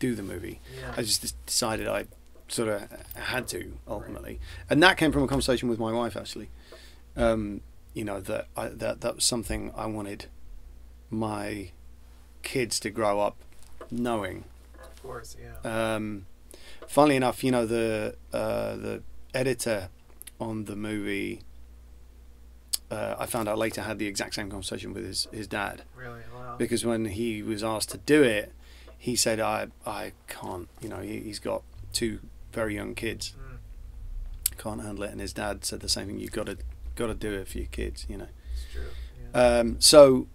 do 0.00 0.14
the 0.16 0.22
movie 0.22 0.58
yeah. 0.76 0.94
I 0.96 1.02
just 1.02 1.36
decided 1.46 1.86
I 1.86 2.06
sort 2.50 2.68
of 2.68 2.88
had 3.14 3.46
to 3.48 3.78
ultimately, 3.86 4.40
and 4.68 4.82
that 4.82 4.96
came 4.96 5.12
from 5.12 5.22
a 5.22 5.28
conversation 5.28 5.68
with 5.68 5.78
my 5.78 5.92
wife 5.92 6.16
actually. 6.16 6.50
Um, 7.16 7.60
you 7.94 8.04
know 8.04 8.20
that 8.20 8.46
I, 8.56 8.68
that 8.68 9.00
that 9.00 9.16
was 9.16 9.24
something 9.24 9.72
I 9.76 9.86
wanted 9.86 10.26
my 11.10 11.70
kids 12.42 12.80
to 12.80 12.90
grow 12.90 13.20
up 13.20 13.36
knowing. 13.90 14.44
of 14.82 15.02
course. 15.02 15.36
Yeah. 15.40 15.94
Um, 15.94 16.26
funnily 16.86 17.16
enough, 17.16 17.42
you 17.42 17.50
know 17.50 17.66
the 17.66 18.16
uh, 18.32 18.76
the 18.76 19.02
editor 19.34 19.88
on 20.40 20.64
the 20.64 20.76
movie. 20.76 21.42
Uh, 22.90 23.14
I 23.20 23.26
found 23.26 23.48
out 23.48 23.56
later 23.56 23.82
had 23.82 24.00
the 24.00 24.06
exact 24.06 24.34
same 24.34 24.50
conversation 24.50 24.92
with 24.92 25.04
his, 25.04 25.28
his 25.30 25.46
dad 25.46 25.82
really. 25.94 26.22
Wow. 26.34 26.56
because 26.58 26.84
when 26.84 27.04
he 27.04 27.40
was 27.40 27.62
asked 27.62 27.90
to 27.90 27.98
do 27.98 28.22
it, 28.24 28.52
he 28.98 29.14
said, 29.14 29.38
"I 29.40 29.68
I 29.86 30.12
can't. 30.28 30.68
You 30.80 30.88
know, 30.88 30.98
he, 31.00 31.20
he's 31.20 31.38
got 31.38 31.62
two 31.92 32.20
very 32.52 32.74
young 32.74 32.94
kids, 32.94 33.34
Mm, 33.38 34.56
can't 34.58 34.82
handle 34.82 35.04
it." 35.04 35.10
And 35.12 35.20
his 35.20 35.32
dad 35.32 35.64
said 35.64 35.80
the 35.80 35.88
same 35.88 36.06
thing. 36.08 36.18
You've 36.18 36.32
got 36.32 36.46
to 36.46 36.56
got 36.96 37.06
to 37.06 37.14
do 37.14 37.32
it 37.32 37.48
for 37.48 37.58
your 37.58 37.66
kids. 37.68 38.06
You 38.08 38.18
know. 38.18 38.28
it's 38.52 38.72
true. 38.72 38.82
Yeah. 39.34 39.58
Um, 39.58 39.76
so 39.80 40.26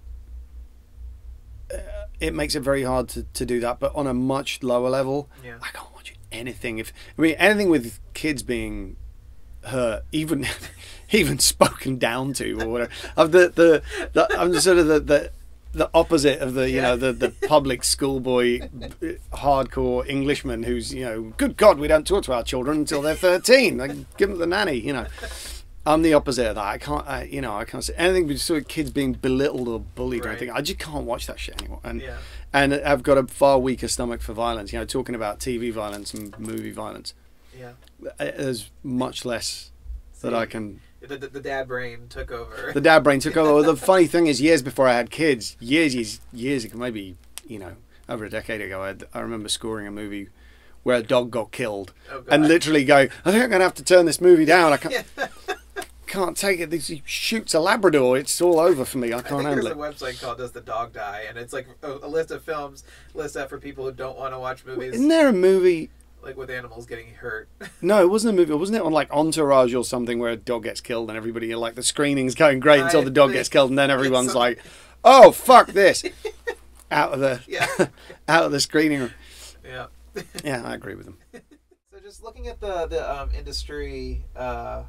uh, 1.74 1.78
it 2.20 2.34
makes 2.34 2.56
it 2.56 2.62
very 2.62 2.84
hard 2.84 3.10
to, 3.10 3.24
to 3.24 3.46
do 3.46 3.60
that. 3.60 3.80
But 3.80 3.96
on 3.96 4.08
a 4.08 4.14
much 4.14 4.64
lower 4.64 4.90
level, 4.90 5.30
yeah. 5.44 5.56
I 5.62 5.68
can't 5.70 5.94
watch 5.94 6.14
anything. 6.32 6.78
If 6.80 6.94
I 7.18 7.22
mean 7.22 7.36
anything 7.36 7.70
with 7.70 8.00
kids 8.14 8.44
being 8.44 8.96
hurt, 9.66 10.04
even 10.12 10.48
even 11.12 11.40
spoken 11.40 11.98
down 11.98 12.34
to 12.34 12.62
or 12.62 12.68
whatever. 12.68 12.92
Of 13.18 13.32
the 13.32 13.50
the, 13.50 13.84
the 14.14 14.28
I'm 14.40 14.54
sort 14.60 14.78
of 14.78 14.88
the. 14.88 15.00
the 15.00 15.32
the 15.76 15.90
opposite 15.94 16.40
of 16.40 16.54
the 16.54 16.70
you 16.70 16.82
know 16.82 16.96
the, 16.96 17.12
the 17.14 17.30
public 17.48 17.84
schoolboy 17.84 18.60
hardcore 19.34 20.08
Englishman 20.08 20.64
who's 20.64 20.94
you 20.94 21.04
know 21.06 21.34
good 21.38 21.58
God 21.58 21.78
we 21.80 21.88
don't 21.88 22.08
talk 22.08 22.24
to 22.26 22.34
our 22.34 22.44
children 22.44 22.78
until 22.80 23.02
they're 23.02 23.16
thirteen 23.16 23.78
like 23.78 23.92
give 24.18 24.30
them 24.30 24.40
the 24.40 24.48
nanny 24.48 24.74
you 24.80 24.94
know 24.94 25.06
I'm 25.86 26.02
the 26.02 26.14
opposite 26.14 26.48
of 26.48 26.56
that 26.56 26.66
I 26.66 26.78
can't 26.78 27.06
I, 27.08 27.24
you 27.24 27.42
know 27.42 27.56
I 27.56 27.66
can't 27.66 27.84
say 27.84 27.94
anything 27.98 28.28
with 28.28 28.40
sort 28.42 28.62
of 28.62 28.68
kids 28.68 28.90
being 28.92 29.14
belittled 29.14 29.68
or 29.68 29.80
bullied 29.80 30.26
or 30.26 30.30
anything 30.30 30.50
I 30.50 30.62
just 30.62 30.80
can't 30.80 31.06
watch 31.06 31.28
that 31.28 31.40
shit 31.40 31.62
anymore 31.62 31.82
and 31.84 32.02
Yeah. 32.02 32.18
and 32.54 32.74
I've 32.74 33.04
got 33.04 33.18
a 33.18 33.28
far 33.28 33.60
weaker 33.60 33.88
stomach 33.88 34.22
for 34.22 34.34
violence. 34.34 34.72
You 34.74 34.80
know, 34.80 34.86
talking 34.86 35.14
about 35.16 35.40
TV 35.40 35.72
violence 35.74 36.14
and 36.14 36.38
movie 36.40 36.72
violence, 36.72 37.14
Yeah. 37.58 37.72
uh, 38.06 38.12
there's 38.18 38.72
much 38.82 39.26
less 39.26 39.72
that 40.22 40.32
See, 40.32 40.36
I 40.36 40.46
can. 40.46 40.80
The, 41.08 41.18
the, 41.18 41.28
the 41.28 41.40
dad 41.42 41.68
brain 41.68 42.08
took 42.10 42.32
over. 42.32 42.72
The 42.74 42.82
dad 42.82 43.04
brain 43.04 43.20
took 43.20 43.38
over. 43.38 43.62
The 43.64 43.76
funny 43.92 44.08
thing 44.08 44.28
is, 44.28 44.42
years 44.42 44.62
before 44.62 44.88
I 44.88 44.94
had 44.94 45.10
kids, 45.10 45.56
years, 45.60 45.94
years, 45.96 46.20
years 46.34 46.66
ago, 46.66 46.78
maybe 46.78 47.16
you 47.48 47.60
know, 47.60 47.74
over 48.10 48.26
a 48.26 48.30
decade 48.30 48.62
ago, 48.62 48.82
I, 48.84 48.96
I 49.18 49.22
remember 49.22 49.50
scoring 49.50 49.88
a 49.88 49.92
movie 49.92 50.30
where 50.84 50.98
a 50.98 51.04
dog 51.04 51.32
got 51.32 51.52
killed, 51.52 51.94
Oh, 52.12 52.24
and 52.30 52.48
literally 52.48 52.86
go, 52.86 53.08
"I 53.26 53.32
think 53.32 53.44
I'm 53.44 53.50
gonna 53.50 53.64
have 53.64 53.74
to 53.76 53.84
turn 53.84 54.06
this 54.06 54.22
movie 54.22 54.46
down. 54.46 54.74
I 54.74 54.78
can't, 54.78 54.94
Yeah. 55.18 55.28
can't 56.08 56.38
take 56.38 56.60
it. 56.60 56.70
This 56.70 56.88
he 56.88 57.02
shoots 57.06 57.54
a 57.54 57.60
Labrador. 57.60 58.18
It's 58.18 58.40
all 58.40 58.60
over 58.60 58.86
for 58.86 59.00
me. 59.00 59.12
I 59.12 59.18
I 59.18 59.22
can't 59.22 59.44
think 59.44 59.44
there's 59.56 59.68
handle 59.68 59.84
a 59.84 59.92
website 59.92 60.22
called 60.22 60.38
"Does 60.38 60.52
the 60.52 60.62
Dog 60.62 60.94
Die?" 60.94 61.24
and 61.28 61.38
it's 61.38 61.54
like 61.54 61.68
a, 61.82 61.92
a 62.04 62.08
list 62.08 62.30
of 62.32 62.44
films, 62.44 62.84
list 63.14 63.34
that 63.34 63.50
for 63.50 63.58
people 63.58 63.86
who 63.86 63.92
don't 63.92 64.18
want 64.18 64.34
to 64.34 64.40
watch 64.40 64.64
movies 64.66 64.94
Isn't 64.94 65.08
there 65.08 65.28
a 65.30 65.34
movie? 65.34 65.90
Like 66.26 66.36
with 66.38 66.50
animals 66.50 66.86
getting 66.86 67.14
hurt. 67.14 67.48
No, 67.82 68.02
it 68.02 68.10
wasn't 68.10 68.34
a 68.34 68.36
movie. 68.38 68.54
Wasn't 68.54 68.76
it 68.76 68.82
on 68.82 68.92
like 68.92 69.12
Entourage 69.12 69.74
or 69.76 69.84
something 69.84 70.18
where 70.18 70.32
a 70.32 70.36
dog 70.36 70.64
gets 70.64 70.82
killed 70.82 71.10
and 71.10 71.18
everybody 71.18 71.54
like 71.56 71.76
the 71.76 71.84
screening's 71.84 72.34
going 72.34 72.60
great 72.60 72.82
until 72.82 73.02
I 73.02 73.06
the 73.06 73.12
dog 73.12 73.30
think 73.30 73.40
gets 73.40 73.50
killed 73.50 73.70
and 73.70 73.78
then 73.78 73.92
everyone's 73.98 74.28
it's 74.28 74.36
like, 74.36 74.60
"Oh 75.04 75.32
fuck 75.32 75.68
this!" 75.68 76.04
out 76.92 77.14
of 77.14 77.20
the 77.20 77.42
yeah, 77.48 77.68
out 78.28 78.46
of 78.46 78.52
the 78.52 78.60
screening 78.60 79.02
room. 79.02 79.12
yeah. 79.64 79.88
Yeah, 80.44 80.62
I 80.64 80.74
agree 80.76 80.96
with 80.96 81.06
them. 81.06 81.18
So 81.34 82.00
just 82.02 82.24
looking 82.24 82.48
at 82.48 82.60
the 82.60 82.88
the 82.88 83.22
um, 83.22 83.30
industry 83.38 84.24
uh, 84.36 84.84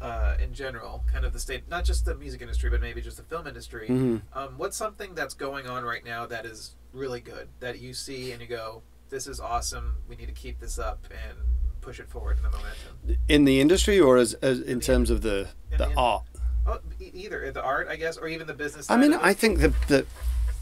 uh, 0.00 0.36
in 0.42 0.52
general, 0.52 1.04
kind 1.10 1.24
of 1.24 1.32
the 1.32 1.38
state, 1.38 1.68
not 1.68 1.84
just 1.84 2.04
the 2.04 2.14
music 2.16 2.42
industry, 2.42 2.68
but 2.68 2.80
maybe 2.80 3.00
just 3.00 3.16
the 3.16 3.22
film 3.22 3.46
industry. 3.46 3.86
Mhm. 3.88 4.22
Um, 4.34 4.54
what's 4.58 4.76
something 4.76 5.14
that's 5.14 5.34
going 5.34 5.66
on 5.68 5.84
right 5.84 6.04
now 6.04 6.26
that 6.26 6.44
is 6.44 6.74
really 6.92 7.20
good 7.20 7.48
that 7.60 7.78
you 7.78 7.94
see 7.94 8.32
and 8.32 8.40
you 8.42 8.48
go, 8.48 8.82
"This 9.10 9.26
is 9.26 9.40
awesome. 9.40 9.96
We 10.08 10.16
need 10.16 10.26
to 10.26 10.32
keep 10.32 10.60
this 10.60 10.78
up 10.78 11.06
and 11.10 11.38
push 11.80 12.00
it 12.00 12.08
forward 12.08 12.36
in 12.38 12.42
the 12.42 12.50
momentum." 12.50 13.18
In 13.28 13.44
the 13.44 13.60
industry 13.60 13.98
or 14.00 14.16
as, 14.16 14.34
as 14.34 14.60
in 14.60 14.80
terms 14.80 15.10
of 15.10 15.22
the 15.22 15.48
the 15.70 15.76
the- 15.78 15.94
art. 15.96 16.24
Oh, 16.66 16.80
either 17.00 17.50
the 17.52 17.62
art, 17.62 17.86
I 17.88 17.94
guess, 17.96 18.16
or 18.16 18.26
even 18.26 18.46
the 18.48 18.54
business. 18.54 18.90
I 18.90 18.96
mean. 18.96 19.14
I 19.14 19.32
think 19.34 19.60
the 19.60 19.68
the 19.88 20.06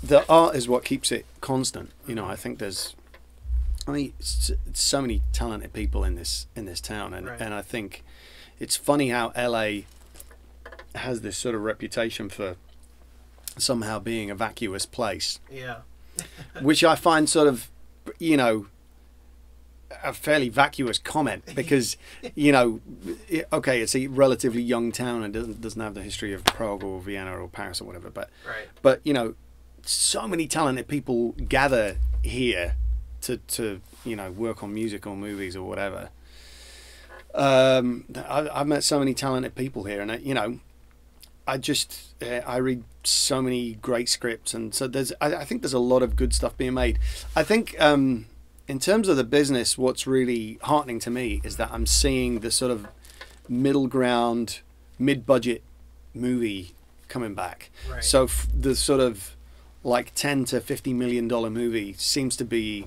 the 0.03 0.29
art 0.29 0.55
is 0.55 0.69
what 0.69 0.85
keeps 0.85 1.11
it 1.11 1.25
constant. 1.41 1.91
You 2.07 2.15
know, 2.15 2.27
I 2.27 2.37
think 2.37 2.59
there's, 2.59 2.95
I 3.89 3.93
mean, 3.93 4.13
so 4.21 5.01
many 5.01 5.23
talented 5.33 5.73
people 5.73 6.05
in 6.05 6.15
this 6.15 6.47
in 6.55 6.67
this 6.67 6.81
town, 6.81 7.15
and 7.15 7.27
Right. 7.29 7.41
and 7.41 7.55
I 7.55 7.63
think 7.63 8.05
it's 8.59 8.77
funny 8.77 9.09
how 9.09 9.33
LA 9.35 9.85
has 10.95 11.23
this 11.23 11.37
sort 11.39 11.55
of 11.55 11.63
reputation 11.63 12.29
for 12.29 12.57
somehow 13.57 13.99
being 13.99 14.31
a 14.31 14.35
vacuous 14.35 14.85
place, 14.85 15.41
yeah, 15.51 15.79
which 16.61 16.85
I 16.85 16.97
find 16.97 17.29
sort 17.29 17.49
of, 17.49 17.71
you 18.19 18.37
know. 18.37 18.67
A 20.03 20.13
fairly 20.13 20.49
vacuous 20.49 20.99
comment 20.99 21.45
because, 21.55 21.97
you 22.35 22.51
know, 22.51 22.81
okay, 23.53 23.81
it's 23.81 23.95
a 23.95 24.09
relatively 24.09 24.61
young 24.61 24.91
town 24.91 25.23
and 25.23 25.33
doesn't 25.33 25.61
doesn't 25.61 25.81
have 25.81 25.95
the 25.95 26.03
history 26.03 26.33
of 26.33 26.43
Prague 26.45 26.83
or 26.83 27.01
Vienna 27.01 27.39
or 27.39 27.49
Paris 27.49 27.81
or 27.81 27.85
whatever. 27.85 28.11
But 28.11 28.29
right. 28.45 28.67
but 28.83 29.01
you 29.05 29.13
know 29.13 29.37
so 29.87 30.27
many 30.27 30.47
talented 30.47 30.89
people 30.89 31.33
gather 31.33 31.99
here 32.23 32.77
to 33.23 33.39
to 33.39 33.81
you 34.05 34.17
know 34.17 34.31
work 34.31 34.63
on 34.63 34.73
music 34.73 35.07
or 35.07 35.17
movies 35.17 35.57
or 35.57 35.67
whatever. 35.67 36.11
Um, 37.35 38.05
I, 38.17 38.49
I've 38.53 38.67
met 38.67 38.85
so 38.85 38.99
many 38.99 39.13
talented 39.13 39.55
people 39.55 39.85
here, 39.85 40.01
and 40.01 40.13
I, 40.13 40.17
you 40.19 40.35
know, 40.35 40.61
I 41.47 41.59
just 41.59 42.15
uh, 42.23 42.41
I 42.47 42.57
read 42.57 42.85
so 43.03 43.43
many 43.43 43.75
great 43.75 44.09
scripts, 44.09 44.55
and 44.55 44.75
so 44.75 44.87
there's 44.87 45.13
I, 45.21 45.35
I 45.37 45.45
think 45.45 45.63
there's 45.63 45.75
a 45.75 45.79
lot 45.79 46.03
of 46.03 46.17
good 46.17 46.33
stuff 46.33 46.57
being 46.57 46.75
made. 46.75 46.99
I 47.37 47.43
think 47.43 47.79
um, 47.81 48.27
in 48.67 48.79
terms 48.79 49.09
of 49.09 49.17
the 49.17 49.25
business, 49.25 49.77
what's 49.77 50.07
really 50.07 50.59
heartening 50.63 50.99
to 51.01 51.11
me 51.11 51.41
is 51.45 51.57
that 51.59 51.71
I'm 51.71 51.87
seeing 51.87 52.41
the 52.41 52.51
sort 52.51 52.71
of 52.71 52.87
middle 53.49 53.87
ground, 53.89 54.61
mid-budget 54.99 55.63
movie 56.15 56.75
coming 57.09 57.35
back. 57.35 57.71
Right. 57.91 58.03
So 58.03 58.25
f- 58.25 58.49
the 58.59 58.75
sort 58.75 59.01
of 59.01 59.37
like 59.83 60.15
ten 60.15 60.47
to 60.47 60.61
fifty 60.61 60.95
million 60.95 61.29
dollar 61.29 61.51
movie 61.51 61.93
seems 61.95 62.37
to 62.37 62.45
be 62.45 62.87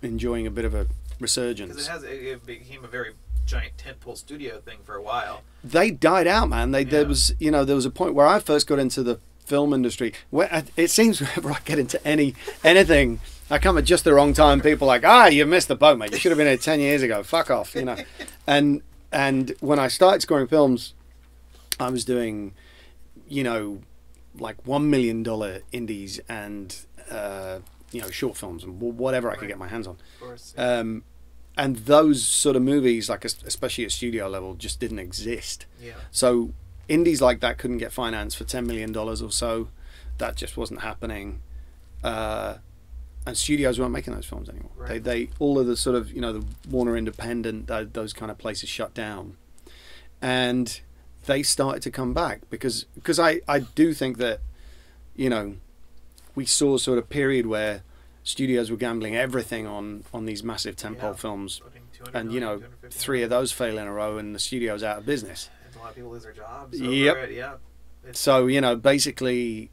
enjoying 0.00 0.46
a 0.46 0.50
bit 0.50 0.64
of 0.64 0.74
a 0.74 0.84
because 0.84 1.20
resurgence. 1.20 1.86
it 1.86 1.90
has 1.90 2.02
it, 2.02 2.08
it 2.08 2.46
became 2.46 2.84
a 2.84 2.88
very 2.88 3.12
giant 3.46 3.76
tentpole 3.76 4.16
studio 4.16 4.60
thing 4.60 4.78
for 4.84 4.94
a 4.94 5.02
while. 5.02 5.42
they 5.62 5.90
died 5.90 6.26
out, 6.26 6.48
man. 6.48 6.70
They 6.70 6.84
there 6.84 7.06
was 7.06 7.34
you 7.38 7.50
know 7.50 7.64
there 7.64 7.76
was 7.76 7.86
a 7.86 7.90
point 7.90 8.14
where 8.14 8.26
I 8.26 8.38
first 8.38 8.66
got 8.66 8.78
into 8.78 9.02
the 9.02 9.20
film 9.44 9.72
industry. 9.72 10.12
Where 10.30 10.52
I, 10.52 10.64
it 10.76 10.88
seems 10.90 11.20
whenever 11.20 11.52
I 11.52 11.58
get 11.64 11.78
into 11.78 12.04
any 12.06 12.34
anything, 12.62 13.20
I 13.50 13.58
come 13.58 13.78
at 13.78 13.84
just 13.84 14.04
the 14.04 14.14
wrong 14.14 14.32
time. 14.32 14.60
People 14.60 14.88
are 14.88 14.94
like, 14.94 15.04
ah, 15.04 15.26
you 15.26 15.46
missed 15.46 15.68
the 15.68 15.76
boat, 15.76 15.98
mate. 15.98 16.12
You 16.12 16.18
should 16.18 16.30
have 16.30 16.38
been 16.38 16.46
here 16.46 16.56
ten 16.56 16.80
years 16.80 17.02
ago. 17.02 17.22
Fuck 17.22 17.50
off, 17.50 17.74
you 17.74 17.84
know. 17.84 17.96
and 18.46 18.82
and 19.12 19.54
when 19.60 19.78
I 19.78 19.88
started 19.88 20.22
scoring 20.22 20.48
films, 20.48 20.94
I 21.78 21.90
was 21.90 22.04
doing, 22.04 22.54
you 23.28 23.44
know, 23.44 23.80
like 24.38 24.66
one 24.66 24.90
million 24.90 25.22
dollar 25.22 25.60
indies 25.72 26.20
and 26.28 26.76
uh, 27.10 27.58
you 27.92 28.00
know 28.00 28.10
short 28.10 28.36
films 28.36 28.64
and 28.64 28.80
whatever 28.80 29.30
I 29.30 29.36
could 29.36 29.48
get 29.48 29.58
my 29.58 29.68
hands 29.68 29.86
on. 29.86 29.94
Of 29.94 30.20
course. 30.20 30.54
Um, 30.56 31.04
and 31.56 31.76
those 31.76 32.26
sort 32.26 32.56
of 32.56 32.62
movies, 32.62 33.08
like 33.08 33.24
especially 33.24 33.84
at 33.84 33.92
studio 33.92 34.28
level, 34.28 34.54
just 34.54 34.80
didn't 34.80 34.98
exist. 34.98 35.66
yeah. 35.80 35.92
So 36.10 36.52
indies 36.88 37.22
like 37.22 37.40
that 37.40 37.56
couldn't 37.58 37.78
get 37.78 37.92
financed 37.92 38.36
for 38.36 38.44
ten 38.44 38.66
million 38.66 38.92
dollars 38.92 39.22
or 39.22 39.30
so. 39.30 39.68
That 40.18 40.36
just 40.36 40.56
wasn't 40.56 40.80
happening. 40.80 41.40
Uh, 42.02 42.58
and 43.26 43.36
studios 43.36 43.78
weren't 43.80 43.92
making 43.92 44.14
those 44.14 44.26
films 44.26 44.48
anymore. 44.50 44.70
Right. 44.76 45.02
They, 45.02 45.26
they 45.26 45.30
all 45.38 45.58
of 45.58 45.66
the 45.66 45.76
sort 45.76 45.96
of 45.96 46.12
you 46.12 46.20
know 46.20 46.32
the 46.32 46.44
Warner 46.68 46.96
Independent, 46.96 47.66
tho- 47.68 47.84
those 47.86 48.12
kind 48.12 48.30
of 48.30 48.36
places 48.38 48.68
shut 48.68 48.92
down, 48.92 49.36
and 50.20 50.80
they 51.26 51.42
started 51.42 51.82
to 51.82 51.90
come 51.90 52.12
back 52.12 52.42
because 52.50 52.84
because 52.94 53.18
I 53.18 53.40
I 53.48 53.60
do 53.60 53.94
think 53.94 54.18
that, 54.18 54.40
you 55.16 55.30
know, 55.30 55.56
we 56.34 56.44
saw 56.44 56.76
sort 56.76 56.98
of 56.98 57.08
period 57.08 57.46
where 57.46 57.82
studios 58.24 58.70
were 58.70 58.76
gambling 58.76 59.14
everything 59.14 59.66
on 59.66 60.04
on 60.12 60.24
these 60.26 60.42
massive 60.42 60.74
tentpole 60.74 61.02
Yeah. 61.02 61.12
films, 61.12 61.60
and 62.12 62.32
you 62.32 62.40
know 62.40 62.62
three 62.90 63.22
of 63.22 63.30
those 63.30 63.52
fail 63.52 63.78
in 63.78 63.86
a 63.86 63.92
row, 63.92 64.18
and 64.18 64.34
the 64.34 64.38
studio's 64.40 64.82
out 64.82 64.98
of 64.98 65.06
business. 65.06 65.50
And 65.66 65.76
a 65.76 65.78
lot 65.78 65.90
of 65.90 65.94
people 65.94 66.10
lose 66.10 66.24
their 66.24 66.32
jobs. 66.32 66.80
Yep. 66.80 67.16
It. 67.16 67.30
Yeah. 67.32 67.54
It's, 68.06 68.18
So 68.18 68.46
you 68.46 68.60
know, 68.60 68.74
basically, 68.76 69.70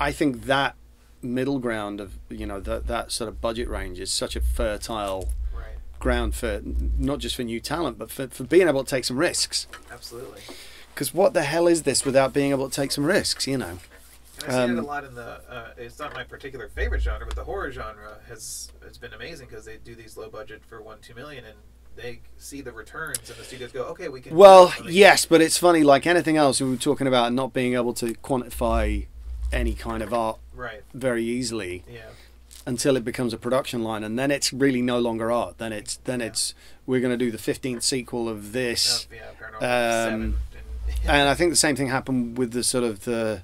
I 0.00 0.12
think 0.12 0.44
that 0.44 0.76
middle 1.22 1.58
ground 1.58 2.00
of 2.00 2.18
you 2.30 2.46
know 2.46 2.60
that 2.60 2.86
that 2.86 3.10
sort 3.12 3.28
of 3.28 3.40
budget 3.40 3.68
range 3.68 3.98
is 4.00 4.10
such 4.10 4.36
a 4.36 4.40
fertile 4.40 5.28
right. 5.54 5.64
ground 5.98 6.34
for 6.34 6.60
not 6.64 7.18
just 7.18 7.34
for 7.36 7.42
new 7.42 7.60
talent, 7.60 7.98
but 7.98 8.10
for, 8.10 8.28
for 8.28 8.44
being 8.44 8.68
able 8.68 8.84
to 8.84 8.90
take 8.90 9.04
some 9.04 9.18
risks. 9.18 9.66
Absolutely. 9.90 10.40
Because 10.94 11.12
what 11.12 11.34
the 11.34 11.42
hell 11.42 11.66
is 11.66 11.82
this 11.82 12.04
without 12.04 12.32
being 12.32 12.52
able 12.52 12.68
to 12.70 12.74
take 12.74 12.92
some 12.92 13.04
risks? 13.04 13.46
You 13.46 13.58
know. 13.58 13.78
And 14.44 14.52
seen 14.52 14.60
it 14.62 14.64
Um, 14.72 14.78
a 14.78 14.82
lot 14.82 15.04
in 15.04 15.14
the. 15.14 15.40
Uh, 15.48 15.68
it's 15.76 15.98
not 15.98 16.12
my 16.14 16.22
particular 16.24 16.68
favorite 16.68 17.02
genre, 17.02 17.26
but 17.26 17.36
the 17.36 17.44
horror 17.44 17.70
genre 17.72 18.18
has 18.28 18.70
has 18.86 18.98
been 18.98 19.12
amazing 19.14 19.46
because 19.48 19.64
they 19.64 19.76
do 19.78 19.94
these 19.94 20.16
low 20.16 20.28
budget 20.28 20.62
for 20.68 20.82
one 20.82 20.98
two 21.00 21.14
million, 21.14 21.44
and 21.44 21.56
they 21.96 22.20
see 22.36 22.60
the 22.60 22.72
returns, 22.72 23.30
and 23.30 23.38
the 23.38 23.44
studios 23.44 23.72
go, 23.72 23.84
okay, 23.84 24.08
we 24.08 24.20
can. 24.20 24.36
Well, 24.36 24.72
yes, 24.88 25.24
but 25.26 25.40
it's 25.40 25.56
funny. 25.58 25.82
Like 25.82 26.06
anything 26.06 26.36
else, 26.36 26.60
we 26.60 26.68
were 26.68 26.76
talking 26.76 27.06
about 27.06 27.32
not 27.32 27.52
being 27.52 27.74
able 27.74 27.94
to 27.94 28.12
quantify 28.16 29.06
any 29.52 29.74
kind 29.74 30.02
of 30.02 30.12
art 30.12 30.38
Right. 30.54 30.82
very 30.92 31.24
easily. 31.24 31.84
Yeah. 31.88 32.02
until 32.66 32.96
it 32.96 33.04
becomes 33.04 33.32
a 33.32 33.36
production 33.38 33.84
line 33.84 34.02
and 34.02 34.18
then 34.18 34.28
it's 34.32 34.52
really 34.52 34.82
no 34.82 34.98
longer 34.98 35.30
art 35.30 35.56
then 35.58 35.72
it's 35.72 35.98
then 35.98 36.20
it's 36.20 36.52
we're 36.84 36.98
going 36.98 37.16
to 37.16 37.24
do 37.24 37.30
the 37.30 37.38
15th 37.38 37.84
sequel 37.84 38.28
of 38.28 38.50
this 38.52 39.06
Uh, 39.12 39.14
yeah. 39.60 40.04
Um. 40.12 40.12
And, 40.12 40.34
and 41.04 41.28
i 41.28 41.34
think 41.34 41.52
the 41.52 41.56
same 41.56 41.76
thing 41.76 41.86
happened 41.86 42.36
with 42.36 42.50
the 42.50 42.64
sort 42.64 42.82
of 42.82 43.04
the 43.04 43.42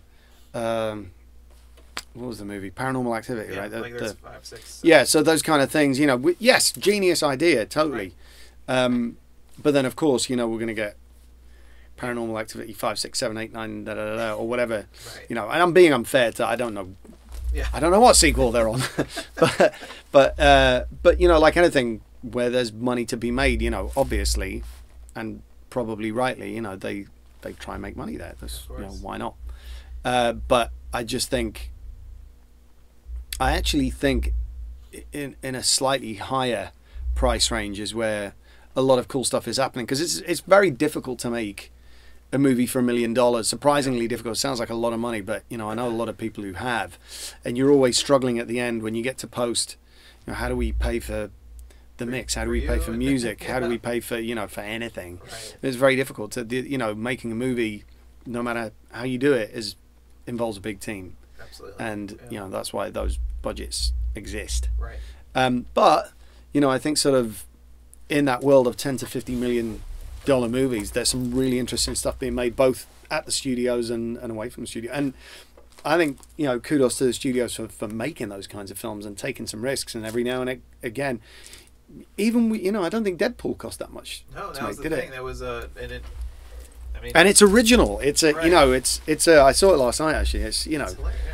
um 0.54 1.10
what 2.14 2.26
was 2.26 2.38
the 2.38 2.44
movie 2.44 2.70
paranormal 2.70 3.16
activity 3.16 3.54
yeah, 3.54 3.60
right 3.60 3.70
The- 3.70 3.80
like 3.80 3.96
the- 3.98 4.14
five, 4.14 4.44
six. 4.44 4.80
yeah 4.84 5.04
so 5.04 5.22
those 5.22 5.42
kind 5.42 5.62
of 5.62 5.70
things 5.70 5.98
you 5.98 6.06
know 6.06 6.16
we, 6.16 6.36
yes 6.38 6.72
genius 6.72 7.22
idea 7.22 7.64
totally 7.66 8.14
um 8.68 9.16
but 9.62 9.72
then 9.74 9.86
of 9.86 9.96
course 9.96 10.28
you 10.28 10.36
know 10.36 10.46
we're 10.48 10.58
going 10.58 10.68
to 10.68 10.74
get 10.74 10.96
paranormal 11.98 12.40
activity 12.40 12.72
5 12.72 12.98
6 12.98 13.18
7 13.18 13.36
8 13.36 13.52
9 13.52 13.84
da, 13.84 13.94
da, 13.94 14.04
da, 14.04 14.16
da, 14.16 14.34
or 14.34 14.46
whatever 14.48 14.86
Right. 15.16 15.26
you 15.28 15.34
know 15.34 15.48
and 15.48 15.62
i'm 15.62 15.72
being 15.72 15.92
unfair 15.92 16.32
to 16.32 16.46
i 16.46 16.56
don't 16.56 16.74
know 16.74 16.88
Yeah. 17.54 17.68
I 17.74 17.80
don't 17.80 17.90
know 17.92 18.00
what 18.00 18.16
sequel 18.16 18.50
they're 18.50 18.66
on, 18.68 18.80
but 19.38 19.74
but 20.10 20.40
uh, 20.40 20.84
but 21.02 21.20
you 21.20 21.28
know, 21.28 21.38
like 21.38 21.58
anything 21.58 22.00
where 22.22 22.48
there's 22.48 22.72
money 22.72 23.04
to 23.12 23.16
be 23.18 23.30
made, 23.30 23.60
you 23.60 23.68
know, 23.68 23.92
obviously, 23.94 24.62
and 25.14 25.42
probably 25.68 26.10
rightly, 26.12 26.54
you 26.54 26.62
know, 26.62 26.76
they 26.76 27.04
they 27.42 27.52
try 27.52 27.74
and 27.74 27.82
make 27.82 27.94
money 27.94 28.16
there. 28.16 28.34
That's, 28.40 28.66
you 28.70 28.84
know, 28.86 28.94
why 29.04 29.18
not? 29.18 29.34
Uh, 30.04 30.32
but 30.32 30.70
I 30.92 31.04
just 31.04 31.30
think, 31.30 31.70
I 33.40 33.52
actually 33.52 33.90
think, 33.90 34.32
in 35.12 35.36
in 35.42 35.54
a 35.54 35.62
slightly 35.62 36.14
higher 36.14 36.72
price 37.14 37.50
range 37.50 37.80
is 37.80 37.94
where 37.94 38.34
a 38.74 38.82
lot 38.82 38.98
of 38.98 39.08
cool 39.08 39.24
stuff 39.24 39.46
is 39.48 39.56
happening 39.56 39.86
because 39.86 40.00
it's 40.00 40.18
it's 40.18 40.40
very 40.40 40.70
difficult 40.70 41.18
to 41.20 41.30
make 41.30 41.72
a 42.32 42.38
movie 42.38 42.66
for 42.66 42.78
a 42.78 42.82
million 42.82 43.12
dollars. 43.14 43.48
Surprisingly 43.48 44.08
difficult. 44.08 44.36
It 44.36 44.40
Sounds 44.40 44.58
like 44.60 44.70
a 44.70 44.74
lot 44.74 44.92
of 44.92 45.00
money, 45.00 45.20
but 45.20 45.44
you 45.48 45.58
know 45.58 45.70
I 45.70 45.74
know 45.74 45.88
a 45.88 45.90
lot 45.90 46.08
of 46.08 46.16
people 46.18 46.44
who 46.44 46.54
have, 46.54 46.98
and 47.44 47.56
you're 47.56 47.70
always 47.70 47.96
struggling 47.98 48.38
at 48.38 48.48
the 48.48 48.58
end 48.58 48.82
when 48.82 48.94
you 48.94 49.02
get 49.02 49.18
to 49.18 49.26
post. 49.26 49.76
You 50.26 50.32
know, 50.32 50.36
how 50.38 50.48
do 50.48 50.56
we 50.56 50.72
pay 50.72 51.00
for 51.00 51.30
the 51.98 52.06
mix? 52.06 52.34
How 52.34 52.44
do 52.44 52.50
we 52.50 52.60
pay 52.62 52.78
for 52.78 52.92
music? 52.92 53.44
How 53.44 53.60
do 53.60 53.68
we 53.68 53.78
pay 53.78 54.00
for 54.00 54.18
you 54.18 54.34
know 54.34 54.46
for 54.46 54.60
anything? 54.60 55.20
It's 55.62 55.76
very 55.76 55.96
difficult 55.96 56.32
to 56.32 56.44
you 56.44 56.78
know 56.78 56.94
making 56.94 57.32
a 57.32 57.36
movie. 57.36 57.84
No 58.24 58.42
matter 58.42 58.70
how 58.92 59.02
you 59.02 59.18
do 59.18 59.32
it, 59.32 59.50
is 59.52 59.74
involves 60.26 60.56
a 60.56 60.60
big 60.60 60.80
team, 60.80 61.16
Absolutely. 61.40 61.84
and 61.84 62.10
Yeah. 62.12 62.30
you 62.30 62.38
know 62.40 62.48
that's 62.48 62.72
why 62.72 62.90
those 62.90 63.18
budgets 63.42 63.92
exist. 64.14 64.68
Right. 64.78 64.98
Um, 65.34 65.66
but 65.74 66.12
you 66.52 66.60
know, 66.60 66.70
I 66.70 66.78
think 66.78 66.98
sort 66.98 67.14
of 67.14 67.44
in 68.08 68.24
that 68.26 68.42
world 68.42 68.66
of 68.66 68.76
ten 68.76 68.96
to 68.98 69.06
fifty 69.06 69.34
million 69.34 69.82
dollar 70.24 70.48
movies, 70.48 70.92
there's 70.92 71.08
some 71.08 71.34
really 71.34 71.58
interesting 71.58 71.94
stuff 71.94 72.18
being 72.18 72.34
made 72.34 72.54
both 72.56 72.86
at 73.10 73.26
the 73.26 73.32
studios 73.32 73.90
and, 73.90 74.16
and 74.18 74.30
away 74.30 74.48
from 74.48 74.62
the 74.62 74.66
studio. 74.66 74.92
And 74.92 75.14
I 75.84 75.96
think 75.96 76.18
you 76.36 76.46
know, 76.46 76.60
kudos 76.60 76.96
to 76.98 77.04
the 77.04 77.12
studios 77.12 77.54
for, 77.56 77.68
for 77.68 77.88
making 77.88 78.28
those 78.28 78.46
kinds 78.46 78.70
of 78.70 78.78
films 78.78 79.04
and 79.04 79.18
taking 79.18 79.46
some 79.46 79.62
risks. 79.62 79.94
And 79.94 80.06
every 80.06 80.22
now 80.22 80.40
and 80.40 80.48
ag- 80.50 80.62
again, 80.82 81.20
even 82.16 82.48
we, 82.50 82.60
you 82.60 82.70
know, 82.72 82.84
I 82.84 82.88
don't 82.88 83.04
think 83.04 83.18
Deadpool 83.18 83.58
cost 83.58 83.78
that 83.80 83.92
much. 83.92 84.24
No, 84.34 84.52
that 84.52 84.62
was 84.68 84.76
the 84.76 84.84
did 84.84 84.92
thing. 84.92 85.08
it? 85.08 85.12
That 85.12 85.24
was 85.24 85.42
a. 85.42 85.68
And 85.80 85.92
it. 85.92 86.02
Mean. 87.02 87.12
And 87.14 87.28
it's 87.28 87.42
original. 87.42 87.98
It's 88.00 88.22
a 88.22 88.32
Right. 88.32 88.44
you 88.46 88.50
know, 88.50 88.72
it's 88.72 89.00
it's 89.06 89.26
a. 89.26 89.40
I 89.42 89.52
saw 89.52 89.72
it 89.74 89.76
last 89.78 90.00
night 90.00 90.14
actually. 90.14 90.44
It's 90.44 90.66
you 90.66 90.78
know, 90.78 90.88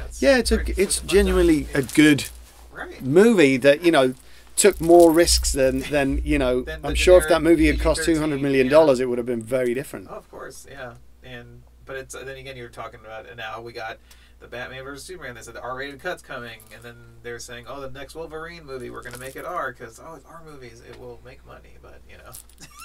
it's 0.06 0.22
yeah, 0.22 0.38
it's 0.38 0.50
a 0.52 0.56
very- 0.56 0.74
it's 0.76 1.00
genuinely 1.00 1.68
a 1.74 1.82
good 1.82 2.24
Right. 2.72 3.02
movie 3.02 3.56
that 3.58 3.84
you 3.84 3.90
know 3.92 4.14
took 4.56 4.80
more 4.80 5.12
risks 5.12 5.52
than 5.52 5.80
than 5.90 6.20
you 6.24 6.38
know 6.38 6.60
Than 6.70 6.80
I'm 6.84 6.94
sure 6.94 7.18
if 7.18 7.28
that 7.28 7.42
movie 7.42 7.66
had 7.66 7.80
cost 7.80 8.04
200 8.04 8.40
million 8.42 8.68
dollars 8.68 8.98
it 9.00 9.06
would 9.08 9.18
have 9.18 9.26
been 9.26 9.42
very 9.42 9.74
different 9.74 10.08
Oh, 10.10 10.14
of 10.16 10.30
course, 10.30 10.66
yeah. 10.70 10.94
And 11.22 11.62
but 11.86 11.96
it's 11.96 12.14
then 12.14 12.36
again 12.36 12.56
you're 12.56 12.68
talking 12.68 13.00
about 13.04 13.26
and 13.28 13.36
now 13.36 13.60
we 13.60 13.72
got 13.72 13.98
the 14.40 14.46
Batman 14.46 14.84
versus 14.84 15.02
Superman. 15.04 15.34
They 15.34 15.42
said 15.42 15.54
the 15.54 15.60
R-rated 15.60 15.98
cut's 16.00 16.22
coming, 16.22 16.60
and 16.72 16.80
then 16.84 16.94
they're 17.24 17.40
saying, 17.40 17.64
oh, 17.68 17.80
the 17.80 17.90
next 17.90 18.14
Wolverine 18.14 18.64
movie 18.64 18.88
we're 18.88 19.02
gonna 19.02 19.18
make 19.18 19.34
it 19.34 19.44
R 19.44 19.72
because 19.72 20.00
oh, 20.04 20.14
it's 20.14 20.24
R 20.26 20.42
movies 20.46 20.80
it 20.88 20.98
will 21.00 21.18
make 21.24 21.44
money, 21.44 21.76
but 21.82 22.00
you 22.08 22.16
know. 22.18 22.30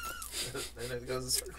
then 0.87 0.97
it 0.97 1.07
goes 1.07 1.25
a 1.25 1.31
circle. 1.31 1.53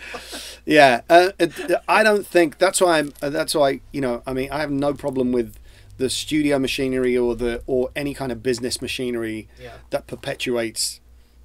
yeah 0.67 1.01
uh, 1.09 1.31
it, 1.39 1.53
I 1.89 2.03
don't 2.03 2.27
think 2.27 2.59
that's 2.59 2.81
why 2.81 2.99
I'm 2.99 3.13
uh, 3.23 3.31
that's 3.31 3.55
why 3.55 3.81
you 3.93 4.01
know 4.01 4.23
I 4.27 4.33
mean 4.33 4.51
I 4.51 4.61
have 4.61 4.71
no 4.71 4.95
problem 4.95 5.33
with 5.33 5.55
the 5.97 6.11
studio 6.11 6.59
machinery 6.59 7.17
or 7.17 7.37
the 7.37 7.63
or 7.67 7.91
any 7.95 8.15
kind 8.15 8.33
of 8.33 8.43
business 8.43 8.83
machinery 8.83 9.49
yeah. 9.61 9.75
that 9.91 10.07
perpetuates 10.07 11.01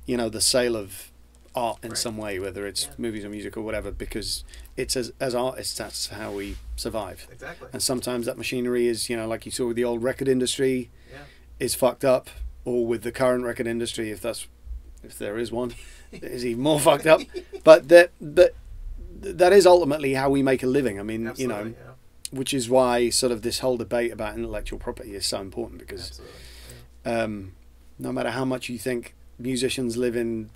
you 0.05 0.17
know 0.17 0.29
the 0.29 0.41
sale 0.41 0.75
of 0.75 1.11
art 1.55 1.77
in 1.83 1.89
Right. 1.89 1.97
some 1.97 2.17
way 2.17 2.39
whether 2.39 2.65
it's 2.67 2.85
Yeah. 2.85 2.91
movies 2.97 3.25
or 3.25 3.29
music 3.29 3.57
or 3.57 3.61
whatever 3.61 3.91
because 3.91 4.43
it's 4.77 4.95
as 4.95 5.11
as 5.19 5.35
artists 5.35 5.77
that's 5.77 6.07
how 6.07 6.31
we 6.31 6.57
survive 6.75 7.27
Exactly. 7.31 7.67
and 7.73 7.81
sometimes 7.81 8.25
that 8.25 8.37
machinery 8.37 8.87
is 8.87 9.09
you 9.09 9.17
know 9.17 9.27
like 9.27 9.45
you 9.45 9.51
saw 9.51 9.67
with 9.67 9.75
the 9.75 9.83
old 9.83 10.01
record 10.03 10.27
industry 10.27 10.89
Yeah. 11.11 11.19
is 11.59 11.75
fucked 11.75 12.05
up 12.05 12.29
or 12.65 12.85
with 12.85 13.03
the 13.03 13.11
current 13.11 13.43
record 13.43 13.67
industry 13.67 14.09
if 14.11 14.21
that's 14.21 14.47
if 15.03 15.17
there 15.17 15.37
is 15.37 15.51
one 15.51 15.73
is 16.21 16.45
even 16.45 16.61
more 16.61 16.79
fucked 16.79 17.05
up 17.05 17.21
but 17.63 17.87
that 17.89 18.11
but 18.21 18.55
that 19.21 19.51
is 19.51 19.65
ultimately 19.65 20.13
how 20.13 20.29
we 20.29 20.41
make 20.41 20.63
a 20.63 20.67
living 20.67 20.99
i 20.99 21.03
mean 21.03 21.27
Absolutely. 21.27 21.55
you 21.57 21.63
know 21.63 21.75
yeah. 21.77 21.91
which 22.37 22.53
is 22.53 22.69
why 22.69 23.09
sort 23.09 23.31
of 23.31 23.41
this 23.41 23.59
whole 23.59 23.77
debate 23.77 24.11
about 24.11 24.35
intellectual 24.35 24.79
property 24.79 25.15
is 25.15 25.25
so 25.25 25.41
important 25.41 25.79
because 25.79 26.21
Absolutely. 27.05 27.23
um, 27.23 27.53
no 27.97 28.11
matter 28.11 28.31
how 28.31 28.45
much 28.45 28.69
you 28.69 28.77
think 28.77 29.15
musicians 29.37 29.97
live 29.97 30.15
in 30.15 30.49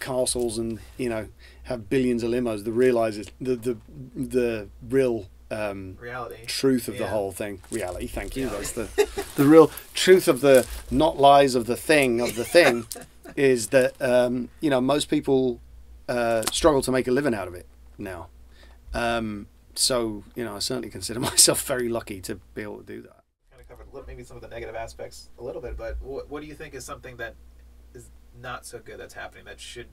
castles 0.00 0.58
and 0.58 0.80
you 0.98 1.08
know 1.08 1.28
have 1.64 1.88
billions 1.88 2.22
of 2.22 2.30
limos, 2.30 2.64
the 2.64 2.72
realize 2.72 3.16
is 3.16 3.26
the 3.40 3.56
the 3.56 3.76
the 4.14 4.68
real 4.88 5.26
um, 5.50 5.96
Reality. 6.00 6.44
truth 6.46 6.88
of 6.88 6.98
the 6.98 7.06
whole 7.08 7.32
thing. 7.32 7.60
Reality, 7.70 8.06
thank 8.06 8.36
you. 8.36 8.44
Yeah. 8.46 8.50
That's 8.50 8.72
the 8.72 8.88
the 9.36 9.44
real 9.44 9.70
truth 9.94 10.28
of 10.28 10.40
the 10.40 10.66
not 10.90 11.18
lies 11.18 11.54
of 11.54 11.66
the 11.66 11.76
thing 11.76 12.20
of 12.20 12.36
the 12.36 12.44
thing 12.44 12.86
is 13.36 13.68
that 13.68 14.00
um, 14.00 14.48
you 14.60 14.70
know 14.70 14.80
most 14.80 15.08
people 15.08 15.60
uh, 16.08 16.42
struggle 16.52 16.82
to 16.82 16.92
make 16.92 17.08
a 17.08 17.10
living 17.10 17.34
out 17.34 17.48
of 17.48 17.54
it 17.54 17.66
now. 17.98 18.28
Um, 18.92 19.46
so 19.74 20.24
you 20.34 20.44
know, 20.44 20.56
I 20.56 20.58
certainly 20.60 20.90
consider 20.90 21.20
myself 21.30 21.62
very 21.66 21.88
lucky 21.88 22.20
to 22.22 22.36
be 22.54 22.62
able 22.62 22.78
to 22.78 22.84
do 22.84 23.02
that. 23.02 23.22
kind 23.50 23.60
of 23.60 23.68
covered 23.68 24.06
maybe 24.06 24.24
some 24.24 24.36
of 24.36 24.42
the 24.42 24.48
negative 24.48 24.74
aspects 24.74 25.30
a 25.38 25.42
little 25.44 25.62
bit, 25.62 25.76
but 25.76 25.96
what, 26.02 26.30
what 26.30 26.40
do 26.42 26.46
you 26.46 26.54
think 26.54 26.74
is 26.74 26.84
something 26.84 27.16
that 27.16 27.34
is 27.94 28.10
not 28.40 28.66
so 28.66 28.78
good 28.78 28.98
that's 28.98 29.14
happening 29.14 29.44
that 29.46 29.60
should 29.60 29.88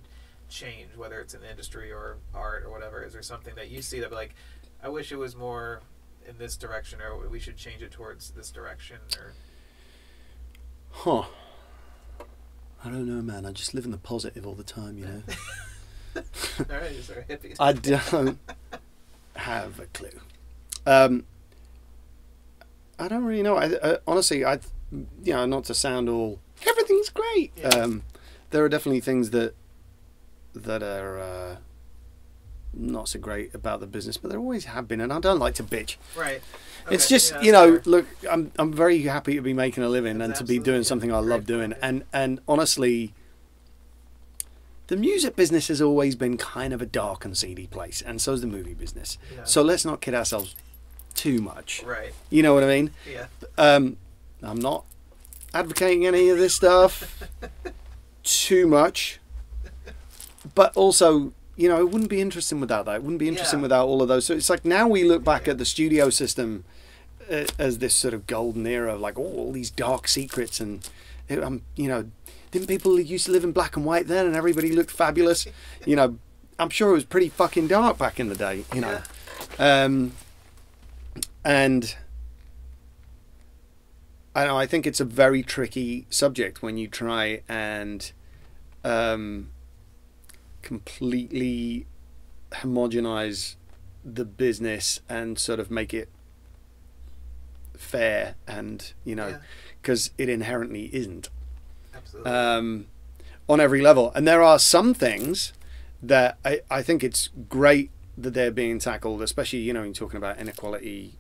change, 0.50 0.96
whether 0.96 1.20
it's 1.20 1.34
in 1.34 1.42
the 1.42 1.50
industry 1.50 1.92
or 1.92 2.18
art 2.34 2.64
or 2.64 2.70
whatever? 2.70 3.04
Is 3.04 3.14
there 3.14 3.22
something 3.22 3.56
that 3.56 3.70
you 3.70 3.82
see 3.82 4.00
that 4.02 4.12
like, 4.12 4.36
I 4.84 4.90
wish 4.90 5.12
it 5.12 5.18
was 5.18 5.36
more 5.36 5.82
in 6.28 6.38
this 6.38 6.58
direction, 6.58 7.00
or 7.02 7.28
we 7.28 7.40
should 7.40 7.58
change 7.58 7.82
it 7.82 7.92
towards 7.92 8.32
this 8.32 8.52
direction, 8.52 8.98
or 9.18 9.34
Huh. 10.92 11.24
I 12.84 12.90
don't 12.90 13.08
know, 13.08 13.22
man. 13.22 13.46
I 13.46 13.52
just 13.52 13.74
live 13.74 13.86
in 13.86 13.92
the 13.92 13.98
positive 13.98 14.46
all 14.46 14.56
the 14.56 14.64
time, 14.64 14.98
you 14.98 15.06
know. 15.06 15.22
all 16.16 16.66
right, 16.70 16.96
just 16.96 17.12
our 17.12 17.24
hippies. 17.30 17.56
I 17.60 17.74
don't 17.74 18.40
have 19.36 19.80
a 19.80 19.86
clue. 19.88 20.20
Um, 20.86 21.26
I 22.98 23.08
don't 23.08 23.24
really 23.24 23.44
know. 23.44 23.56
I, 23.56 23.72
I 23.84 23.98
honestly, 24.08 24.44
I, 24.44 24.60
you 24.92 25.34
know, 25.34 25.46
not 25.46 25.66
to 25.66 25.74
sound 25.74 26.10
all 26.10 26.40
everything's 26.68 27.10
great. 27.10 27.52
Yeah. 27.56 27.68
Um, 27.70 28.04
there 28.50 28.64
are 28.64 28.70
definitely 28.70 29.02
things 29.02 29.32
that 29.32 29.54
that 30.54 30.84
are 30.84 31.20
uh, 31.20 31.56
not 32.74 33.10
so 33.10 33.20
great 33.20 33.54
about 33.54 33.80
the 33.80 33.88
business, 33.88 34.18
but 34.18 34.32
there 34.32 34.40
always 34.40 34.66
have 34.66 34.88
been, 34.88 35.02
and 35.02 35.12
I 35.12 35.20
don't 35.20 35.40
like 35.40 35.56
to 35.56 35.64
bitch. 35.64 35.98
right. 36.16 36.42
It's 36.90 37.08
just 37.08 37.32
yeah, 37.34 37.42
you 37.42 37.52
know, 37.52 37.74
fair. 37.74 37.82
look, 37.86 38.06
I'm 38.30 38.52
I'm 38.58 38.74
very 38.74 39.04
happy 39.04 39.36
to 39.36 39.42
be 39.42 39.54
making 39.54 39.84
a 39.84 39.90
living 39.90 40.18
That's 40.18 40.40
and 40.40 40.48
to 40.48 40.52
be 40.52 40.58
doing 40.58 40.84
something 40.84 41.14
I 41.14 41.20
love 41.20 41.46
doing, 41.46 41.74
and 41.82 42.04
and 42.12 42.40
honestly, 42.48 43.14
the 44.88 44.98
music 44.98 45.36
business 45.36 45.68
has 45.68 45.80
always 45.80 46.16
been 46.16 46.38
kind 46.38 46.74
of 46.74 46.82
a 46.82 46.86
dark 46.88 47.24
and 47.24 47.38
seedy 47.38 47.68
place, 47.68 48.02
and 48.02 48.20
so's 48.20 48.42
the 48.42 48.48
movie 48.48 48.74
business. 48.74 49.18
Yeah. 49.34 49.44
So 49.44 49.62
let's 49.62 49.86
not 49.86 50.02
kid 50.02 50.16
ourselves 50.16 50.56
too 51.14 51.40
much. 51.40 51.84
right. 51.84 52.14
You 52.30 52.42
know 52.42 52.54
what 52.54 52.64
I 52.64 52.68
mean? 52.68 52.92
Yeah. 53.10 53.28
Um, 53.58 53.98
I'm 54.42 54.60
not 54.60 54.86
advocating 55.54 56.08
any 56.08 56.30
of 56.30 56.38
this 56.38 56.56
stuff 56.56 57.30
too 58.24 58.66
much, 58.66 59.20
but 60.56 60.76
also, 60.76 61.34
you 61.56 61.68
know, 61.68 61.80
it 61.80 61.90
wouldn't 61.90 62.10
be 62.10 62.22
interesting 62.22 62.60
without 62.60 62.86
that. 62.86 62.96
It 62.96 63.04
wouldn't 63.04 63.20
be 63.20 63.28
interesting 63.28 63.60
Yeah. 63.60 63.64
without 63.64 63.88
all 63.88 64.02
of 64.02 64.08
those. 64.08 64.26
So 64.26 64.34
it's 64.34 64.50
like 64.50 64.66
now 64.66 64.88
we 64.88 65.04
look 65.04 65.24
back 65.24 65.48
at 65.48 65.58
the 65.58 65.66
studio 65.66 66.10
system 66.10 66.64
uh, 67.30 67.46
as 67.60 67.78
this 67.80 67.94
sort 67.94 68.14
of 68.14 68.26
golden 68.28 68.66
era 68.66 68.96
of 68.96 69.02
like 69.02 69.18
oh, 69.20 69.24
all 69.24 69.52
these 69.52 69.70
dark 69.70 70.08
secrets 70.08 70.60
and 70.60 70.88
it, 71.28 71.44
um, 71.44 71.62
you 71.76 71.88
know, 71.88 72.10
didn't 72.52 72.68
people 72.68 73.00
used 73.00 73.26
to 73.28 73.32
live 73.32 73.44
in 73.44 73.52
black 73.52 73.76
and 73.78 73.86
white 73.86 74.08
then 74.08 74.26
and 74.26 74.36
everybody 74.36 74.72
looked 74.72 74.92
fabulous? 74.92 75.46
You 75.86 75.96
know, 75.96 76.18
I'm 76.60 76.70
sure 76.70 76.90
it 76.90 76.94
was 76.94 77.06
pretty 77.06 77.30
fucking 77.30 77.68
dark 77.68 77.98
back 77.98 78.20
in 78.20 78.28
the 78.30 78.36
day. 78.36 78.66
You 78.74 78.82
know. 78.82 79.02
Um, 79.60 80.14
and 81.46 81.96
I 84.36 84.46
know 84.46 84.58
I 84.58 84.66
think 84.66 84.86
it's 84.88 85.00
a 85.00 85.06
very 85.06 85.44
tricky 85.44 86.06
subject 86.10 86.62
when 86.62 86.78
you 86.78 86.88
try 86.88 87.42
and 87.48 88.12
um, 88.84 89.51
completely 90.62 91.86
homogenize 92.52 93.56
the 94.04 94.26
business 94.26 95.00
and 95.08 95.38
sort 95.40 95.60
of 95.60 95.70
make 95.72 95.94
it 95.94 96.10
fair 97.76 98.36
and 98.48 98.94
you 99.04 99.16
know 99.16 99.28
Yeah. 99.30 99.38
because 99.82 100.12
it 100.18 100.30
inherently 100.30 100.90
isn't 100.94 101.30
Absolutely. 101.96 102.32
um, 102.32 102.86
on 103.50 103.60
every 103.60 103.82
level. 103.82 104.12
And 104.16 104.28
there 104.28 104.42
are 104.44 104.60
some 104.60 104.94
things 104.94 105.54
that 106.02 106.38
I, 106.46 106.62
I 106.70 106.82
think 106.82 107.04
it's 107.04 107.30
great 107.50 107.90
that 108.18 108.34
they're 108.34 108.52
being 108.52 108.80
tackled, 108.80 109.22
especially, 109.22 109.60
you 109.60 109.74
know, 109.74 109.84
in 109.84 109.94
talking 109.94 110.18
about 110.18 110.38
inequality, 110.40 111.16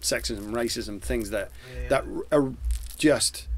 sexism, 0.00 0.50
racism, 0.52 1.00
things 1.00 1.30
that, 1.30 1.50
Yeah, 1.74 1.82
yeah. 1.82 1.88
that 1.88 2.04
are 2.30 2.52
just, 2.98 3.48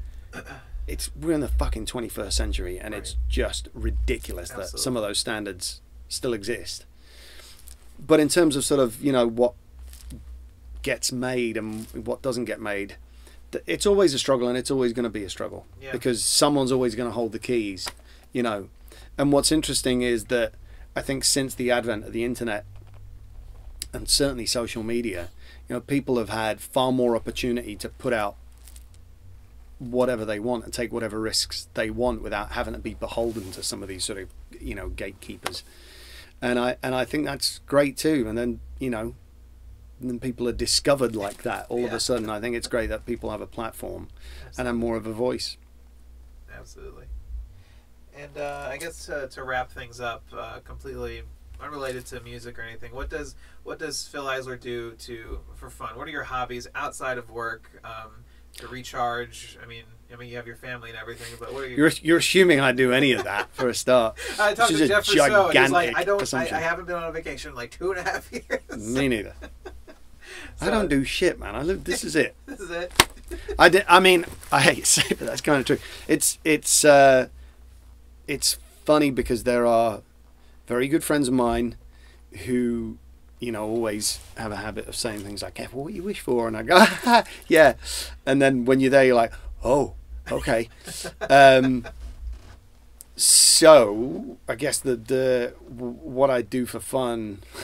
it's, 0.87 1.09
we're 1.15 1.31
in 1.33 1.41
the 1.41 1.47
fucking 1.47 1.85
21st 1.85 2.33
century 2.33 2.79
and 2.79 2.93
it's 2.93 3.15
just 3.27 3.69
ridiculous 3.73 4.49
that 4.49 4.77
some 4.79 4.95
of 4.95 5.03
those 5.03 5.17
standards 5.19 5.81
still 6.09 6.33
exist. 6.33 6.85
But 7.99 8.19
in 8.19 8.27
terms 8.29 8.55
of 8.55 8.63
sort 8.65 8.79
of, 8.79 9.01
you 9.03 9.11
know, 9.11 9.27
what 9.27 9.53
gets 10.81 11.11
made 11.11 11.57
and 11.57 11.87
what 12.05 12.21
doesn't 12.21 12.45
get 12.45 12.61
made, 12.61 12.97
it's 13.65 13.85
always 13.85 14.13
a 14.13 14.19
struggle 14.19 14.47
and 14.47 14.57
it's 14.57 14.69
always 14.69 14.93
going 14.93 15.05
to 15.05 15.09
be 15.09 15.23
a 15.23 15.29
struggle 15.29 15.65
Yeah. 15.81 15.91
because 15.91 16.23
someone's 16.23 16.71
always 16.71 16.93
going 16.93 17.09
to 17.09 17.13
hold 17.13 17.31
the 17.31 17.39
keys, 17.39 17.87
you 18.33 18.43
know. 18.43 18.69
And 19.17 19.31
what's 19.31 19.51
interesting 19.51 20.01
is 20.01 20.25
that 20.25 20.53
I 20.95 21.01
think 21.01 21.23
since 21.23 21.55
the 21.55 21.71
advent 21.71 22.05
of 22.05 22.11
the 22.13 22.23
internet 22.25 22.65
and 23.93 24.09
certainly 24.09 24.45
social 24.45 24.83
media, 24.83 25.29
you 25.69 25.75
know, 25.75 25.79
people 25.79 26.17
have 26.17 26.29
had 26.29 26.59
far 26.59 26.91
more 26.91 27.15
opportunity 27.15 27.75
to 27.77 27.87
put 27.89 28.11
out 28.13 28.35
whatever 29.79 30.23
they 30.25 30.39
want 30.39 30.63
and 30.63 30.73
take 30.73 30.91
whatever 30.91 31.19
risks 31.19 31.67
they 31.73 31.89
want 31.89 32.21
without 32.21 32.53
having 32.53 32.73
to 32.73 32.79
be 32.79 32.93
beholden 32.93 33.51
to 33.51 33.63
some 33.63 33.83
of 33.83 33.89
these 33.89 34.03
sort 34.03 34.19
of, 34.19 34.29
you 34.59 34.75
know, 34.75 34.89
gatekeepers. 34.89 35.63
And 36.41 36.59
I 36.59 36.77
and 36.83 36.95
I 36.95 37.05
think 37.05 37.25
that's 37.25 37.59
great 37.59 37.97
too. 37.97 38.25
And 38.27 38.37
then, 38.37 38.59
you 38.79 38.89
know, 38.89 39.15
then 39.99 40.19
people 40.19 40.47
are 40.47 40.53
discovered 40.53 41.15
like 41.15 41.43
that 41.43 41.65
all 41.69 41.85
of 41.85 41.93
a 41.93 41.99
sudden. 41.99 42.29
I 42.29 42.39
think 42.39 42.55
it's 42.55 42.67
great 42.67 42.87
that 42.87 43.05
people 43.05 43.31
have 43.31 43.41
a 43.41 43.47
platform 43.47 44.09
and 44.57 44.67
have 44.67 44.75
more 44.75 44.97
of 44.97 45.05
a 45.05 45.13
voice. 45.13 45.57
Absolutely. 46.53 47.05
And 48.17 48.37
uh, 48.37 48.69
I 48.71 48.77
guess 48.77 49.09
uh, 49.09 49.27
to 49.31 49.43
wrap 49.43 49.71
things 49.71 49.99
up, 49.99 50.23
uh, 50.35 50.59
completely 50.63 51.23
unrelated 51.61 52.05
to 52.07 52.21
music 52.21 52.57
or 52.57 52.61
anything, 52.61 52.93
what 52.93 53.09
does 53.09 53.35
what 53.63 53.79
does 53.79 54.07
Fil 54.07 54.25
Eisler 54.25 54.59
do 54.59 54.91
to 54.91 55.39
for 55.55 55.69
fun? 55.69 55.97
What 55.97 56.07
are 56.07 56.11
your 56.11 56.23
hobbies 56.23 56.67
outside 56.75 57.17
of 57.17 57.29
work 57.29 57.81
um, 57.83 58.23
to 58.57 58.67
recharge? 58.67 59.57
I 59.61 59.65
mean, 59.65 59.83
I 60.11 60.17
mean, 60.17 60.29
you 60.29 60.37
have 60.37 60.47
your 60.47 60.55
family 60.55 60.89
and 60.89 60.97
everything, 60.97 61.35
but 61.39 61.53
what 61.53 61.63
are 61.63 61.67
your 61.67 61.77
You're 61.77 61.91
you're 62.01 62.17
assuming 62.17 62.59
I 62.59 62.71
do 62.71 62.91
any 62.91 63.11
of 63.11 63.23
that 63.23 63.53
for 63.53 63.67
a 63.67 63.73
start. 63.73 64.17
I 64.39 64.53
talked 64.53 64.71
to 64.71 64.87
Jeff 64.87 65.07
Russo, 65.07 65.11
he's 65.11 65.19
like, 65.19 65.53
gigantic 65.53 65.97
I 65.97 66.03
don't, 66.03 66.33
I. 66.33 66.41
I 66.43 66.59
haven't 66.59 66.85
been 66.85 66.95
on 66.95 67.03
a 67.03 67.11
vacation 67.11 67.49
in 67.51 67.55
like 67.55 67.71
two 67.71 67.91
and 67.91 67.99
a 67.99 68.03
half 68.03 68.31
years. 68.31 68.95
Me 68.95 69.07
neither. 69.07 69.33
I 70.61 70.69
don't 70.69 70.89
do 70.89 71.03
shit, 71.03 71.39
man. 71.39 71.55
I 71.55 71.63
live. 71.63 71.83
This 71.83 72.03
is 72.03 72.15
it. 72.15 72.35
This 72.45 72.59
is 72.59 72.69
it. 72.69 72.91
I 73.59 73.69
did. 73.69 73.85
I 73.87 73.99
mean, 73.99 74.25
I 74.51 74.61
hate 74.61 74.85
to 74.85 74.85
say 74.85 75.03
it, 75.09 75.19
but 75.19 75.27
that's 75.27 75.41
kind 75.41 75.59
of 75.59 75.65
true. 75.65 75.79
It's 76.07 76.39
it's 76.43 76.85
uh, 76.85 77.27
it's 78.27 78.57
funny 78.85 79.11
because 79.11 79.43
there 79.43 79.65
are 79.65 80.01
very 80.67 80.87
good 80.87 81.03
friends 81.03 81.27
of 81.27 81.33
mine 81.33 81.75
who, 82.45 82.97
you 83.39 83.51
know, 83.51 83.63
always 83.67 84.19
have 84.37 84.51
a 84.51 84.55
habit 84.57 84.87
of 84.87 84.95
saying 84.95 85.21
things 85.21 85.41
like, 85.43 85.55
"Kev, 85.55 85.73
what 85.73 85.93
you 85.93 86.03
wish 86.03 86.19
for?" 86.19 86.47
And 86.47 86.55
I 86.57 86.63
go, 86.63 86.85
"Yeah," 87.47 87.73
and 88.25 88.41
then 88.41 88.65
when 88.65 88.79
you're 88.79 88.91
there, 88.91 89.05
you're 89.05 89.15
like, 89.15 89.33
"Oh, 89.63 89.93
okay." 90.31 90.69
um, 91.29 91.85
so 93.15 94.37
I 94.47 94.55
guess 94.55 94.79
the 94.79 94.95
the 94.95 95.53
what 95.69 96.29
I 96.29 96.41
do 96.41 96.65
for 96.65 96.79
fun. 96.79 97.39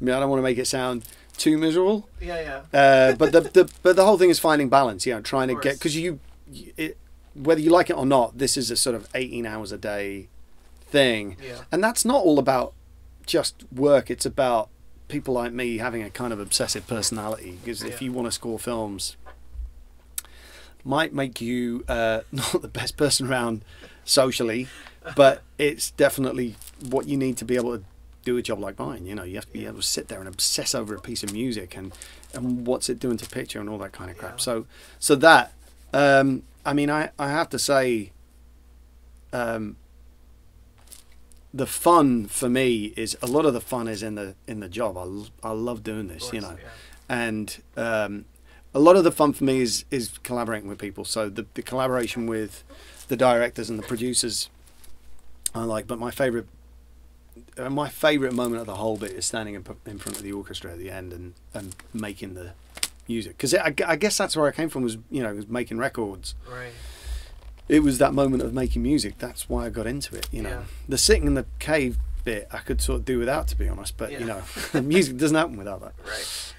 I 0.00 0.04
mean, 0.04 0.14
I 0.14 0.20
don't 0.20 0.30
want 0.30 0.38
to 0.38 0.42
make 0.44 0.56
it 0.58 0.66
sound 0.66 1.04
too 1.36 1.58
miserable. 1.58 2.08
Yeah, 2.20 2.62
yeah. 2.72 2.78
Uh, 2.78 3.14
but 3.16 3.32
the, 3.32 3.40
the 3.42 3.70
but 3.82 3.96
the 3.96 4.04
whole 4.04 4.16
thing 4.18 4.30
is 4.30 4.38
finding 4.38 4.68
balance. 4.68 5.06
You 5.06 5.14
know, 5.14 5.20
trying 5.20 5.48
to 5.48 5.54
get 5.56 5.74
because 5.74 5.96
you, 5.96 6.20
it, 6.76 6.96
whether 7.34 7.60
you 7.60 7.70
like 7.70 7.90
it 7.90 7.96
or 7.96 8.06
not, 8.06 8.38
this 8.38 8.56
is 8.56 8.70
a 8.70 8.76
sort 8.76 8.96
of 8.96 9.08
eighteen 9.14 9.46
hours 9.46 9.72
a 9.72 9.78
day 9.78 10.28
thing, 10.86 11.36
Yeah. 11.44 11.60
and 11.70 11.82
that's 11.84 12.04
not 12.04 12.22
all 12.24 12.38
about 12.38 12.72
just 13.26 13.64
work. 13.72 14.10
It's 14.10 14.26
about 14.26 14.68
people 15.10 15.34
like 15.34 15.52
me 15.52 15.78
having 15.78 16.02
a 16.02 16.10
kind 16.10 16.32
of 16.32 16.40
obsessive 16.40 16.86
personality. 16.86 17.58
Because 17.62 17.82
if 17.82 18.00
Yeah. 18.00 18.06
you 18.06 18.12
want 18.12 18.26
to 18.26 18.32
score 18.32 18.58
films, 18.58 19.16
might 20.84 21.12
make 21.12 21.40
you 21.40 21.84
uh, 21.88 22.20
not 22.32 22.62
the 22.62 22.68
best 22.68 22.96
person 22.96 23.28
around 23.28 23.62
socially, 24.04 24.68
but 25.16 25.42
it's 25.58 25.90
definitely 25.92 26.56
what 26.88 27.06
you 27.06 27.16
need 27.16 27.36
to 27.38 27.44
be 27.44 27.56
able 27.56 27.76
to 27.78 27.84
do 28.24 28.36
a 28.36 28.42
job 28.42 28.58
like 28.60 28.78
mine. 28.78 29.06
You 29.06 29.14
know, 29.14 29.22
you 29.24 29.34
have 29.36 29.46
to 29.46 29.52
be 29.52 29.66
able 29.66 29.76
to 29.76 29.82
sit 29.82 30.08
there 30.08 30.18
and 30.20 30.28
obsess 30.28 30.74
over 30.74 30.94
a 30.94 31.00
piece 31.00 31.22
of 31.22 31.32
music 31.32 31.76
and 31.76 31.92
and 32.32 32.66
what's 32.66 32.88
it 32.88 32.98
doing 33.00 33.16
to 33.16 33.26
picture 33.28 33.60
and 33.60 33.68
all 33.68 33.78
that 33.78 33.92
kind 33.92 34.10
of 34.10 34.16
crap. 34.18 34.32
Yeah. 34.32 34.36
So 34.38 34.66
so 34.98 35.14
that 35.16 35.52
um, 35.92 36.42
I 36.64 36.72
mean, 36.72 36.90
I 36.90 37.10
I 37.18 37.28
have 37.30 37.48
to 37.50 37.58
say. 37.58 38.12
Um, 39.32 39.76
the 41.52 41.66
fun 41.66 42.26
for 42.26 42.48
me 42.48 42.92
is 42.96 43.16
a 43.22 43.26
lot 43.26 43.44
of 43.44 43.52
the 43.54 43.60
fun 43.60 43.88
is 43.88 44.02
in 44.02 44.14
the 44.14 44.34
in 44.46 44.60
the 44.60 44.68
job. 44.68 44.96
I, 44.96 45.48
I 45.48 45.52
love 45.52 45.82
doing 45.82 46.08
this, 46.08 46.22
course, 46.22 46.32
you 46.34 46.40
know 46.40 46.56
yeah. 46.62 46.68
and 47.08 47.62
um, 47.76 48.24
a 48.72 48.78
lot 48.78 48.96
of 48.96 49.04
the 49.04 49.12
fun 49.12 49.32
for 49.32 49.44
me 49.44 49.60
is 49.60 49.84
is 49.90 50.18
collaborating 50.22 50.68
with 50.68 50.78
people. 50.78 51.04
So 51.04 51.28
the 51.28 51.46
the 51.54 51.62
collaboration 51.62 52.26
with 52.26 52.62
the 53.08 53.16
directors 53.16 53.68
and 53.68 53.78
the 53.78 53.82
producers, 53.86 54.48
I 55.54 55.64
like. 55.64 55.86
But 55.86 55.98
my 55.98 56.10
favorite. 56.12 56.46
uh, 57.58 57.68
My 57.70 57.88
favorite 57.88 58.32
moment 58.32 58.60
of 58.60 58.66
the 58.66 58.76
whole 58.76 58.96
bit 58.96 59.12
is 59.12 59.26
standing 59.26 59.54
in, 59.54 59.64
in 59.86 59.98
front 59.98 60.16
of 60.18 60.22
the 60.22 60.32
orchestra 60.32 60.72
at 60.72 60.78
the 60.78 60.90
end 60.90 61.12
and, 61.12 61.34
and 61.54 61.74
making 61.92 62.34
the 62.34 62.52
music 63.08 63.36
because 63.36 63.52
I, 63.54 63.74
I 63.86 63.96
guess 63.96 64.16
that's 64.16 64.36
where 64.36 64.46
I 64.46 64.52
came 64.52 64.68
from 64.68 64.82
was 64.84 64.96
you 65.10 65.20
know 65.22 65.34
was 65.34 65.48
making 65.48 65.78
records 65.78 66.36
Right. 66.48 66.70
It 67.70 67.84
was 67.84 67.98
that 67.98 68.12
moment 68.12 68.42
of 68.42 68.52
making 68.52 68.82
music. 68.82 69.18
That's 69.18 69.48
why 69.48 69.66
I 69.66 69.70
got 69.70 69.86
into 69.86 70.16
it. 70.16 70.26
You 70.32 70.42
know, 70.42 70.48
Yeah. 70.50 70.62
the 70.88 70.98
sitting 70.98 71.26
in 71.28 71.34
the 71.34 71.46
cave 71.60 71.98
bit 72.24 72.48
I 72.52 72.58
could 72.58 72.80
sort 72.82 72.98
of 72.98 73.04
do 73.04 73.20
without, 73.20 73.46
to 73.48 73.56
be 73.56 73.68
honest. 73.68 73.96
But 73.96 74.10
you 74.10 74.24
know, 74.26 74.42
music 74.82 75.16
doesn't 75.18 75.36
happen 75.36 75.56
without 75.56 75.80
that. 75.82 75.92
Right. 76.04 76.54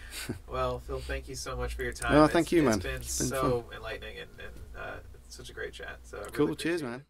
Well, 0.50 0.80
Fil, 0.80 1.00
thank 1.00 1.28
you 1.28 1.36
so 1.36 1.58
much 1.58 1.74
for 1.74 1.84
your 1.84 1.92
time. 1.92 2.14
Oh, 2.14 2.20
It's- 2.24 2.32
thank 2.32 2.52
you, 2.54 2.64
man. 2.64 2.76
It's 2.76 2.84
been 2.84 2.96
It's 2.96 3.20
been 3.20 3.28
so 3.28 3.66
enlightening 3.76 4.20
and, 4.20 4.30
and 4.40 4.82
uh, 4.82 4.92
such 5.28 5.50
a 5.50 5.54
great 5.54 5.74
chat. 5.74 5.98
So 6.04 6.18
really 6.18 6.32
Cool. 6.32 6.46
appreciate 6.52 6.64
Cheers, 6.80 6.82
it. 6.82 6.86
man. 6.86 7.04